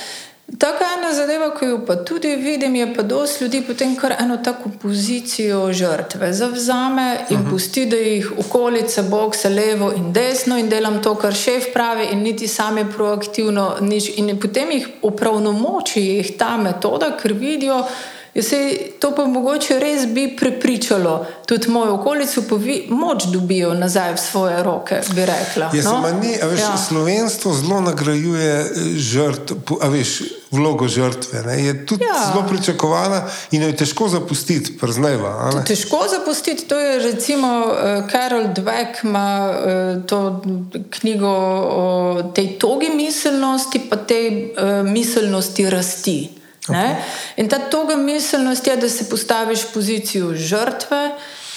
Taka 0.59 0.85
ena 0.99 1.13
zadeva, 1.15 1.53
ki 1.55 1.67
jo 1.67 1.79
pa 1.87 1.95
tudi 2.05 2.35
vidim, 2.37 2.75
je 2.75 2.95
pa 2.95 3.03
dosti 3.03 3.45
ljudi 3.45 3.63
potem 3.67 3.97
kar 3.97 4.15
eno 4.21 4.37
tako 4.37 4.71
pozicijo 4.83 5.73
žrtve 5.73 6.33
zavzame 6.33 7.19
in 7.31 7.37
uh 7.37 7.43
-huh. 7.43 7.51
pusti, 7.51 7.87
da 7.87 7.97
jih 7.97 8.33
okolica 8.39 9.03
boksa 9.03 9.49
levo 9.49 9.93
in 9.93 10.13
desno 10.13 10.59
in 10.59 10.69
delam 10.69 11.03
to, 11.03 11.15
kar 11.15 11.35
šef 11.35 11.73
pravi 11.73 12.07
in 12.13 12.23
niti 12.23 12.49
sami 12.49 12.85
proaktivno 12.97 13.77
nič. 13.81 14.11
In 14.17 14.41
potem 14.41 14.71
jih 14.71 14.89
upravnomoči 15.03 16.01
jih 16.01 16.37
ta 16.39 16.57
metoda, 16.57 17.17
ker 17.23 17.33
vidijo, 17.33 17.75
Ja, 17.75 17.87
se, 18.35 18.79
to 18.99 19.15
pa 19.15 19.25
mogoče 19.27 19.79
res 19.79 20.07
bi 20.07 20.37
prepričalo 20.37 21.27
tudi 21.47 21.69
mojo 21.69 21.95
okolico, 21.95 22.43
pa 22.49 22.57
vi 22.57 22.87
moč 22.89 23.25
dobijo 23.25 23.75
nazaj 23.75 24.15
v 24.15 24.19
svoje 24.19 24.63
roke, 24.63 25.01
bi 25.15 25.27
rekla. 25.27 25.71
Ja, 25.75 25.83
no? 25.83 26.21
ni, 26.21 26.37
veš, 26.43 26.61
ja. 26.61 26.77
Slovenstvo 26.89 27.53
zelo 27.53 27.81
nagrajuje 27.81 28.61
eh, 28.61 28.69
žrt, 28.97 29.53
a 29.81 29.89
veš, 29.89 30.23
vlogo 30.51 30.89
žrtve. 30.89 31.43
Ne? 31.47 31.65
Je 31.65 31.87
tudi 31.87 32.05
ja. 32.05 32.31
zelo 32.33 32.47
pričakovana 32.49 33.23
in 33.51 33.63
jo 33.63 33.69
je 33.69 33.77
težko 33.77 34.09
zapustiti, 34.09 34.79
priznajva. 34.79 35.63
Težko 35.67 36.05
zapustiti, 36.11 36.65
to 36.71 36.79
je 36.79 36.99
recimo 36.99 37.67
Karol 38.11 38.55
Dweck 38.55 39.05
ima 39.05 39.51
uh, 39.51 40.07
to 40.07 40.43
knjigo 40.91 41.35
o 41.71 42.23
tej 42.35 42.59
togi 42.59 42.91
miselnosti, 42.95 43.81
pa 43.91 43.97
tej 43.97 44.55
miselnosti 44.85 45.71
rasti. 45.71 46.40
Okay. 46.71 46.95
In 47.37 47.49
ta 47.49 47.59
toga 47.59 47.97
miselnost 47.97 48.67
je, 48.67 48.77
da 48.77 48.89
se 48.89 49.09
postaviš 49.11 49.65
v 49.65 49.73
pozicijo 49.75 50.35
žrtve, 50.35 51.11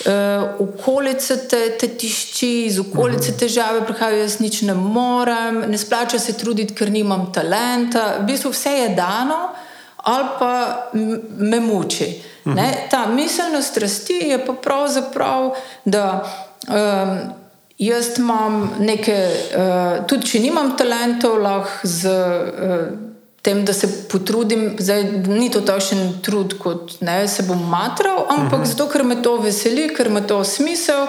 uh, 0.06 0.14
okolice 0.60 1.38
te, 1.48 1.78
te 1.80 1.88
tišči, 1.88 2.66
iz 2.66 2.80
okolice 2.80 3.20
uh 3.20 3.28
mhm. 3.28 3.36
-huh. 3.36 3.40
težave 3.40 3.86
prihajajo, 3.86 4.22
jaz 4.22 4.40
nič 4.40 4.62
ne 4.62 4.74
morem, 4.74 5.64
ne 5.68 5.78
splača 5.78 6.20
se 6.20 6.34
truditi, 6.34 6.76
ker 6.76 6.92
nimam 6.92 7.34
talenta. 7.34 8.18
V 8.20 8.26
bistvu 8.26 8.52
vse 8.52 8.70
je 8.70 8.90
dano, 8.90 9.50
ali 9.98 10.26
pa 10.40 10.90
me 11.38 11.60
muči. 11.60 12.22
Uh 12.46 12.52
mhm. 12.52 12.60
-huh. 12.60 12.90
Ta 12.90 13.06
miselnost 13.06 13.78
rasti 13.78 14.14
je 14.14 14.46
pa 14.46 14.54
pravzaprav, 14.54 15.56
da. 15.86 16.26
Um, 16.68 17.34
Jaz 17.78 18.20
imam 18.20 18.70
nekaj, 18.80 19.26
uh, 19.26 20.06
tudi 20.08 20.28
če 20.28 20.40
nimam 20.40 20.78
talentov, 20.78 21.42
lahko 21.42 21.88
z 21.88 22.08
uh, 22.08 23.13
tem, 23.44 23.66
da 23.66 23.74
se 23.74 23.88
potrudim, 24.08 24.76
zdaj 24.80 25.04
ni 25.28 25.50
to 25.52 25.62
takšen 25.62 26.22
trud, 26.24 26.56
kot 26.64 26.96
ne, 27.04 27.28
se 27.28 27.44
bom 27.44 27.60
matral, 27.70 28.24
ampak 28.30 28.54
uh 28.54 28.60
mhm. 28.60 28.64
-huh. 28.64 28.72
zato, 28.72 28.88
ker 28.88 29.04
me 29.04 29.22
to 29.22 29.38
veseli, 29.38 29.90
ker 29.96 30.10
me 30.10 30.28
to 30.28 30.44
smisel. 30.44 31.08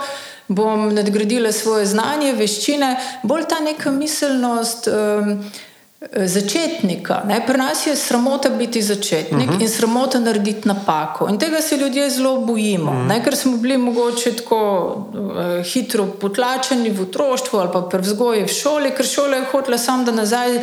Bom 0.49 0.95
nadgradila 0.95 1.53
svoje 1.53 1.87
znanje, 1.87 2.33
veščine, 2.33 2.97
bolj 3.23 3.45
ta 3.49 3.61
neka 3.65 3.91
miselnost 3.91 4.89
um, 4.89 5.45
začetnika. 6.13 7.23
Ne? 7.29 7.47
Pri 7.47 7.59
nas 7.59 7.87
je 7.87 7.97
sramota 7.97 8.49
biti 8.49 8.83
začetnik 8.83 9.51
uh 9.51 9.57
-huh. 9.57 9.63
in 9.63 9.69
sramota 9.69 10.19
narediti 10.19 10.69
napako. 10.69 11.29
In 11.29 11.39
tega 11.39 11.61
se 11.61 11.77
ljudje 11.77 12.11
zelo 12.11 12.41
bojimo, 12.41 12.91
uh 12.91 12.97
mhm. 12.97 13.11
-huh. 13.11 13.25
ker 13.25 13.37
smo 13.37 13.57
bili 13.57 13.79
mogoče 13.79 14.33
tako 14.33 14.61
uh, 15.13 15.67
hitro 15.73 16.07
potlačeni 16.07 16.91
v 16.91 17.03
otroštvu 17.03 17.59
ali 17.59 17.69
pa 17.73 17.81
pri 17.81 18.03
vzgoji 18.03 18.45
v 18.45 18.49
šoli, 18.49 18.91
ker 18.97 19.07
šola 19.07 19.37
je 19.37 19.45
hotela 19.53 19.79
samo 19.79 20.05
da 20.05 20.13
nazaj. 20.13 20.61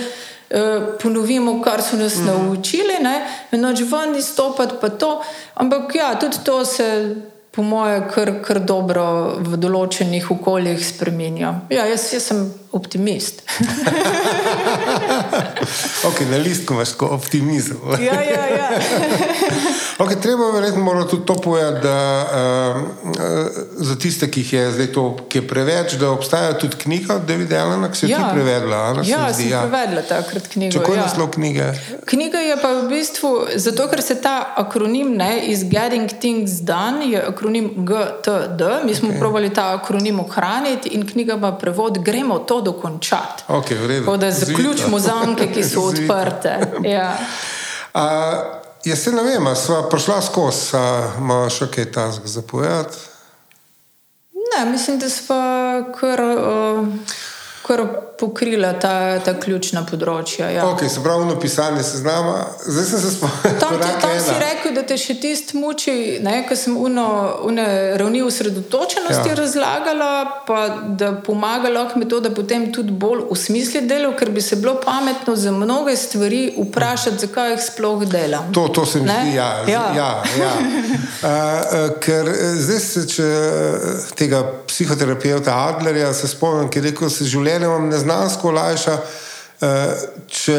Ponovimo, 1.01 1.61
kar 1.63 1.81
so 1.81 1.97
nas 1.97 2.17
mm. 2.19 2.25
naučili, 2.25 2.97
eno 3.51 3.75
že 3.75 3.85
ven 3.85 4.15
izstopati, 4.15 4.73
pa 4.81 4.89
to. 4.89 5.21
Ampak 5.55 5.95
ja, 5.95 6.19
tudi 6.19 6.37
to 6.43 6.65
se, 6.65 7.15
po 7.51 7.63
moje, 7.63 8.01
kar, 8.13 8.31
kar 8.43 8.59
dobro 8.59 9.35
v 9.39 9.57
določenih 9.57 10.31
okoljih 10.31 10.79
spremenja. 10.85 11.53
Ja, 11.69 11.85
jaz, 11.87 12.13
jaz 12.13 12.27
sem 12.31 12.60
optimist. 12.71 13.43
okay, 16.07 16.25
na 16.31 16.37
listku 16.37 16.73
imaš 16.73 16.89
optimizem. 16.99 17.77
ja, 17.99 18.21
ja, 18.21 18.47
ja. 18.47 18.69
okay, 20.03 20.21
treba 20.21 20.51
verjetno 20.51 21.03
tudi 21.03 21.25
to 21.25 21.35
povedati, 21.35 21.81
da 21.83 22.23
uh, 22.23 22.29
za 23.75 23.95
tiste, 23.95 24.31
ki 24.31 24.39
jih 24.39 24.53
je 24.53 24.71
zdaj 24.71 24.87
to, 24.87 25.17
ki 25.29 25.37
je 25.37 25.47
preveč, 25.47 25.93
da 25.93 26.09
obstaja 26.09 26.59
tudi 26.59 26.77
knjiga, 26.77 27.19
da 27.27 27.33
je 27.33 27.39
videla, 27.39 27.77
da 27.77 27.93
se 27.93 28.05
je 28.05 28.11
ja. 28.11 28.17
ti 28.17 28.23
prevedla. 28.33 29.03
Ja, 29.05 29.33
sem 29.33 29.49
ja. 29.49 29.61
prevedla 29.61 30.01
takrat 30.01 30.47
knjigo. 30.47 30.79
Kako 30.79 30.93
je 30.93 30.97
ja. 30.97 31.03
naslov 31.03 31.31
knjige? 31.31 31.63
Knjiga 32.05 32.37
je 32.37 32.57
pa 32.61 32.73
v 32.73 32.87
bistvu 32.89 33.47
zato, 33.55 33.87
ker 33.87 34.01
se 34.01 34.21
ta 34.21 34.53
akronim 34.55 35.17
ne, 35.17 35.47
iz 35.47 35.63
Getting 35.63 36.09
Things 36.19 36.51
Done, 36.51 37.11
je 37.11 37.23
akronim 37.27 37.71
GTD, 37.75 38.61
mi 38.85 38.95
smo 38.95 39.09
okay. 39.09 39.19
probali 39.19 39.53
ta 39.53 39.73
akronim 39.75 40.19
ohraniti 40.19 40.89
in 40.89 41.07
knjiga 41.07 41.37
pa 41.41 41.51
prevod 41.51 42.03
Gremo 42.03 42.39
to 42.39 42.60
dokončati. 42.61 43.43
Okay, 43.47 43.99
Tako 43.99 44.17
da 44.17 44.31
zaključimo 44.31 44.99
zamke, 44.99 45.51
ki 45.53 45.63
so 45.63 45.81
odprte. 45.91 46.59
Ja. 46.83 47.17
A, 47.93 48.05
jaz 48.85 49.03
se 49.03 49.11
ne 49.11 49.23
vem, 49.23 49.55
sva 49.55 49.83
prišla 49.89 50.21
skozi, 50.21 50.77
ima 51.17 51.43
še 51.49 51.67
kaj 51.71 51.91
tasg 51.91 52.25
zapovedati? 52.25 52.97
Ne, 54.51 54.65
mislim, 54.71 54.99
da 54.99 55.09
smo 55.09 55.35
kar. 55.99 56.21
Uh... 56.21 56.87
kar 57.67 57.81
pokrila 58.19 58.73
ta, 58.73 59.19
ta 59.25 59.33
ključna 59.39 59.83
področja. 59.89 60.49
Ja. 60.53 60.65
Ok, 60.69 60.83
se 60.89 61.01
pravi, 61.03 61.25
na 61.29 61.37
pisanje 61.41 61.83
seznama. 61.85 62.35
Zdaj 62.65 62.85
sem 62.89 63.01
se 63.01 63.11
spomnil. 63.15 63.57
Tam, 63.61 63.77
ti, 63.81 63.89
tam 64.01 64.13
si 64.21 64.35
rekel, 64.41 64.73
da 64.77 64.83
te 64.87 64.97
še 64.99 65.15
tisti 65.21 65.57
muči, 65.57 65.93
ker 66.21 66.57
sem 66.57 66.75
uno, 66.77 67.05
une 67.49 67.65
ravni 68.01 68.23
usredotočenosti 68.25 69.31
ja. 69.31 69.37
razlagala, 69.37 70.09
pa 70.47 70.59
da 70.97 71.11
pomaga 71.25 71.71
lahko 71.73 72.01
mi 72.01 72.09
to, 72.09 72.21
da 72.23 72.33
potem 72.33 72.69
tudi 72.73 72.93
bolj 72.93 73.25
usmisli 73.33 73.83
delo, 73.89 74.13
ker 74.17 74.33
bi 74.33 74.43
se 74.45 74.57
bilo 74.61 74.75
pametno 74.81 75.35
za 75.37 75.53
mnoge 75.53 75.95
stvari 75.97 76.43
vprašati, 76.57 77.25
zakaj 77.25 77.55
jih 77.55 77.63
sploh 77.65 78.05
delam. 78.09 78.51
To, 78.57 78.67
to 78.73 78.85
se 78.85 79.01
mi 79.01 79.09
zdi, 79.09 79.35
ja. 79.37 79.49
ja. 79.69 79.85
ja, 79.97 80.11
ja. 80.43 80.51
uh, 80.57 81.89
ker 82.01 82.29
zdaj 82.61 82.83
se, 82.85 83.05
če 83.11 83.29
tega 84.17 84.43
psihoterapeuta 84.69 85.57
Adlerja 85.69 86.13
se 86.17 86.29
spomnim, 86.29 86.69
ki 86.71 86.81
je 86.81 86.87
rekel, 86.89 87.09
se 87.13 87.25
življenje 87.29 87.50
vam 87.59 87.89
neznansko 87.89 88.47
olajša. 88.47 88.97
Eh, 89.61 89.89
če 90.25 90.55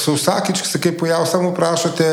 se 0.00 0.12
vsakič, 0.14 0.62
ko 0.64 0.68
se 0.70 0.78
kaj 0.80 0.94
pojavi, 0.96 1.26
samo 1.28 1.50
vprašate, 1.50 2.06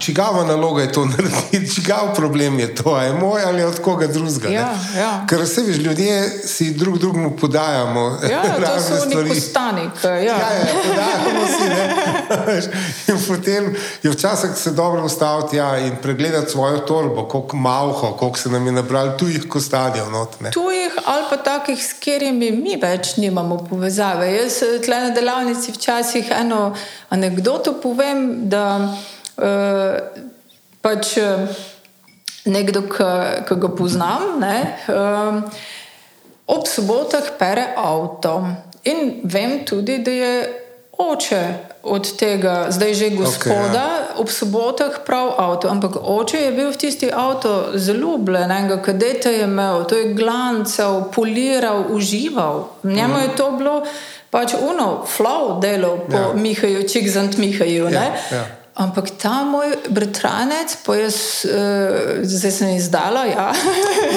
čigava 0.00 0.44
naloga 0.48 0.86
je 0.86 0.92
to 0.96 1.02
narediti, 1.04 1.68
čigav 1.74 2.14
problem 2.16 2.56
je 2.62 2.70
to, 2.74 2.94
je 3.00 3.12
moj 3.12 3.42
ali 3.44 3.64
od 3.64 3.76
koga 3.84 4.06
drugega. 4.08 4.48
Ja, 4.48 4.70
ja. 4.96 5.10
Ker 5.28 5.42
vse 5.44 5.66
veš, 5.66 5.82
ljudje 5.84 6.14
si 6.48 6.70
drug 6.72 6.96
drugemu 6.98 7.34
podajamo. 7.36 8.06
Ja, 8.30 8.42
to 8.56 8.80
so 8.88 9.04
neki 9.04 9.40
stanik. 9.40 10.00
Ja, 10.04 10.16
ja, 10.16 10.38
ja 10.38 10.78
podajamo 10.86 11.44
si. 11.52 12.70
in 13.12 13.20
potem 13.28 13.74
je 14.02 14.10
včasih 14.10 14.56
se 14.56 14.72
dobro 14.72 15.04
ustaviti 15.04 15.56
ja, 15.56 15.76
in 15.78 15.96
pregledati 16.02 16.56
svojo 16.56 16.78
torbo, 16.78 17.28
koliko 17.28 17.56
malho, 17.56 18.16
koliko 18.16 18.38
se 18.38 18.48
nam 18.48 18.66
je 18.66 18.72
nabrali 18.72 19.18
tujih 19.18 19.44
kostadijev. 19.48 20.06
Tujih 20.52 20.73
ali 21.04 21.24
pa 21.30 21.36
takih, 21.36 21.78
s 21.78 21.92
katerimi 21.98 22.50
mi 22.52 22.76
več 22.80 23.16
nimamo 23.16 23.58
povezave. 23.68 24.28
Jaz 24.32 24.60
tle 24.84 25.00
na 25.06 25.10
delavnici 25.14 25.72
včasih 25.72 26.32
eno 26.40 26.74
anegdoto 27.14 27.76
povem, 27.82 28.48
da 28.48 28.64
uh, 28.84 30.24
pač 30.84 31.16
nekdo, 32.44 32.84
ki 32.90 33.56
ga 33.60 33.70
poznam, 33.76 34.34
ne, 34.40 34.58
uh, 34.92 35.40
ob 36.46 36.68
sobotah 36.68 37.32
pere 37.38 37.70
avto. 37.76 38.36
In 38.84 39.22
vem 39.24 39.62
tudi, 39.64 39.98
da 40.04 40.12
je 40.12 40.63
oče 40.98 41.54
od 41.82 42.16
tega, 42.16 42.66
zdaj 42.70 42.94
že 42.94 43.10
gospoda, 43.10 43.84
okay, 43.84 44.14
ja. 44.14 44.16
ob 44.16 44.30
sobotah 44.30 45.00
prav 45.06 45.34
avto. 45.38 45.68
Ampak 45.68 45.96
oče 46.00 46.38
je 46.38 46.52
bil 46.52 46.70
v 46.70 46.76
tisti 46.76 47.10
avto 47.12 47.74
zelo 47.74 47.98
ljubljen, 47.98 48.50
enega 48.50 48.82
kadeta 48.82 49.30
je 49.30 49.44
imel, 49.44 49.84
to 49.84 49.96
je 49.96 50.14
glancev, 50.14 51.10
poliral, 51.14 51.84
užival. 51.90 52.68
Njemu 52.82 53.18
je 53.18 53.36
to 53.36 53.50
bilo 53.50 53.82
pač 54.30 54.54
uno, 54.58 55.06
flow 55.06 55.60
delo 55.60 56.06
po 56.10 56.16
ja. 56.16 56.32
Mihaju, 56.34 56.88
čik 56.88 57.08
zant 57.10 57.38
Mihaju. 57.38 57.88
Ja, 57.90 58.04
ja. 58.30 58.44
Ampak 58.74 59.10
ta 59.22 59.44
moj 59.46 59.70
bratranec, 59.86 60.74
pa 60.82 60.96
jaz 60.98 61.46
uh, 61.46 62.22
zdaj 62.26 62.50
sem 62.50 62.74
izdala. 62.74 63.22
Ja. 63.30 63.52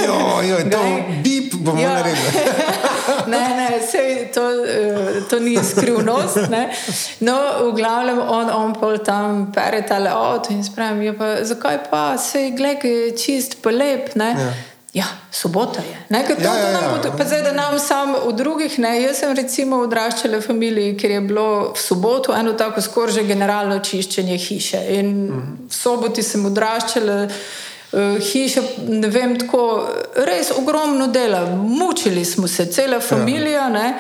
Jo, 0.06 0.42
jo, 0.42 0.58
to 0.72 0.82
bip 1.22 1.54
bomo 1.62 1.82
ja. 1.82 1.94
naredili. 1.94 2.42
ne, 3.28 3.44
ne, 3.58 3.68
sej, 3.92 4.32
to, 4.34 4.42
uh, 4.42 5.20
to 5.30 5.40
ni 5.40 5.58
skrivnost. 5.64 6.50
Ne. 6.50 6.70
No, 7.20 7.36
v 7.68 7.76
glavnem 7.76 8.20
on, 8.20 8.50
on 8.50 8.74
pol 8.74 8.98
tam 9.04 9.52
pere 9.52 9.84
tale 9.88 10.10
avto 10.10 10.54
in 10.54 10.64
spremem. 10.64 11.04
Ja, 11.08 11.44
zakaj 11.44 11.84
pa 11.92 12.08
se 12.18 12.50
gleda 12.58 13.16
čist 13.18 13.62
pa 13.62 13.72
lep? 13.72 14.16
Ne. 14.16 14.34
Ja. 14.38 14.50
Ja, 14.98 15.06
sobota 15.32 15.82
je. 15.82 15.98
Ne, 16.10 16.24
to, 16.28 16.34
ja, 16.42 16.54
ja, 16.56 16.70
ja. 16.70 17.00
Bo, 17.04 17.18
pa 17.18 17.26
zdaj, 17.26 17.42
da 17.42 17.52
nam 17.52 17.80
sam 17.80 18.16
v 18.26 18.32
drugih, 18.34 18.80
ne, 18.80 18.96
jaz 19.02 19.20
sem 19.22 19.36
recimo 19.36 19.82
odraščala 19.86 20.40
v 20.40 20.46
familiji, 20.48 20.96
kjer 20.98 21.12
je 21.12 21.22
bilo 21.22 21.48
v 21.76 21.82
soboto 21.82 22.34
eno 22.34 22.56
tako 22.58 22.82
skoraj 22.82 23.20
že 23.20 23.28
generalno 23.28 23.78
čiščenje 23.84 24.38
hiše. 24.38 24.82
In 24.98 25.12
mhm. 25.28 25.56
v 25.70 25.76
soboti 25.76 26.24
sem 26.24 26.46
odraščala. 26.50 27.20
Uh, 27.98 28.20
hiša, 28.22 28.62
ne 28.88 29.10
vem, 29.10 29.40
tako 29.42 29.88
res 30.28 30.52
ogromno 30.54 31.08
dela, 31.08 31.46
mučili 31.56 32.26
smo 32.26 32.48
se, 32.48 32.68
cela 32.72 33.00
familija. 33.00 33.70
Ja. 33.74 33.94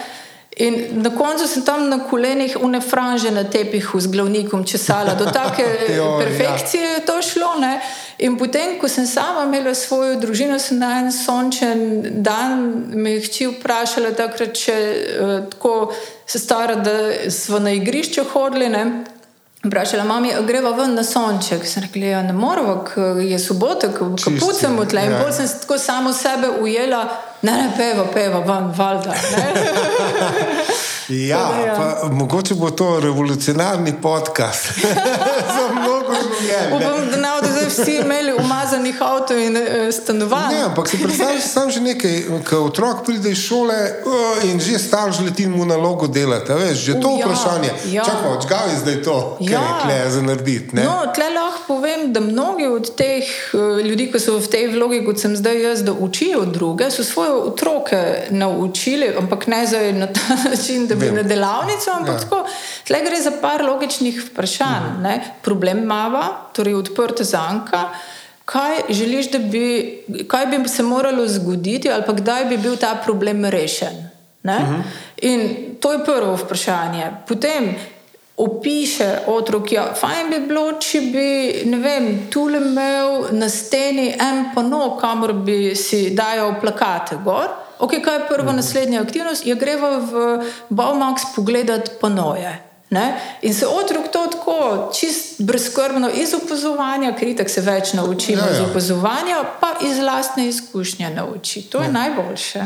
In 0.57 1.01
na 1.01 1.09
koncu 1.09 1.47
sem 1.47 1.61
tam 1.65 1.89
na 1.89 1.99
kolenih, 2.09 2.57
unefranže 2.61 3.31
na 3.31 3.43
tepihu 3.43 3.99
z 3.99 4.07
glavnikom 4.07 4.63
česala, 4.65 5.13
do 5.13 5.25
take 5.25 5.65
jo, 5.97 6.03
ja. 6.03 6.17
perfekcije 6.19 6.83
je 6.83 7.05
to 7.05 7.21
šlo. 7.21 7.55
Ne? 7.59 7.81
In 8.17 8.37
potem, 8.37 8.79
ko 8.81 8.87
sem 8.87 9.05
sama 9.05 9.43
imela 9.45 9.75
svojo 9.75 10.15
družino, 10.19 10.59
sem 10.59 10.79
na 10.79 10.99
en 10.99 11.11
sončen 11.11 12.01
dan 12.21 12.63
me 12.93 13.19
hči 13.21 13.49
vprašala, 13.51 14.15
takrat, 14.17 14.53
če 14.57 14.77
uh, 14.77 15.35
tako 15.51 15.93
se 16.25 16.39
stara, 16.39 16.75
da 16.75 17.31
smo 17.31 17.59
na 17.59 17.73
igrišču 17.77 18.25
hodili. 18.33 18.69
Ne? 18.69 18.85
Vprašala 19.63 20.03
mami, 20.03 20.31
greva 20.47 20.71
ven 20.71 20.93
na 20.95 21.03
sonček. 21.03 21.65
Sem 21.67 21.83
rekla, 21.83 22.05
ja, 22.05 22.21
ne 22.23 22.33
moramo, 22.33 22.83
je 23.21 23.39
sobota, 23.39 23.89
kapucamo 23.93 24.85
tle. 24.85 25.05
In 25.05 25.11
ja. 25.11 25.23
bolj 25.23 25.33
sem 25.33 25.47
tako 25.61 25.77
samo 25.77 26.13
sebe 26.13 26.49
ujela, 26.61 27.07
ne, 27.41 27.51
ne, 27.51 27.71
peva, 27.77 28.05
peva, 28.13 28.39
van, 28.39 28.73
valjda. 28.77 29.13
Ja, 31.09 31.37
ja. 31.65 31.75
Pa, 31.75 32.09
mogoče 32.11 32.55
bo 32.55 32.69
to 32.69 32.99
revolucionarni 32.99 33.93
podcast 34.01 34.67
za 35.55 35.67
mnogo 35.81 36.13
življenj. 36.13 36.73
Upam, 36.75 37.09
da 37.11 37.17
ne 37.17 37.29
bodo 37.67 37.83
vsi 37.83 37.99
imeli 38.01 38.33
umazanih 38.33 39.01
avtomobilov 39.01 39.37
in 39.37 39.57
e, 39.57 39.91
stanovanj. 39.91 40.55
Ne, 40.55 40.63
ampak 40.63 40.89
si 40.89 40.97
predstavljaj 40.97 41.41
sam 41.41 41.71
že 41.71 41.81
nekaj, 41.81 42.23
ko 42.49 42.61
otrok 42.65 43.05
pride 43.05 43.31
iz 43.31 43.37
šole 43.37 43.75
uh, 44.05 44.49
in 44.49 44.59
že 44.59 44.79
starš 44.79 45.19
leti 45.19 45.47
mu 45.47 45.65
nalogo 45.65 46.07
delati. 46.07 46.53
Veš, 46.53 46.77
že 46.77 46.99
to 47.01 47.09
uh, 47.09 47.19
vprašanje. 47.19 47.71
Ja. 47.91 48.03
Čakaj, 48.03 48.31
odžgal 48.37 48.69
je 48.69 48.77
zdaj 48.77 49.01
to, 49.03 49.37
ja. 49.39 49.61
je 49.89 50.11
za 50.11 50.21
narediti. 50.21 50.75
No, 50.75 51.11
tle 51.15 51.29
lahko 51.29 51.63
povem, 51.67 52.13
da 52.13 52.19
mnogi 52.19 52.67
od 52.67 52.95
teh 52.95 53.23
uh, 53.53 53.79
ljudi, 53.81 54.09
ki 54.11 54.19
so 54.19 54.37
v 54.39 54.47
tej 54.47 54.67
vlogi, 54.75 55.03
kot 55.05 55.19
sem 55.19 55.35
zdaj 55.35 55.61
jaz, 55.61 55.83
da 55.83 55.93
učijo 55.93 56.45
druge, 56.45 56.91
so 56.91 57.03
svoje 57.03 57.31
otroke 57.31 58.27
naučili, 58.29 59.11
ampak 59.17 59.47
ne 59.47 59.65
za 59.67 59.81
na 59.91 60.07
ta 60.07 60.37
način, 60.51 60.87
da 60.87 60.95
bi 60.95 61.11
na 61.11 61.23
delavnico, 61.23 61.91
ampak 61.93 62.15
ja. 62.15 62.19
tako. 62.19 62.45
Tle 62.87 63.01
gre 63.03 63.21
za 63.21 63.31
par 63.41 63.65
logičnih 63.65 64.23
vprašanj. 64.31 64.87
Mhm. 64.99 65.31
Problem 65.41 65.83
mava, 65.85 66.27
torej 66.53 66.75
odprta 66.75 67.23
zanka. 67.57 67.89
Kaj 68.45 68.75
želiš, 68.89 69.31
da 69.31 69.39
bi, 69.39 69.97
kaj 70.27 70.45
bi 70.45 70.69
se 70.69 70.83
moralo 70.83 71.27
zgoditi, 71.27 71.91
ali 71.91 72.03
pa 72.05 72.13
kdaj 72.13 72.45
bi 72.45 72.57
bil 72.57 72.77
ta 72.77 72.95
problem 73.05 73.45
rešen? 73.45 74.09
Uh 74.43 74.51
mhm. 74.51 74.73
-huh. 74.73 74.81
In 75.17 75.75
to 75.79 75.93
je 75.93 76.05
prvo 76.05 76.35
vprašanje. 76.35 77.11
Potem 77.27 77.75
opiše 78.37 79.17
otrok, 79.27 79.71
ja, 79.71 79.93
je 80.33 80.39
bilo, 80.39 80.71
če 80.71 81.01
bi 81.01 81.53
vem, 81.81 82.29
tu 82.29 82.49
imel 82.49 83.25
na 83.31 83.49
steni 83.49 84.15
en 84.19 84.45
pano, 84.55 84.97
kamor 85.01 85.33
bi 85.33 85.75
si 85.75 86.09
dajal 86.09 86.59
plakate 86.61 87.15
gor. 87.23 87.47
Okay, 87.79 88.01
kaj 88.03 88.15
je 88.15 88.27
prva 88.27 88.51
mhm. 88.51 88.55
naslednja 88.55 89.01
aktivnost? 89.01 89.45
Je 89.45 89.55
greva 89.55 89.97
v 89.97 90.43
Baumax 90.69 91.21
pogledati 91.35 91.91
panoje. 92.01 92.66
Ne? 92.89 93.19
In 93.41 93.53
se 93.53 93.67
otrok 93.67 94.07
to 94.11 94.27
tako 94.27 94.91
čist 94.99 95.41
brezkrbno 95.41 96.09
iz 96.09 96.33
opazovanja, 96.33 97.15
kritik 97.19 97.49
se 97.49 97.61
več 97.61 97.93
naučimo 97.93 98.41
ja, 98.41 98.45
ja. 98.47 98.53
iz 98.53 98.59
opazovanja, 98.69 99.43
pa 99.61 99.73
iz 99.83 99.97
lastne 99.99 100.47
izkušnje 100.47 101.09
nauči. 101.09 101.61
To 101.61 101.81
je 101.81 101.85
ja. 101.85 101.91
najboljše. 101.91 102.63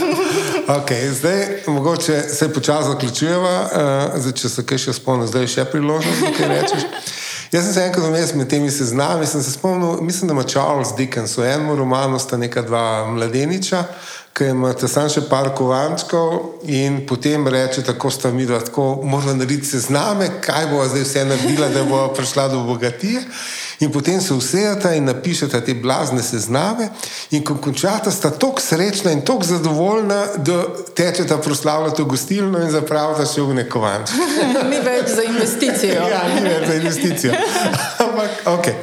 okay, 0.78 1.10
zdaj, 1.12 1.62
mogoče 1.66 2.22
se 2.22 2.52
počasi 2.52 2.88
zaključujeva, 2.88 3.56
uh, 4.18 4.32
če 4.34 4.48
se 4.48 4.66
kaj 4.66 4.78
še 4.84 4.92
spomnim, 5.00 5.26
zdaj 5.26 5.48
je 5.48 5.54
še 5.56 5.64
priložnost, 5.72 6.20
da 6.20 6.34
kaj 6.36 6.52
rečeš. 6.52 6.84
Jaz 7.52 7.64
sem 7.64 7.72
se 7.72 7.82
enkrat 7.86 8.04
vmes 8.04 8.34
med 8.36 8.50
temi 8.52 8.68
seznami, 8.70 9.26
sem 9.26 9.40
se 9.42 9.54
spomnil, 9.54 10.02
mislim, 10.04 10.28
da 10.28 10.34
ima 10.36 10.44
Charles 10.44 10.92
Dickens 10.96 11.38
v 11.38 11.46
enem 11.48 11.72
romanu 11.78 12.18
sta 12.20 12.36
neka 12.36 12.62
dva 12.62 13.06
mladeniča 13.08 13.86
ki 14.38 14.52
imate 14.54 14.88
samo 14.88 15.10
še 15.10 15.24
par 15.26 15.50
kovančkov 15.58 16.62
in 16.70 17.00
potem 17.06 17.48
reče, 17.50 17.82
tako 17.82 18.10
sta 18.10 18.30
mi, 18.30 18.46
da 18.46 18.60
moramo 18.76 19.34
narediti 19.34 19.66
sezname, 19.66 20.30
kaj 20.40 20.68
bo 20.70 20.84
zdaj 20.86 21.02
vse 21.02 21.24
naredila, 21.26 21.68
da 21.74 21.82
bo 21.84 22.04
prišla 22.14 22.48
do 22.52 22.62
bogatije. 22.68 23.24
In 23.80 23.92
potem 23.94 24.20
se 24.20 24.34
usejata 24.34 24.92
in 24.94 25.04
napišete 25.06 25.60
te 25.62 25.74
blazne 25.74 26.22
sezname, 26.22 26.88
in 27.30 27.44
ko 27.46 27.54
končata, 27.62 28.10
sta 28.10 28.30
tako 28.30 28.62
srečna 28.62 29.12
in 29.14 29.20
tako 29.26 29.46
zadovoljna, 29.46 30.22
da 30.36 30.62
tečeta 30.94 31.38
proslavljati 31.38 32.02
v 32.02 32.06
gostilno 32.14 32.62
in 32.62 32.72
zapravita 32.74 33.26
še 33.26 33.42
v 33.42 33.60
neko 33.60 33.82
vanč. 33.82 34.14
ni 34.72 34.80
več 34.82 35.14
za 35.14 35.26
investicijo. 35.26 36.08
ja, 36.10 36.24
ni 36.34 36.42
več 36.42 36.66
za 36.66 36.74
investicijo. 36.74 37.38
Ampak, 38.06 38.42
okay. 38.58 38.74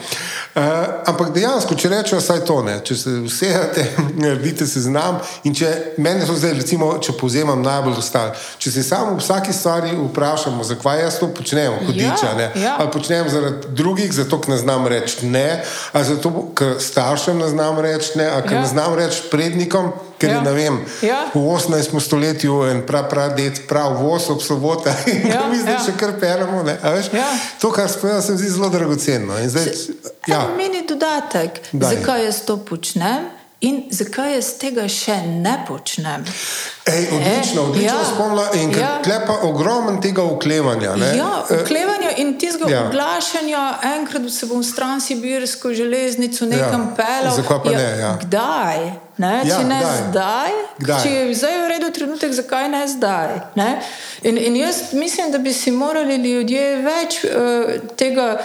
Uh, 0.55 0.61
ampak 1.03 1.33
dejansko, 1.35 1.75
če 1.75 1.89
rečemo, 1.91 2.21
vsaj 2.21 2.37
to 2.47 2.61
ne, 2.63 2.77
če 2.87 2.95
se 2.95 3.13
vsejate, 3.25 3.83
naredite 4.23 4.63
se 4.63 4.85
znam. 4.85 5.17
In 5.43 5.51
če 5.51 5.67
meni 5.99 6.23
to 6.23 6.31
zdaj, 6.39 6.53
recimo, 6.61 6.93
če 7.03 7.17
povzemam 7.19 7.59
najbolj 7.59 7.99
ostalo, 7.99 8.31
če 8.63 8.71
se 8.71 8.85
samo 8.87 9.17
v 9.17 9.19
vsaki 9.19 9.51
stvari 9.51 9.91
vprašamo, 9.97 10.63
zakaj 10.63 11.03
jaz 11.03 11.19
to 11.19 11.27
počnem, 11.35 11.75
hudiča, 11.83 12.31
ja, 12.39 12.47
ja. 12.55 12.77
ali 12.79 12.93
počnem 12.95 13.27
zaradi 13.27 13.75
drugih, 13.75 14.15
zato 14.15 14.39
ker 14.39 14.55
ne 14.55 14.61
znam 14.63 14.87
reči 14.87 15.27
ne, 15.27 15.59
ali 15.91 16.07
zato 16.13 16.31
ker 16.55 16.77
staršem 16.79 17.43
ne 17.43 17.51
znam 17.51 17.83
reči 17.83 18.15
ne, 18.15 18.31
ali 18.31 18.47
ker 18.47 18.55
ja. 18.55 18.63
ne 18.63 18.71
znam 18.71 18.95
reči 18.95 19.27
prednikom. 19.31 19.91
ker 20.15 20.29
ja. 20.31 20.39
je 20.39 20.53
vem, 20.55 20.77
ja. 21.03 21.17
v 21.33 21.39
18. 21.43 21.99
stoletju 21.99 22.63
en 22.71 22.81
prav, 22.87 23.09
prav, 23.11 23.33
dec, 23.35 23.59
prav 23.67 23.97
voz 23.99 24.29
ob 24.31 24.41
sobota 24.41 24.93
in 25.11 25.27
ja, 25.27 25.43
mi 25.51 25.59
zdaj 25.59 25.75
ja. 25.75 25.81
še 25.85 25.95
kar 25.99 26.15
pelemo. 26.19 26.63
Ja. 26.63 27.27
To, 27.59 27.71
kar 27.75 27.91
spomenem, 27.91 28.23
se 28.23 28.31
mi 28.31 28.39
zdi 28.39 28.53
zelo 28.55 28.69
dragoceno. 28.71 29.35
Zdaj, 29.43 29.67
ja. 30.31 30.44
Meni 30.57 30.85
dodatek, 30.87 31.61
Daj. 31.71 31.95
zakaj 31.95 32.25
jaz 32.25 32.45
to 32.45 32.57
počnem 32.57 33.29
in 33.65 33.83
zakaj 33.89 34.35
jaz 34.35 34.49
tega 34.61 34.85
še 34.91 35.15
ne 35.25 35.55
počnem. 35.67 36.25
Ej, 36.85 37.07
odlično, 37.15 37.61
e, 37.61 37.69
odlično 37.69 37.97
ja, 37.97 38.05
spomnila 38.13 38.45
in 38.59 38.73
ja. 38.77 38.89
klepa 39.03 39.37
ogromen 39.47 40.01
tega 40.03 40.23
uklevanja. 40.23 40.95
Ne? 40.99 41.13
Ja, 41.17 41.29
uklevanja 41.49 42.11
in 42.21 42.35
tistega 42.39 42.69
ja. 42.69 42.83
oglašanja, 42.89 43.63
enkrat 43.95 44.27
se 44.33 44.49
bom 44.51 44.63
stran 44.63 45.01
Sibirsko 45.01 45.73
železnico 45.73 46.45
nekam 46.45 46.89
ja. 46.89 46.95
pelal. 46.99 47.33
Zakaj 47.35 47.63
pa 47.63 47.73
ja, 47.73 47.79
ne? 47.79 47.89
Ja. 47.99 48.11
Kdaj? 48.21 48.85
Ne? 49.17 49.33
Ja, 49.47 49.57
če 49.57 49.63
ne 49.63 49.79
kdaj? 49.79 49.97
zdaj, 50.09 50.59
kdaj? 50.83 51.01
če 51.01 51.15
je 51.15 51.39
zdaj 51.39 51.57
v 51.57 51.71
redu 51.71 51.91
trenutek, 51.95 52.35
zakaj 52.35 52.69
ne 52.69 52.83
zdaj? 52.91 53.33
Ne? 53.55 53.69
In, 54.27 54.37
in 54.37 54.59
jaz 54.59 54.91
mislim, 54.93 55.31
da 55.31 55.39
bi 55.39 55.55
si 55.55 55.71
morali 55.71 56.19
ljudje 56.21 56.69
več 56.85 57.23
uh, 57.23 57.75
tega. 57.97 58.35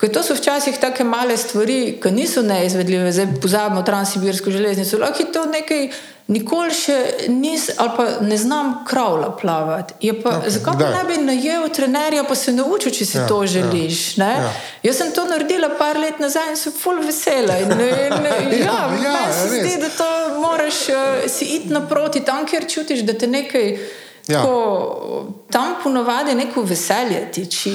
Ker 0.00 0.10
to 0.12 0.22
so 0.22 0.34
včasih 0.34 0.78
tako 0.80 1.04
male 1.04 1.36
stvari, 1.36 1.98
ki 2.02 2.10
niso 2.10 2.42
neizvedljive, 2.42 3.12
zdaj 3.12 3.26
pozabimo 3.42 3.82
Transsibirsko 3.82 4.50
železnico. 4.50 4.98
Lahko 4.98 5.22
je 5.22 5.32
to 5.32 5.44
nekaj, 5.46 5.88
nikoli 6.26 6.74
še 6.74 6.96
nisem, 7.30 7.76
ali 7.78 7.90
pa 7.96 8.06
ne 8.26 8.36
znam 8.36 8.72
kravla 8.88 9.30
plavati. 9.36 10.12
Pa, 10.22 10.40
okay, 10.40 10.50
zakaj 10.50 10.78
pa 10.80 10.90
ne 10.96 11.04
bi 11.08 11.18
najel 11.22 11.68
trenerja, 11.68 12.24
pa 12.26 12.34
se 12.34 12.52
naučil, 12.52 12.90
če 12.96 13.06
si 13.06 13.18
ja, 13.18 13.26
to 13.30 13.38
želiš? 13.46 14.02
Ja, 14.18 14.30
ja. 14.32 14.52
Jaz 14.82 14.98
sem 14.98 15.12
to 15.14 15.28
naredila 15.30 15.70
par 15.78 16.00
let 16.00 16.18
nazaj 16.18 16.50
in 16.50 16.58
sem 16.58 16.74
full 16.74 16.98
vesela. 17.04 17.60
In, 17.62 17.70
in, 17.78 18.18
ja, 18.66 18.80
ja, 18.98 19.12
ja, 19.12 19.28
se 19.32 19.52
zdi, 19.52 19.76
da 19.78 19.92
to 19.94 20.08
moraš 20.40 20.88
uh, 20.90 21.28
si 21.30 21.52
iti 21.60 21.70
naproti, 21.70 22.24
tam, 22.26 22.48
kjer 22.50 22.66
čutiš, 22.68 23.06
da 23.06 23.14
te 23.18 23.30
nekaj. 23.30 23.78
Ja. 24.24 24.40
Ko, 24.40 25.28
tam 25.52 25.74
ponovadi 25.82 26.32
neko 26.34 26.62
veselje 26.64 27.26
tiči. 27.32 27.74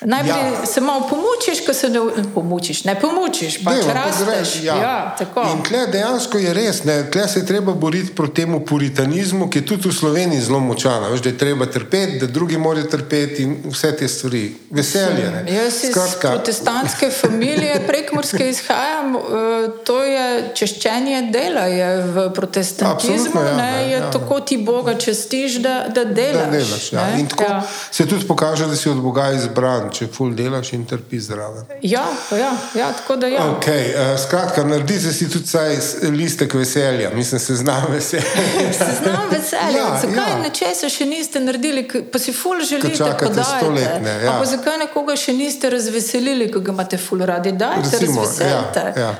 Najprej 0.00 0.52
ja. 0.52 0.66
se 0.66 0.80
malo 0.80 1.08
pomučiš, 1.08 1.66
ko 1.66 1.74
se 1.74 1.88
ne 1.88 2.00
pomučiš, 2.34 2.84
ne 2.84 3.00
pomučiš, 3.00 3.64
pa 3.64 3.72
če 3.72 3.94
rečeš. 4.26 4.62
Ja. 4.62 4.76
Ja, 4.76 5.16
in 5.52 5.62
tle 5.62 5.86
dejansko 5.92 6.38
je 6.38 6.54
res, 6.54 6.82
tle 7.12 7.28
se 7.28 7.40
je 7.40 7.46
treba 7.46 7.72
boriti 7.72 8.14
proti 8.14 8.34
temu 8.34 8.60
puritanizmu, 8.66 9.50
ki 9.50 9.58
je 9.58 9.66
tudi 9.66 9.88
v 9.88 9.92
Sloveniji 9.94 10.40
zelo 10.40 10.60
močan. 10.60 11.06
Veš, 11.12 11.22
da 11.22 11.28
je 11.28 11.38
treba 11.38 11.66
trpeti, 11.66 12.18
da 12.18 12.26
drugi 12.26 12.58
morajo 12.58 12.86
trpeti 12.90 13.42
in 13.42 13.56
vse 13.70 13.92
te 13.96 14.08
stvari. 14.08 14.56
Veselje. 14.70 15.30
Ne. 15.30 15.44
Jaz 15.54 15.84
iz 15.84 15.90
Skratka. 15.90 16.30
protestantske 16.30 17.10
familije 17.10 17.80
prekmorske 17.88 18.50
izhajam, 18.50 19.16
eh, 19.16 19.68
to 19.84 20.02
je 20.02 20.50
češčenje 20.54 21.22
dela 21.32 21.66
je 21.70 22.02
v 22.02 22.26
protestantizmu. 22.34 23.40
Ja, 23.40 23.56
ne, 23.56 23.72
je 23.90 23.98
ja. 23.98 24.10
tako 24.10 24.40
ti 24.40 24.58
Boga 24.58 24.98
čestiš, 24.98 25.60
da, 25.62 25.86
da 25.88 26.04
delaš. 26.04 26.44
Da 26.44 26.50
delaš 26.50 26.92
ja. 26.92 27.08
In 27.18 27.28
tako 27.28 27.42
ja. 27.42 27.62
se 27.90 28.08
tudi 28.08 28.26
pokaže, 28.26 28.66
da 28.66 28.76
si 28.76 28.88
od 28.88 29.00
Boga 29.00 29.30
izbran 29.32 29.83
če 29.92 30.06
ful 30.12 30.34
delaš 30.34 30.72
in 30.72 30.84
trpiš 30.86 31.22
zraven. 31.22 31.64
Ja, 31.82 32.04
ja, 32.30 32.52
ja, 32.74 32.92
tako 32.92 33.16
da 33.16 33.26
je. 33.26 33.34
Ja. 33.34 33.46
Okay, 33.56 33.90
uh, 33.92 34.20
skratka, 34.20 34.64
naredi 34.64 35.00
se 35.00 35.12
si 35.12 35.28
tudi 35.30 35.46
saj 35.46 35.76
listek 36.12 36.54
veselja, 36.54 37.10
mislim, 37.14 37.40
se 37.40 37.56
znam 37.56 37.86
veselja. 37.92 38.22
se 38.78 38.90
znam 39.02 39.28
veselja. 39.30 39.78
ja, 39.78 40.00
zakaj 40.00 40.30
ja. 40.30 40.38
nečesa 40.42 40.88
še 40.88 41.06
niste 41.06 41.40
naredili, 41.40 41.86
pa 42.12 42.18
si 42.18 42.32
ful 42.32 42.60
želite 42.64 43.16
podajati? 43.20 43.84
Ja. 44.24 44.38
Pa 44.38 44.44
zakaj 44.44 44.78
nekoga 44.78 45.16
še 45.16 45.32
niste 45.32 45.70
razveselili, 45.70 46.50
ko 46.52 46.60
ga 46.60 46.72
imate 46.72 46.98
ful 46.98 47.24
radi? 47.26 47.52
Dajte, 47.52 47.98
razveselite. 48.06 48.86
Ja, 48.96 49.02
ja. 49.02 49.12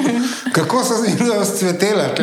Kako 0.56 0.84
so 0.84 1.00
z 1.02 1.08
njim 1.08 1.28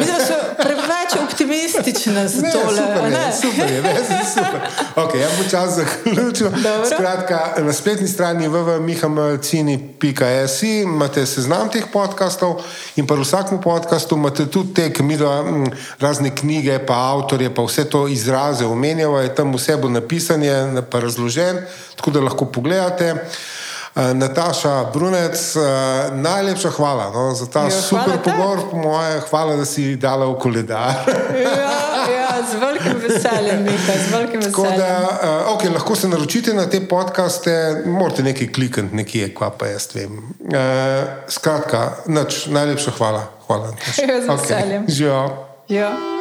da 0.05 0.26
so 0.26 0.38
preveč 0.57 1.11
optimistične 1.23 2.27
za 2.27 2.41
to. 2.51 2.59
Super, 2.59 3.13
super 3.41 3.72
je, 3.72 3.81
ne, 3.81 4.26
super. 4.34 4.61
Ok, 4.95 5.15
ja 5.15 5.27
bo 5.38 5.49
čas 5.49 5.76
zaključil. 5.76 6.47
Skratka, 6.85 7.53
na 7.57 7.73
spletni 7.82 8.08
strani 8.08 8.48
www.mihamelcini.js 8.48 10.64
imate 10.64 11.26
seznam 11.26 11.70
teh 11.74 11.86
podkastov 11.90 12.62
in 12.95 13.06
v 13.10 13.22
vsakem 13.24 13.62
podkastu 13.62 14.16
imate 14.16 14.45
tudi 14.45 14.74
te, 14.74 14.94
ki 14.94 15.03
mi 15.03 15.18
da 15.18 15.44
razne 15.99 16.36
knjige, 16.36 16.80
pa 16.86 16.94
avtorje, 17.16 17.49
pa 17.49 17.62
vse 17.66 17.90
to 17.90 18.08
izraze 18.08 18.66
omenjava, 18.70 19.22
je 19.26 19.36
tam 19.36 19.53
vse 19.58 19.78
bo 19.82 19.90
napisanje, 19.90 20.53
pa 20.91 20.99
razložen, 21.02 21.58
tako 21.98 22.12
da 22.12 22.22
lahko 22.22 22.45
pogledate. 22.45 23.16
Uh, 23.95 24.13
Nataša 24.13 24.85
Brunec, 24.93 25.55
uh, 25.55 25.63
najlepša 26.15 26.69
hvala 26.69 27.11
no, 27.11 27.34
za 27.35 27.45
ta 27.45 27.63
jo, 27.63 27.81
super 27.81 28.23
pogovor, 28.23 28.59
po 28.72 28.77
moje, 28.77 29.19
hvala, 29.30 29.55
da 29.55 29.65
si 29.65 29.95
dala 29.95 30.26
v 30.26 30.38
koledar. 30.39 30.93
ja, 31.35 31.73
ja, 32.15 32.30
z 32.51 32.55
velikim 32.55 33.01
veseljem, 33.03 33.63
Mika, 33.63 33.97
z 34.07 34.11
velikim 34.13 34.39
veseljem. 34.39 34.77
Da, 34.77 35.19
uh, 35.47 35.57
okay, 35.57 35.73
lahko 35.73 35.95
se 35.95 36.07
naročite 36.07 36.53
na 36.53 36.69
te 36.69 36.80
podkaste, 36.88 37.84
morate 37.85 38.23
nekaj 38.23 38.47
klikniti, 38.55 38.95
nekje, 38.95 39.34
kva 39.35 39.51
pa 39.51 39.68
jaz 39.73 39.89
vem. 39.93 40.15
Uh, 40.39 40.55
skratka, 41.27 41.91
nač, 42.07 42.45
najlepša 42.47 42.95
hvala. 42.97 43.27
hvala 43.47 43.76
ja, 43.76 44.22
z 44.23 44.27
veseljem. 44.31 44.88
Okay. 44.88 45.35
Ja. 45.68 46.20